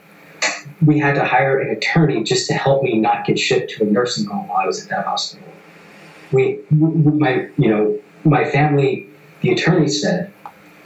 [0.86, 3.86] We had to hire an attorney just to help me not get shipped to a
[3.86, 5.48] nursing home while I was at that hospital.
[6.32, 9.08] We, my, you know, my family,
[9.42, 10.32] the attorney said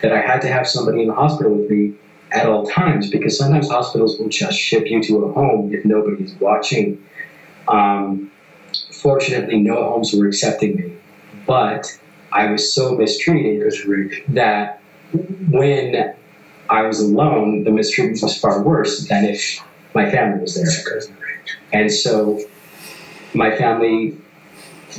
[0.02, 1.94] that I had to have somebody in the hospital with me
[2.32, 6.34] at all times because sometimes hospitals will just ship you to a home if nobody's
[6.36, 7.04] watching.
[7.68, 8.32] Um,
[9.04, 10.94] fortunately, no homes were accepting me,
[11.46, 11.86] but
[12.32, 13.74] I was so mistreated
[14.30, 14.82] that
[15.50, 16.16] when
[16.70, 19.60] I was alone, the mistreatment was far worse than if
[19.94, 21.02] my family was there.
[21.74, 22.40] And so,
[23.34, 24.18] my family,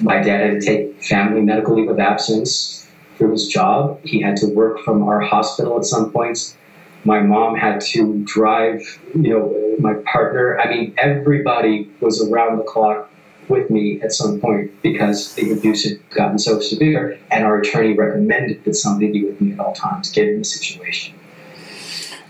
[0.03, 2.87] my dad had to take family medical leave of absence
[3.17, 4.01] for his job.
[4.05, 6.57] He had to work from our hospital at some points
[7.05, 10.59] my mom had to drive, you know, my partner.
[10.59, 13.11] I mean, everybody was around the clock
[13.49, 17.95] with me at some point because the abuse had gotten so severe, and our attorney
[17.95, 21.15] recommended that somebody be with me at all times, given the situation.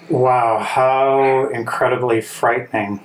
[0.08, 3.00] Wow, how incredibly frightening.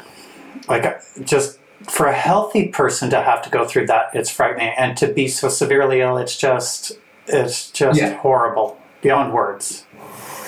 [0.68, 1.60] Like, just
[1.90, 4.74] for a healthy person to have to go through that, it's frightening.
[4.78, 8.16] And to be so severely ill, it's just, it's just Yeah.
[8.16, 9.86] horrible, beyond words.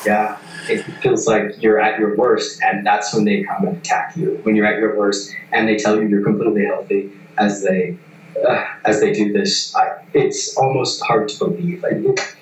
[0.06, 4.18] Yeah, it feels like you're at your worst, and that's when they come and attack
[4.18, 4.40] you.
[4.44, 7.98] When you're at your worst, and they tell you you're completely healthy, as they
[8.48, 11.84] uh, as they do this, I, it's almost hard to believe.
[11.84, 12.36] It,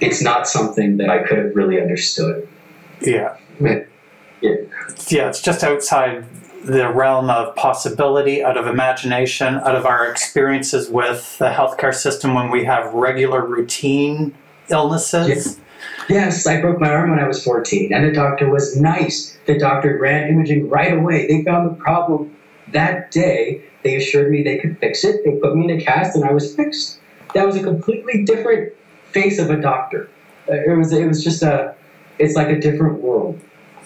[0.00, 2.46] it's not something that I could have really understood.
[3.00, 3.36] Yeah.
[3.60, 3.84] Yeah.
[4.42, 6.26] Yeah, it's just outside
[6.64, 12.34] the realm of possibility, out of imagination, out of our experiences with the healthcare system
[12.34, 14.34] when we have regular routine
[14.68, 15.58] illnesses.
[16.08, 19.36] Yes, I broke my arm when I was 14, and the doctor was nice.
[19.46, 21.26] The doctor ran imaging right away.
[21.26, 22.34] They found the problem
[22.74, 23.62] that day.
[23.82, 25.24] They assured me they could fix it.
[25.24, 27.00] They put me in a cast, and I was fixed.
[27.34, 28.72] That was a completely different
[29.12, 30.08] face of a doctor.
[30.48, 30.92] Uh, It was.
[30.92, 31.74] It was just a.
[32.18, 33.40] It's like a different world.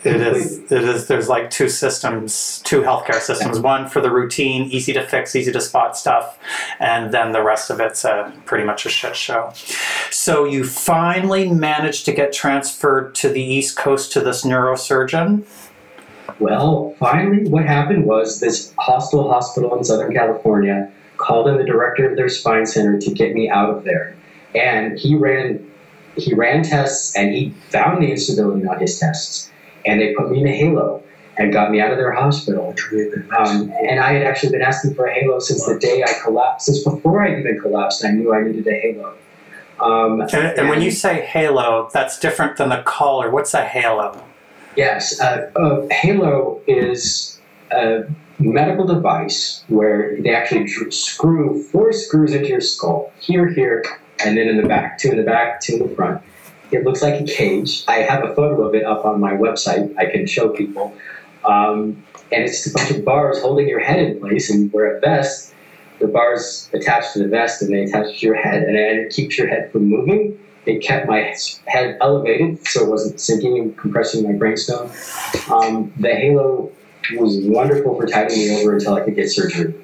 [0.05, 0.71] It is.
[0.71, 1.09] It is.
[1.09, 3.59] There's like two systems, two healthcare systems.
[3.59, 6.39] One for the routine, easy to fix, easy to spot stuff,
[6.79, 9.53] and then the rest of it's a, pretty much a shit show.
[10.11, 15.45] So you finally managed to get transferred to the East Coast to this neurosurgeon.
[16.39, 22.09] Well, finally, what happened was this hostel hospital in Southern California called in the director
[22.09, 24.15] of their spine center to get me out of there,
[24.55, 25.65] and he ran
[26.17, 29.51] he ran tests and he found the instability on his tests,
[29.87, 31.03] and they put me in a halo
[31.39, 32.75] and got me out of their hospital.
[33.39, 36.67] Um, and I had actually been asking for a halo since the day I collapsed.
[36.67, 39.15] Since before I even collapsed, I knew I needed a halo.
[39.81, 43.31] Um, And, and when you say halo, that's different than the collar.
[43.31, 44.25] What's a halo?
[44.79, 47.41] Yes, uh, uh, Halo is
[47.73, 48.05] a
[48.39, 53.85] medical device where they actually screw four screws into your skull here, here,
[54.25, 54.97] and then in the back.
[54.97, 56.23] Two in the back, two in the front.
[56.71, 57.83] It looks like a cage.
[57.89, 59.93] I have a photo of it up on my website.
[59.99, 60.95] I can show people.
[61.45, 64.71] Um, and it's just a bunch of bars holding your head in place, and you
[64.73, 65.53] wear a vest.
[65.99, 69.37] The bars attached to the vest, and they attach to your head, and it keeps
[69.37, 70.39] your head from moving.
[70.69, 71.35] It kept my
[71.67, 74.91] head elevated, so it wasn't sinking and compressing my brainstem.
[75.51, 76.71] Um, the halo
[77.17, 79.75] was wonderful for tiding me over until I could get surgery.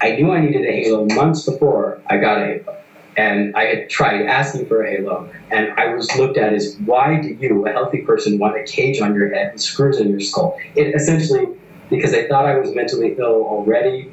[0.00, 2.76] I knew I needed a halo months before I got a halo.
[3.16, 7.20] And I had tried asking for a halo, and I was looked at as why
[7.20, 10.20] do you, a healthy person, want a cage on your head and screws in your
[10.20, 10.56] skull?
[10.76, 11.48] It essentially,
[11.90, 14.12] because they thought I was mentally ill already,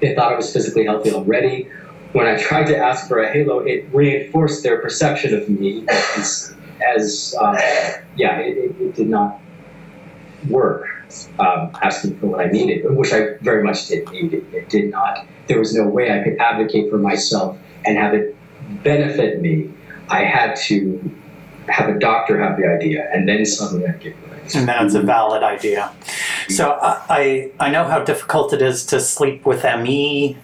[0.00, 1.70] they thought I was physically healthy already.
[2.14, 5.84] When I tried to ask for a halo, it reinforced their perception of me
[6.16, 6.54] as,
[6.96, 7.60] as uh,
[8.16, 9.40] yeah, it, it, it did not
[10.48, 10.86] work
[11.40, 14.32] um, asking for what I needed, which I very much did need.
[14.32, 15.26] It, it did not.
[15.48, 18.36] There was no way I could advocate for myself and have it
[18.84, 19.72] benefit me.
[20.08, 21.10] I had to
[21.68, 24.54] have a doctor have the idea, and then suddenly I get it.
[24.54, 25.90] And that's a valid idea.
[26.50, 30.36] So I, I I know how difficult it is to sleep with ME.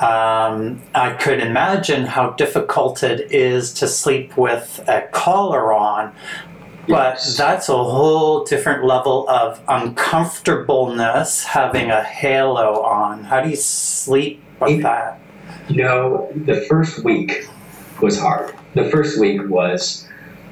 [0.00, 6.12] Um, I could imagine how difficult it is to sleep with a collar on,
[6.88, 7.36] but Yes.
[7.36, 13.24] that's a whole different level of uncomfortableness having a halo on.
[13.24, 15.18] How do you sleep with It- that?
[15.68, 17.48] You know, the first week
[18.00, 18.52] was hard.
[18.74, 20.06] The first week was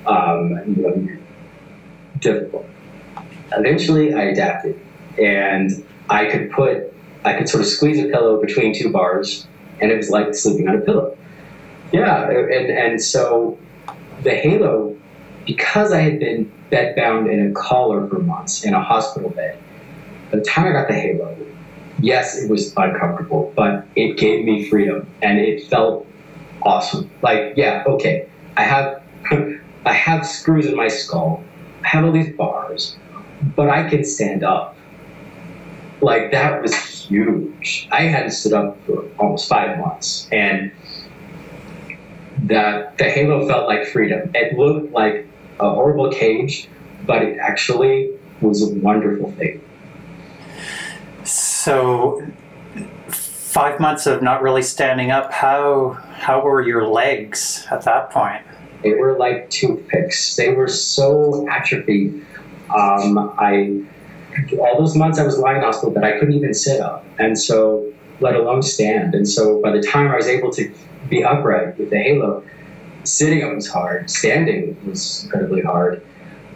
[0.06, 1.08] um, you know,
[2.20, 2.66] difficult.
[3.52, 4.78] Eventually, I adapted,
[5.18, 6.92] and I could put,
[7.24, 9.46] I could sort of squeeze a pillow between two bars,
[9.80, 11.16] and it was like sleeping on a pillow.
[11.92, 13.58] Yeah, and and so
[14.22, 14.96] the halo,
[15.46, 19.58] because I had been bedbound in a collar for months in a hospital bed.
[20.30, 21.36] By the time I got the halo,
[22.00, 26.06] yes, it was uncomfortable, but it gave me freedom and it felt
[26.62, 27.10] awesome.
[27.22, 29.02] Like, yeah, okay, I have
[29.86, 31.44] I have screws in my skull,
[31.84, 32.96] I have all these bars,
[33.54, 34.76] but I can stand up.
[36.00, 36.74] Like that was
[37.08, 37.88] huge.
[37.90, 40.72] I hadn't stood up for almost five months, and
[42.44, 44.30] that the halo felt like freedom.
[44.34, 45.26] It looked like
[45.60, 46.68] a horrible cage,
[47.06, 48.10] but it actually
[48.40, 49.60] was a wonderful thing.
[51.24, 52.26] So
[53.08, 55.32] five months of not really standing up.
[55.32, 58.42] How how were your legs at that point?
[58.82, 60.36] They were like toothpicks.
[60.36, 62.26] They were so atrophied.
[62.74, 63.82] Um, I
[64.58, 67.38] all those months I was lying in hospital that I couldn't even sit up, and
[67.38, 69.14] so let alone stand.
[69.14, 70.72] And so by the time I was able to
[71.08, 72.44] be upright with the halo,
[73.04, 74.10] sitting up was hard.
[74.10, 76.04] Standing was incredibly hard.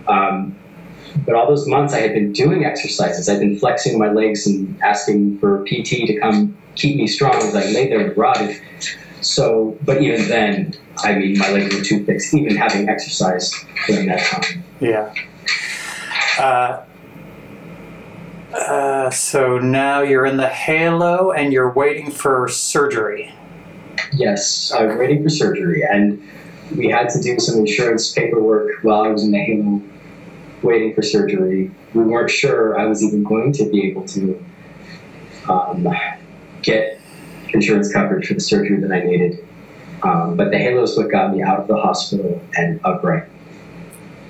[0.07, 0.57] Um,
[1.25, 3.29] but all those months I had been doing exercises.
[3.29, 7.55] I'd been flexing my legs and asking for PT to come keep me strong as
[7.55, 8.61] I lay there rotted.
[9.21, 13.55] So, but even then, I mean, my legs were toothpicks, even having exercised
[13.87, 14.65] during that time.
[14.81, 15.13] Yeah.
[16.39, 16.85] Uh,
[18.53, 23.35] uh, so now you're in the halo and you're waiting for surgery.
[24.13, 26.23] Yes, I was waiting for surgery, and
[26.77, 29.83] we had to do some insurance paperwork while I was in the Halo
[30.63, 31.71] waiting for surgery.
[31.95, 34.45] We weren't sure I was even going to be able to
[35.49, 35.89] um,
[36.63, 37.01] get
[37.53, 39.47] insurance coverage for the surgery that I needed.
[40.03, 43.25] Um, but the Halo is what got me out of the hospital and upright.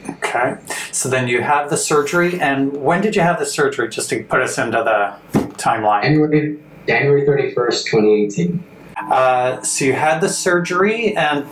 [0.08, 0.56] Okay.
[0.92, 3.88] So then you had the surgery, and when did you have the surgery?
[3.88, 6.02] Just to put us into the timeline.
[6.02, 8.64] January, January 31st, 2018.
[8.96, 11.44] Uh, so you had the surgery, and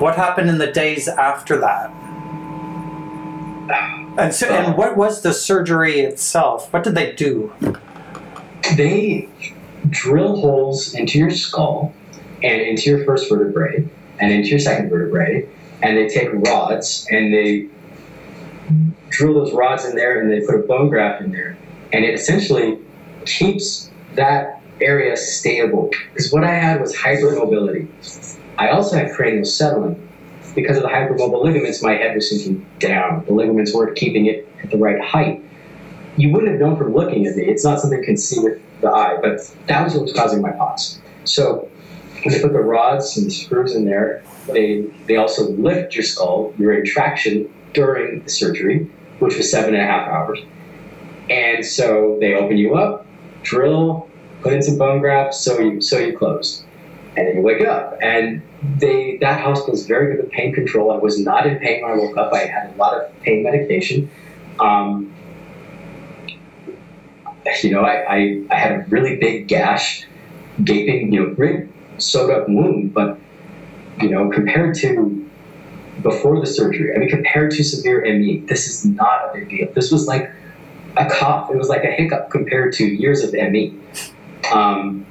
[0.00, 1.90] what happened in the days after that?
[4.18, 6.72] And so, and what was the surgery itself?
[6.72, 7.52] What did they do?
[8.76, 9.28] They
[9.90, 11.94] drill holes into your skull
[12.42, 13.88] and into your first vertebrae
[14.20, 15.48] and into your second vertebrae,
[15.82, 17.68] and they take rods and they
[19.10, 21.56] drill those rods in there and they put a bone graft in there,
[21.92, 22.78] and it essentially
[23.26, 25.90] keeps that area stable.
[26.12, 27.88] Because what I had was hypermobility.
[28.58, 30.00] I also had cranial settling.
[30.54, 33.24] Because of the hypermobile ligaments, my head was sinking down.
[33.24, 35.42] The ligaments weren't keeping it at the right height.
[36.16, 37.42] You wouldn't have known from looking at me.
[37.42, 40.40] It's not something you can see with the eye, but that was what was causing
[40.40, 41.00] my POTS.
[41.24, 41.68] So
[42.22, 46.04] when they put the rods and the screws in there, they they also lift your
[46.04, 46.54] skull.
[46.56, 50.40] You're in traction during the surgery, which was seven and a half hours.
[51.28, 53.06] And so they open you up,
[53.42, 54.08] drill,
[54.42, 56.64] put in some bone grafts, so you so you close,
[57.16, 57.98] and then you wake up.
[58.00, 58.42] And
[58.78, 60.92] they that hospital is very good with pain control.
[60.92, 62.32] I was not in pain when I woke up.
[62.32, 64.10] I had a lot of pain medication.
[64.60, 65.14] Um,
[67.62, 70.06] you know, I, I, I had a really big gash,
[70.62, 71.68] gaping, you know,
[71.98, 73.18] sewed up wound, but
[74.00, 75.23] you know, compared to
[76.04, 79.72] before the surgery, I mean, compared to severe ME, this is not a big deal.
[79.72, 80.30] This was like
[80.96, 81.50] a cough.
[81.50, 83.76] It was like a hiccup compared to years of ME.
[84.52, 85.04] Um,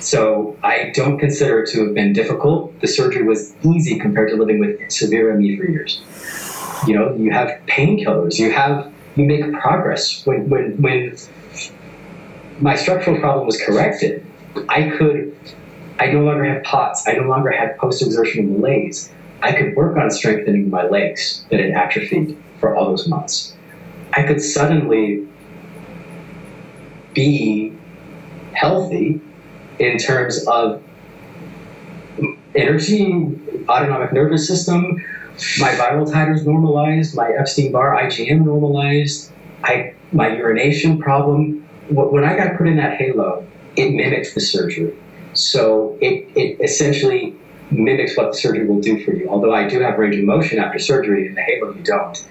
[0.00, 2.78] so I don't consider it to have been difficult.
[2.80, 6.02] The surgery was easy compared to living with severe ME for years.
[6.86, 8.38] You know, you have painkillers.
[8.38, 10.26] You have you make progress.
[10.26, 11.16] When when when
[12.58, 14.26] my structural problem was corrected,
[14.68, 15.36] I could.
[15.98, 17.06] I no longer have POTS.
[17.06, 19.12] I no longer had post-exertional malaise.
[19.42, 23.54] I could work on strengthening my legs that had atrophied for all those months.
[24.12, 25.26] I could suddenly
[27.14, 27.76] be
[28.52, 29.20] healthy
[29.78, 30.82] in terms of
[32.54, 33.38] energy,
[33.68, 35.02] autonomic nervous system,
[35.58, 39.32] my viral titers normalized, my Epstein Barr IgM normalized,
[39.64, 41.66] I my urination problem.
[41.88, 43.46] When I got put in that halo,
[43.76, 44.94] it mimicked the surgery.
[45.32, 47.36] So it, it essentially
[47.70, 49.28] mimics what the surgery will do for you.
[49.28, 52.26] Although I do have range of motion after surgery, in the halo you don't.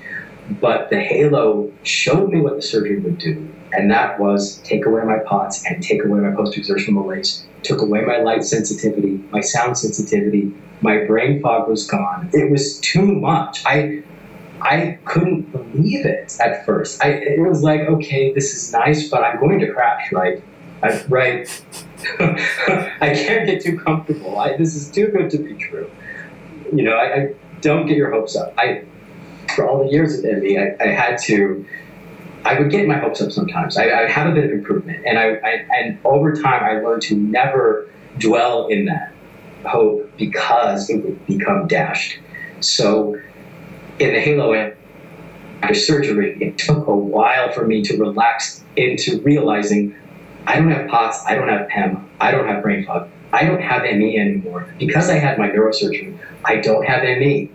[0.62, 5.04] But the halo showed me what the surgery would do, and that was take away
[5.04, 9.78] my POTS and take away my post-exertional malaise, took away my light sensitivity, my sound
[9.78, 10.52] sensitivity,
[10.82, 12.30] my brain fog was gone.
[12.34, 13.64] It was too much.
[13.66, 14.04] I
[14.62, 17.04] I couldn't believe it at first.
[17.04, 20.44] I it was like, okay, this is nice, but I'm going to crash, right?
[20.82, 21.64] I, right.
[22.20, 24.40] I can't get too comfortable.
[24.40, 25.90] I, this is too good to be true.
[26.74, 28.54] You know, I, I don't get your hopes up.
[28.58, 28.84] I
[29.56, 31.66] for all the years of ME, I, I had to.
[32.46, 33.76] I would get my hopes up sometimes.
[33.76, 37.02] I, I have a bit of improvement, and I, I and over time I learned
[37.04, 39.14] to never dwell in that
[39.66, 42.20] hope because it would become dashed.
[42.62, 43.20] So
[44.00, 44.54] in the halo
[45.62, 49.96] after surgery, it took a while for me to relax into realizing
[50.48, 53.62] I don't have POTS, I don't have PEM, I don't have brain fog, I don't
[53.62, 54.74] have ME anymore.
[54.80, 57.52] Because I had my neurosurgery, I don't have ME.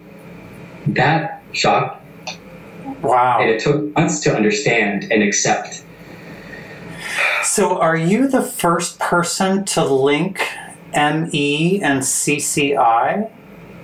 [0.89, 2.03] That shocked,
[3.03, 3.39] Wow.
[3.41, 5.85] and it took months to understand and accept.
[7.43, 10.41] So, are you the first person to link
[10.95, 13.31] ME and CCI?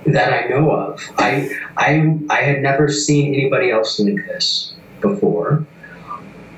[0.07, 1.01] that I know of.
[1.19, 5.67] I I I had never seen anybody else link this before.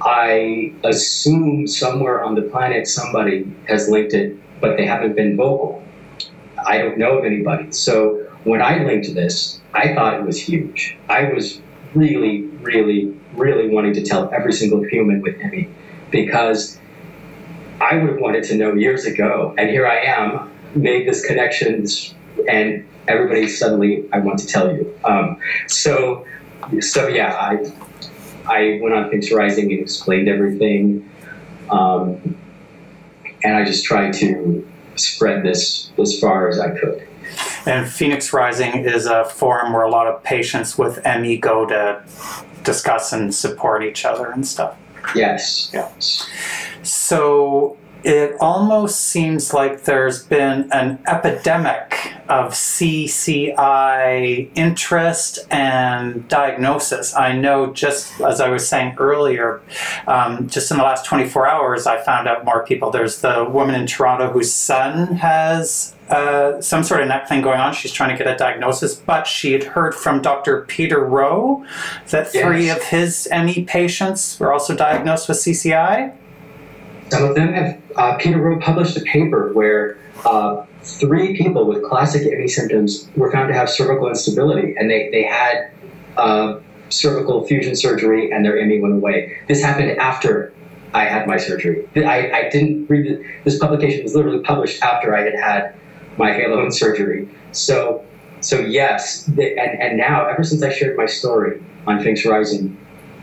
[0.04, 5.82] I assume somewhere on the planet somebody has linked it, but they haven't been vocal.
[6.66, 7.70] I don't know of anybody.
[7.70, 10.98] So when I linked this, I thought it was huge.
[11.08, 11.60] I was
[11.94, 15.68] really, really, really wanting to tell every single human with ME
[16.10, 16.78] because
[17.80, 21.86] I would have wanted to know years ago, and here I am, made this connection,
[22.48, 24.98] and everybody suddenly I want to tell you.
[25.04, 26.26] Um, so,
[26.80, 27.72] so yeah, I
[28.46, 31.08] I went on Phoenix Rising and explained everything,
[31.70, 32.36] um,
[33.44, 37.06] and I just tried to spread this as far as I could.
[37.66, 42.02] And Phoenix Rising is a forum where a lot of patients with ME go to
[42.64, 44.76] discuss and support each other and stuff.
[45.14, 45.70] Yes.
[45.72, 45.90] Yeah.
[46.82, 57.14] So it almost seems like there's been an epidemic of CCI interest and diagnosis.
[57.14, 59.60] I know, just as I was saying earlier,
[60.06, 62.90] um, just in the last 24 hours, I found out more people.
[62.90, 67.60] There's the woman in Toronto whose son has uh, some sort of neck thing going
[67.60, 67.72] on.
[67.72, 70.62] She's trying to get a diagnosis, but she had heard from Dr.
[70.62, 71.64] Peter Rowe
[72.10, 72.76] that three Yes.
[72.78, 76.12] of his ME patients were also diagnosed with CCI.
[77.10, 77.80] Some of them have.
[77.94, 83.30] Uh, Peter Rowe published a paper where uh, three people with classic ME symptoms were
[83.30, 85.70] found to have cervical instability, and they they had
[86.16, 86.58] uh,
[86.88, 89.36] cervical fusion surgery, and their ME went away.
[89.48, 90.52] This happened after
[90.94, 91.86] I had my surgery.
[91.96, 95.74] I, I didn't read this publication was literally published after I had had
[96.18, 97.28] my halo surgery.
[97.52, 98.04] So
[98.40, 102.76] so yes, and and now ever since I shared my story on Phoenix Rising,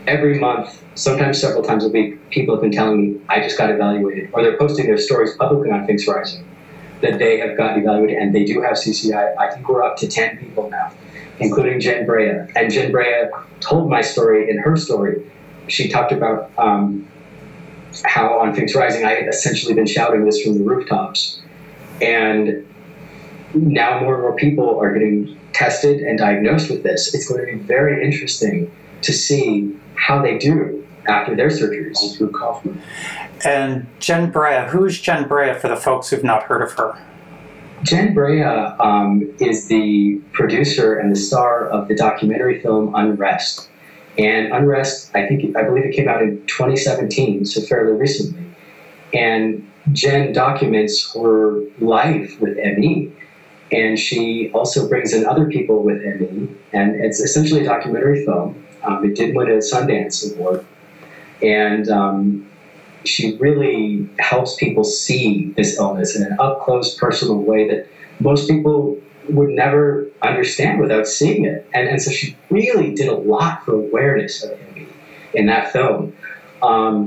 [0.06, 3.70] every month, sometimes several times a week, people have been telling me I just got
[3.70, 6.44] evaluated, or they're posting their stories publicly on Phoenix Rising
[7.00, 9.34] that they have gotten evaluated and they do have CCI.
[9.38, 10.92] I think we're up to 10 people now,
[11.38, 12.46] including Jen Brea.
[12.54, 15.24] And Jen Brea told my story in her story.
[15.68, 17.08] She talked about um,
[18.04, 21.40] how on Phoenix Rising I had essentially been shouting this from the rooftops.
[22.02, 22.66] And
[23.54, 27.14] now more and more people are getting tested and diagnosed with this.
[27.14, 28.70] It's going to be very interesting
[29.00, 30.79] to see how they do
[31.10, 32.16] after their surgeries.
[32.16, 32.80] Through Kaufman.
[33.44, 36.98] And Jen Brea, who's Jen Brea for the folks who've not heard of her?
[37.82, 43.68] Jen Brea um, is the producer and the star of the documentary film Unrest.
[44.18, 48.44] And Unrest, I think, I believe it came out in 2017, so fairly recently.
[49.14, 53.12] And Jen documents her life with ME.
[53.72, 56.48] And she also brings in other people with ME.
[56.72, 58.62] And it's essentially a documentary film.
[58.82, 60.66] Um, it did win a Sundance Award.
[61.42, 62.50] And um,
[63.04, 67.86] she really helps people see this illness in an up close, personal way that
[68.20, 68.98] most people
[69.28, 71.66] would never understand without seeing it.
[71.72, 74.86] And, and so she really did a lot for awareness of ME
[75.34, 76.14] in that film.
[76.62, 77.06] Um,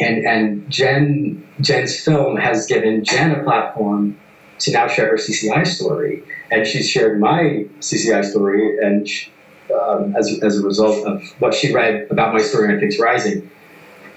[0.00, 4.18] and and Jen Jen's film has given Jen a platform
[4.60, 9.30] to now share her CCI story, and she's shared my CCI story, and she,
[9.74, 13.50] um, as as a result of what she read about my story on Phoenix Rising,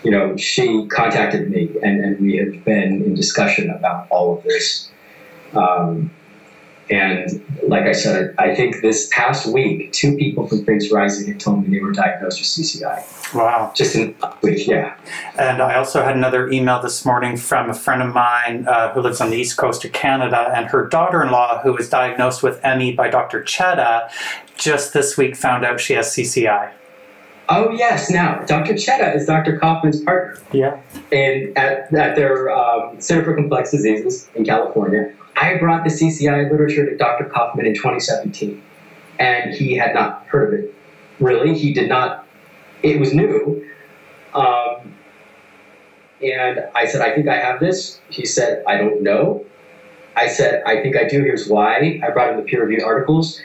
[0.03, 4.43] you know, she contacted me, and, and we have been in discussion about all of
[4.43, 4.89] this.
[5.53, 6.11] Um,
[6.89, 11.39] and like I said, I think this past week, two people from Phoenix Rising had
[11.39, 13.33] told me they were diagnosed with CCI.
[13.35, 13.73] Wow.
[13.75, 14.95] Just in week, yeah.
[15.37, 19.01] And I also had another email this morning from a friend of mine uh, who
[19.01, 22.41] lives on the east coast of Canada, and her daughter in law, who was diagnosed
[22.41, 23.41] with ME by Dr.
[23.43, 24.09] Chheda,
[24.57, 26.71] just this week found out she has CCI.
[27.49, 28.09] Oh yes.
[28.09, 28.73] Now, Dr.
[28.73, 29.57] Chheda is Dr.
[29.57, 30.79] Kaufman's partner, Yeah.
[31.11, 35.13] and at, at their um, Center for Complex Diseases in California.
[35.39, 37.25] I brought the CCI literature to Dr.
[37.25, 38.61] Kaufman in 2017,
[39.19, 40.73] and he had not heard of it.
[41.19, 42.25] Really, he did not.
[42.81, 43.63] It was new.
[44.33, 44.93] Um,
[46.21, 47.99] and I said, I think I have this.
[48.09, 49.45] He said, I don't know.
[50.15, 51.21] I said, I think I do.
[51.23, 52.01] Here's why.
[52.03, 53.39] I brought him the peer reviewed articles.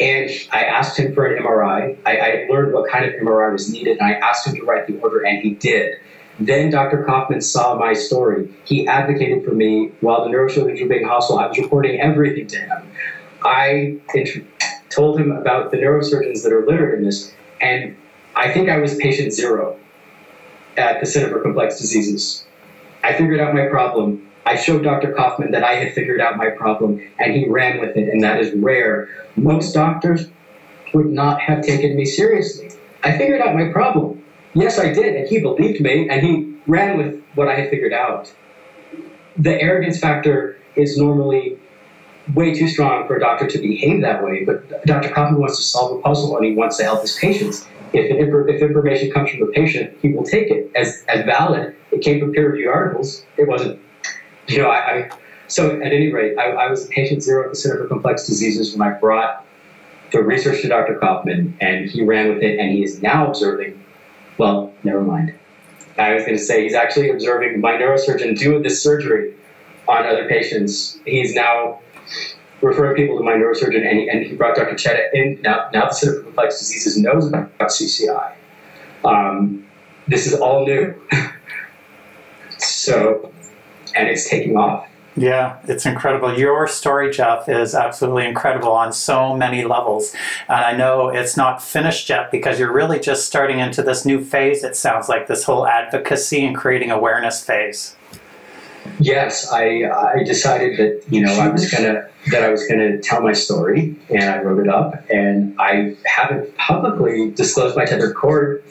[0.00, 1.96] And I asked him for an MRI.
[2.04, 4.86] I, I learned what kind of MRI was needed, and I asked him to write
[4.86, 5.98] the order, and he did.
[6.38, 7.04] Then Dr.
[7.04, 8.48] Kaufman saw my story.
[8.64, 11.38] He advocated for me while the neurosurgeons were being hostile.
[11.38, 12.90] I was reporting everything to him.
[13.44, 14.44] I int-
[14.88, 17.94] told him about the neurosurgeons that are littered in this, and
[18.34, 19.76] I think I was patient zero
[20.76, 22.44] at the Center for Complex Diseases.
[23.04, 24.26] I figured out my problem.
[24.46, 25.12] I showed Dr.
[25.12, 28.40] Kaufman that I had figured out my problem, and he ran with it, and that
[28.40, 29.08] is rare.
[29.36, 30.28] Most doctors
[30.92, 32.70] would not have taken me seriously.
[33.02, 34.23] I figured out my problem.
[34.54, 37.92] Yes, I did, and he believed me, and he ran with what I had figured
[37.92, 38.32] out.
[39.36, 41.58] The arrogance factor is normally
[42.34, 45.10] way too strong for a doctor to behave that way, but Dr.
[45.10, 47.66] Kaufman wants to solve a puzzle and he wants to help his patients.
[47.92, 51.74] If, if information comes from a patient, he will take it as, as valid.
[51.90, 53.24] It came from peer reviewed articles.
[53.36, 53.80] It wasn't,
[54.48, 55.10] you know, I, I
[55.46, 58.74] so at any rate, I, I was patient zero at the Center for Complex Diseases
[58.74, 59.44] when I brought
[60.10, 60.96] the research to Dr.
[60.98, 63.83] Kaufman, and he ran with it, and he is now observing.
[64.38, 65.34] Well, never mind.
[65.98, 69.34] I was going to say he's actually observing my neurosurgeon do this surgery
[69.86, 70.98] on other patients.
[71.04, 71.80] He's now
[72.60, 74.74] referring people to my neurosurgeon, and he, and he brought Dr.
[74.74, 75.40] Chheda in.
[75.42, 78.34] Now, now the Center for Complex Diseases knows about CCI.
[79.04, 79.66] Um,
[80.08, 80.94] this is all new.
[82.58, 83.32] so,
[83.94, 84.88] and it's taking off.
[85.16, 86.36] Yeah, it's incredible.
[86.36, 90.12] Your story, Jeff, is absolutely incredible on so many levels.
[90.48, 94.24] And I know it's not finished yet because you're really just starting into this new
[94.24, 97.94] phase, it sounds like, this whole advocacy and creating awareness phase.
[98.98, 103.22] Yes, I I decided that you know I was gonna that I was gonna tell
[103.22, 108.62] my story, and I wrote it up, and I haven't publicly disclosed my tethered cord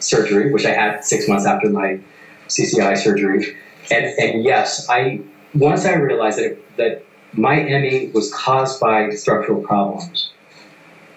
[0.00, 1.98] surgery, which I had six months after my
[2.48, 3.56] CCI surgery,
[3.90, 5.20] and and yes, I
[5.54, 10.30] once I realized that that my ME was caused by structural problems,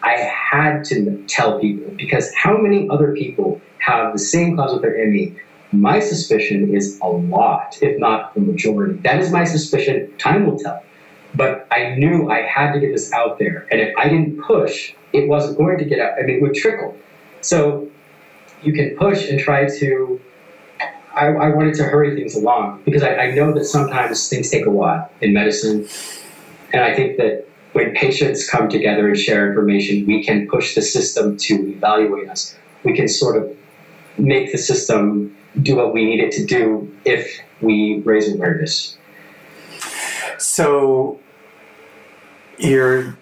[0.01, 4.81] I had to tell people because how many other people have the same cause with
[4.81, 5.35] their ME?
[5.71, 8.99] My suspicion is a lot, if not the majority.
[8.99, 10.11] That is my suspicion.
[10.17, 10.81] Time will tell.
[11.35, 13.67] But I knew I had to get this out there.
[13.69, 16.13] And if I didn't push, it wasn't going to get out.
[16.17, 16.97] I mean, it would trickle.
[17.41, 17.89] So
[18.63, 20.21] you can push and try to.
[21.17, 24.65] I, I wanted to hurry things along because I, I know that sometimes things take
[24.65, 25.87] a while in medicine.
[26.73, 30.81] And I think that when patients come together and share information, we can push the
[30.81, 32.55] system to evaluate us.
[32.83, 33.57] We can sort of
[34.17, 38.97] make the system do what we need it to do if we raise awareness.
[40.37, 41.19] So
[42.57, 43.17] you're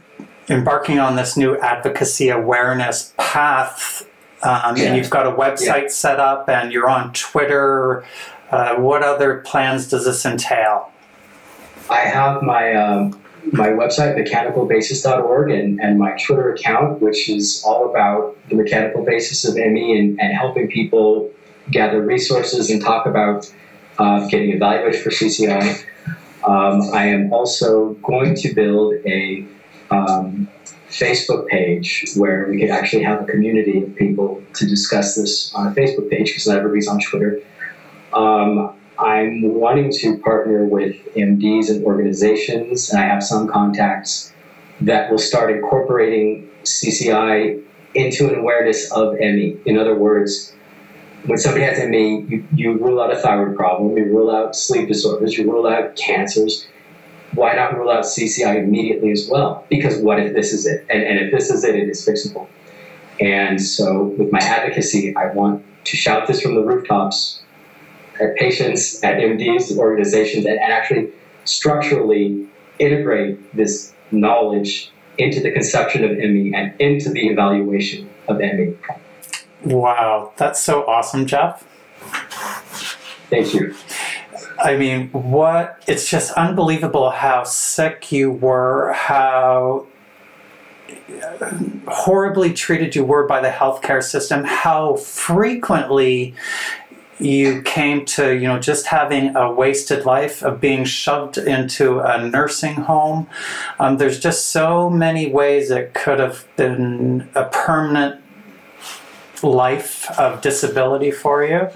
[0.50, 4.08] embarking on this new advocacy awareness path,
[4.46, 4.86] um, Yeah.
[4.86, 8.06] and you've got a website set up, and you're on Twitter.
[8.52, 10.92] Uh, what other plans does this entail?
[11.90, 13.20] I have my um,
[13.52, 19.46] my website, mechanicalbasis.org, and, and my Twitter account, which is all about the mechanical basis
[19.46, 21.32] of ME and, and helping people
[21.72, 23.52] gather resources and talk about
[24.00, 25.84] uh, getting evaluated for CCI.
[26.44, 29.46] Um, I am also going to build a
[29.92, 30.48] um,
[31.00, 35.68] Facebook page where we could actually have a community of people to discuss this on
[35.68, 37.42] a Facebook page because not everybody's on Twitter.
[38.14, 44.34] Um, I'm wanting to partner with MDs and organizations, and I have some contacts
[44.82, 47.62] that will start incorporating CCI
[47.94, 49.58] into an awareness of ME.
[49.66, 50.54] In other words,
[51.26, 54.88] when somebody has ME, you, you rule out a thyroid problem, you rule out sleep
[54.88, 56.68] disorders, you rule out cancers.
[57.36, 59.66] Why not rule out CCI immediately as well?
[59.70, 60.86] Because what if this is it?
[60.90, 62.48] And, and if this is it, it is fixable.
[63.20, 67.42] And so, with my advocacy, I want to shout this from the rooftops
[68.20, 71.10] at patients, at MDs, organizations, and, and actually
[71.46, 72.48] structurally
[72.80, 78.76] integrate this knowledge into the conception of ME and into the evaluation of ME.
[79.64, 81.66] Wow, that's so awesome, Jeff.
[83.30, 83.74] Thank you.
[84.58, 85.84] I mean, what?
[85.88, 89.88] It's just unbelievable how sick you were, how
[91.88, 96.34] horribly treated you were by the healthcare system, how frequently
[97.20, 102.28] you came to, you know, just having a wasted life of being shoved into a
[102.28, 103.28] nursing home.
[103.80, 108.22] Um, there's just so many ways it could have been a permanent
[109.46, 111.70] life of disability for you.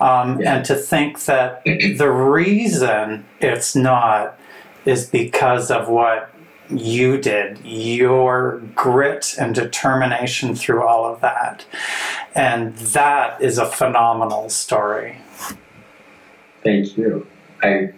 [0.00, 0.56] Um, Yeah.
[0.56, 4.38] And to think that the reason it's not
[4.84, 6.30] is because of what
[6.70, 11.64] you did, your grit and determination through all of that.
[12.34, 15.18] And that is a phenomenal story.
[16.64, 17.26] Thank you.
[17.62, 17.90] I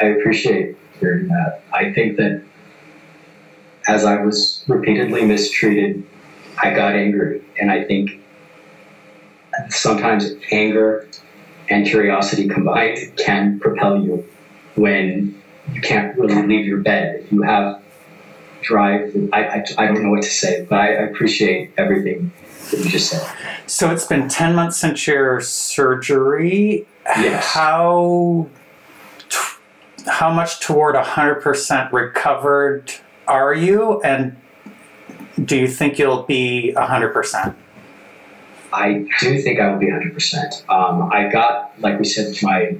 [0.00, 1.62] I appreciate hearing that.
[1.72, 2.42] I think that
[3.86, 6.06] as I was repeatedly mistreated,
[6.62, 8.19] I got angry, and I think
[9.68, 11.08] sometimes anger
[11.68, 14.26] and curiosity combined can propel you
[14.74, 15.40] when
[15.72, 17.26] you can't really leave your bed.
[17.30, 17.82] You have
[18.62, 22.32] drive, I, I, I don't know what to say, but I appreciate everything
[22.70, 23.36] that you just said.
[23.66, 26.86] So it's been 10 months since your surgery.
[27.06, 27.44] Yes.
[27.44, 28.48] How
[29.28, 29.38] t-
[30.06, 32.92] how much toward 100% recovered
[33.26, 34.36] are you and
[35.44, 37.54] do you think you'll be 100%?
[38.72, 40.68] I do think I will be 100%.
[40.68, 42.76] Um, I got, like we said, my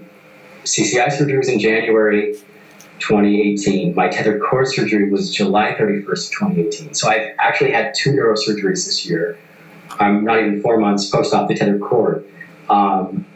[0.65, 2.35] CCI surgery was in January
[3.01, 3.95] 2018.
[3.95, 6.95] My tethered cord surgery was July 31st, 2018.
[6.95, 9.39] So I've actually had two neurosurgeries this year.
[9.99, 12.25] I'm not even four months post op the tethered cord.
[12.69, 13.27] Um,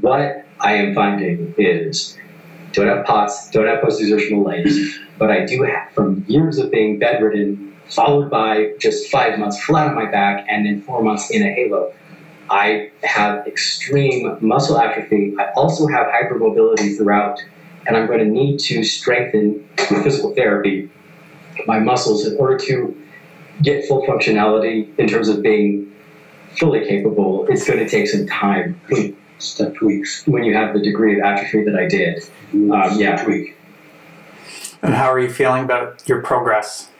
[0.00, 2.16] what I am finding is
[2.72, 6.70] don't have POTS, don't have post exertional malaise, but I do have, from years of
[6.70, 11.30] being bedridden, followed by just five months flat on my back, and then four months
[11.30, 11.92] in a halo.
[12.50, 15.34] I have extreme muscle atrophy.
[15.38, 17.38] I also have hypermobility throughout,
[17.86, 20.90] and I'm going to need to strengthen with physical therapy
[21.66, 22.96] my muscles in order to
[23.62, 25.92] get full functionality in terms of being
[26.58, 27.46] fully capable.
[27.48, 28.80] It's going to take some time.
[29.38, 30.26] Step tweaks.
[30.26, 32.24] when you have the degree of atrophy that I did.
[32.52, 33.22] Um, yeah.
[33.22, 33.56] Tweak.
[34.82, 36.90] And how are you feeling about your progress?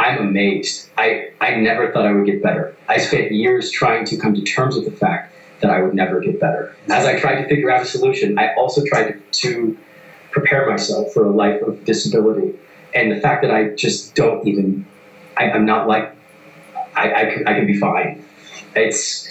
[0.00, 0.88] I'm amazed.
[0.96, 2.74] I, I never thought I would get better.
[2.88, 6.20] I spent years trying to come to terms with the fact that I would never
[6.20, 6.74] get better.
[6.88, 9.76] As I tried to figure out a solution, I also tried to,
[10.30, 12.56] prepare myself for a life of disability.
[12.94, 14.86] And the fact that I just don't even,
[15.36, 16.14] I, I'm not like,
[16.96, 18.24] I, I, can, I can be fine.
[18.74, 19.26] It's,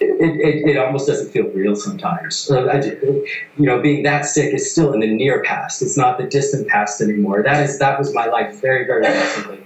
[0.00, 2.48] it, it, it almost doesn't feel real sometimes.
[2.48, 3.24] You
[3.58, 5.82] know, being that sick is still in the near past.
[5.82, 7.42] It's not the distant past anymore.
[7.42, 9.60] That is that was my life very, very recently,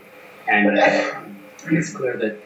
[0.53, 1.21] and uh,
[1.71, 2.39] it's clear that,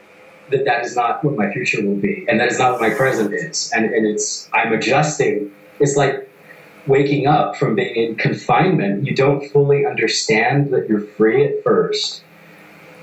[0.50, 2.90] that that is not what my future will be, and that is not what my
[2.90, 3.70] present is.
[3.74, 5.52] And and it's I'm adjusting.
[5.80, 6.28] It's like
[6.86, 9.04] waking up from being in confinement.
[9.04, 12.22] You don't fully understand that you're free at first,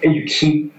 [0.04, 0.74] and you keep.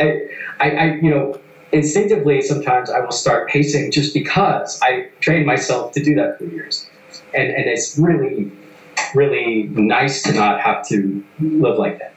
[0.00, 1.40] I, I, I you know
[1.72, 6.44] instinctively sometimes I will start pacing just because I trained myself to do that for
[6.44, 6.88] years.
[7.34, 8.50] And, and it's really,
[9.14, 12.14] really nice to not have to live like that.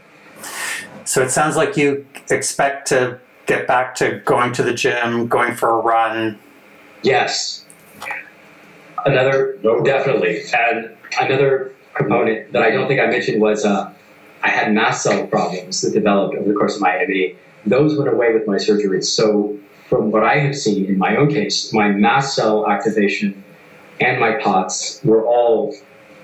[1.13, 5.53] So it sounds like you expect to get back to going to the gym, going
[5.53, 6.39] for a run.
[7.03, 7.65] Yes.
[9.05, 9.83] Another, No.
[9.83, 10.41] definitely.
[10.57, 13.93] And another component that I don't think I mentioned was uh,
[14.41, 17.35] I had mast cell problems that developed over the course of my ME.
[17.67, 19.03] Those went away with my surgery.
[19.03, 19.55] So,
[19.89, 23.43] from what I have seen in my own case, my mast cell activation
[23.99, 25.75] and my POTS were all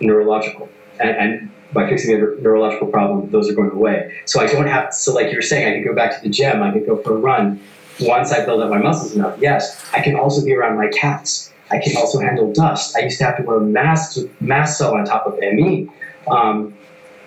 [0.02, 0.68] neurological.
[1.00, 4.14] And, and by fixing the neurological problem, those are going away.
[4.26, 6.30] So I don't have, so like you were saying, I could go back to the
[6.30, 7.62] gym, I could go for a run.
[8.00, 11.54] Once I build up my muscles enough, yes, I can also be around my cats.
[11.72, 12.96] I can also handle dust.
[12.96, 15.90] I used to have to wear masks with mast cell on top of ME.
[16.28, 16.76] Um,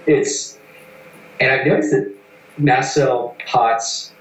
[0.06, 0.59] it's,
[1.39, 2.12] and I've noticed that
[2.59, 4.12] mast cell, POTS,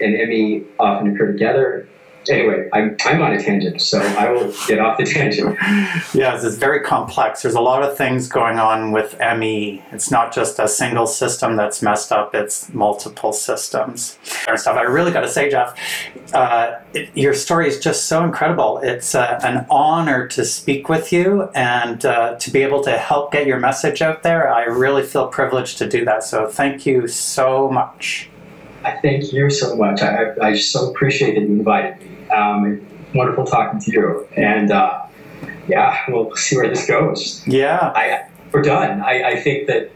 [0.00, 1.88] and ME often occur together.
[2.28, 5.56] Anyway, I'm, I'm on a tangent, so I will get off the tangent.
[6.14, 7.42] Yes, it's very complex.
[7.42, 9.82] There's a lot of things going on with ME.
[9.92, 14.18] It's not just a single system that's messed up, it's multiple systems
[14.48, 14.76] and stuff.
[14.76, 15.78] I really got to say, Jeff,
[16.32, 18.78] uh, it, your story is just so incredible.
[18.78, 23.32] It's uh, an honor to speak with you and uh, to be able to help
[23.32, 24.52] get your message out there.
[24.52, 26.24] I really feel privileged to do that.
[26.24, 28.30] So thank you so much.
[28.84, 30.02] I thank you so much.
[30.02, 32.13] I, I, I so appreciate that you invited me.
[32.34, 34.28] Um, wonderful talking to you.
[34.36, 35.06] And uh,
[35.68, 37.46] yeah, we'll see where this goes.
[37.46, 37.92] Yeah.
[37.94, 39.00] I, we're done.
[39.00, 39.90] I, I think that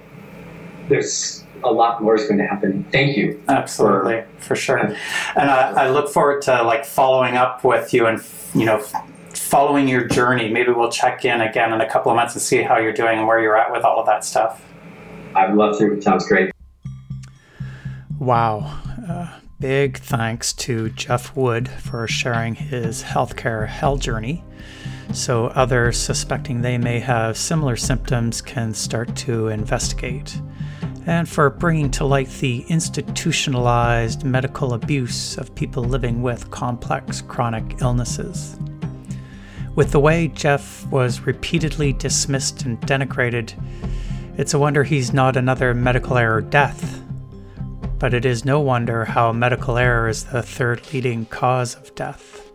[0.89, 2.85] there's a lot more is going to happen.
[2.85, 3.43] Thank you.
[3.48, 4.78] Absolutely, for sure.
[4.78, 4.97] And
[5.36, 8.23] I, I look forward to like following up with you and
[8.55, 8.81] you know
[9.35, 10.51] following your journey.
[10.51, 13.19] Maybe we'll check in again in a couple of months and see how you're doing
[13.19, 14.65] and where you're at with all of that stuff.
[15.35, 15.93] I'd love to.
[15.93, 16.51] It sounds great.
[18.19, 18.81] Wow.
[19.09, 24.45] Uh, big thanks to Jeff Wood for sharing his healthcare hell journey
[25.13, 30.41] so others suspecting they may have similar symptoms can start to investigate,
[31.07, 37.81] and for bringing to light the institutionalized medical abuse of people living with complex chronic
[37.81, 38.59] illnesses.
[39.75, 43.55] With the way Jeff was repeatedly dismissed and denigrated,
[44.37, 47.03] it's a wonder he's not another medical error death.
[47.99, 52.49] But it is no wonder how medical error is the third leading cause of death.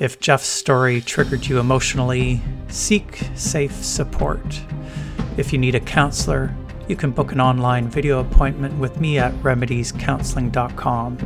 [0.00, 4.60] If Jeff's story triggered you emotionally, seek safe support.
[5.36, 6.52] If you need a counselor,
[6.88, 11.18] you can book an online video appointment with me at remediescounseling.com.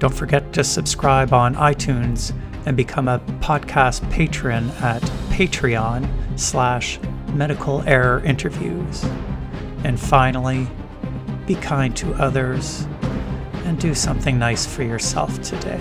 [0.00, 2.34] Don't forget to subscribe on iTunes
[2.66, 6.98] and become a podcast patron at Patreon slash
[7.32, 9.04] medical error interviews.
[9.84, 10.68] And finally,
[11.48, 12.86] be kind to others
[13.64, 15.80] and do something nice for yourself today.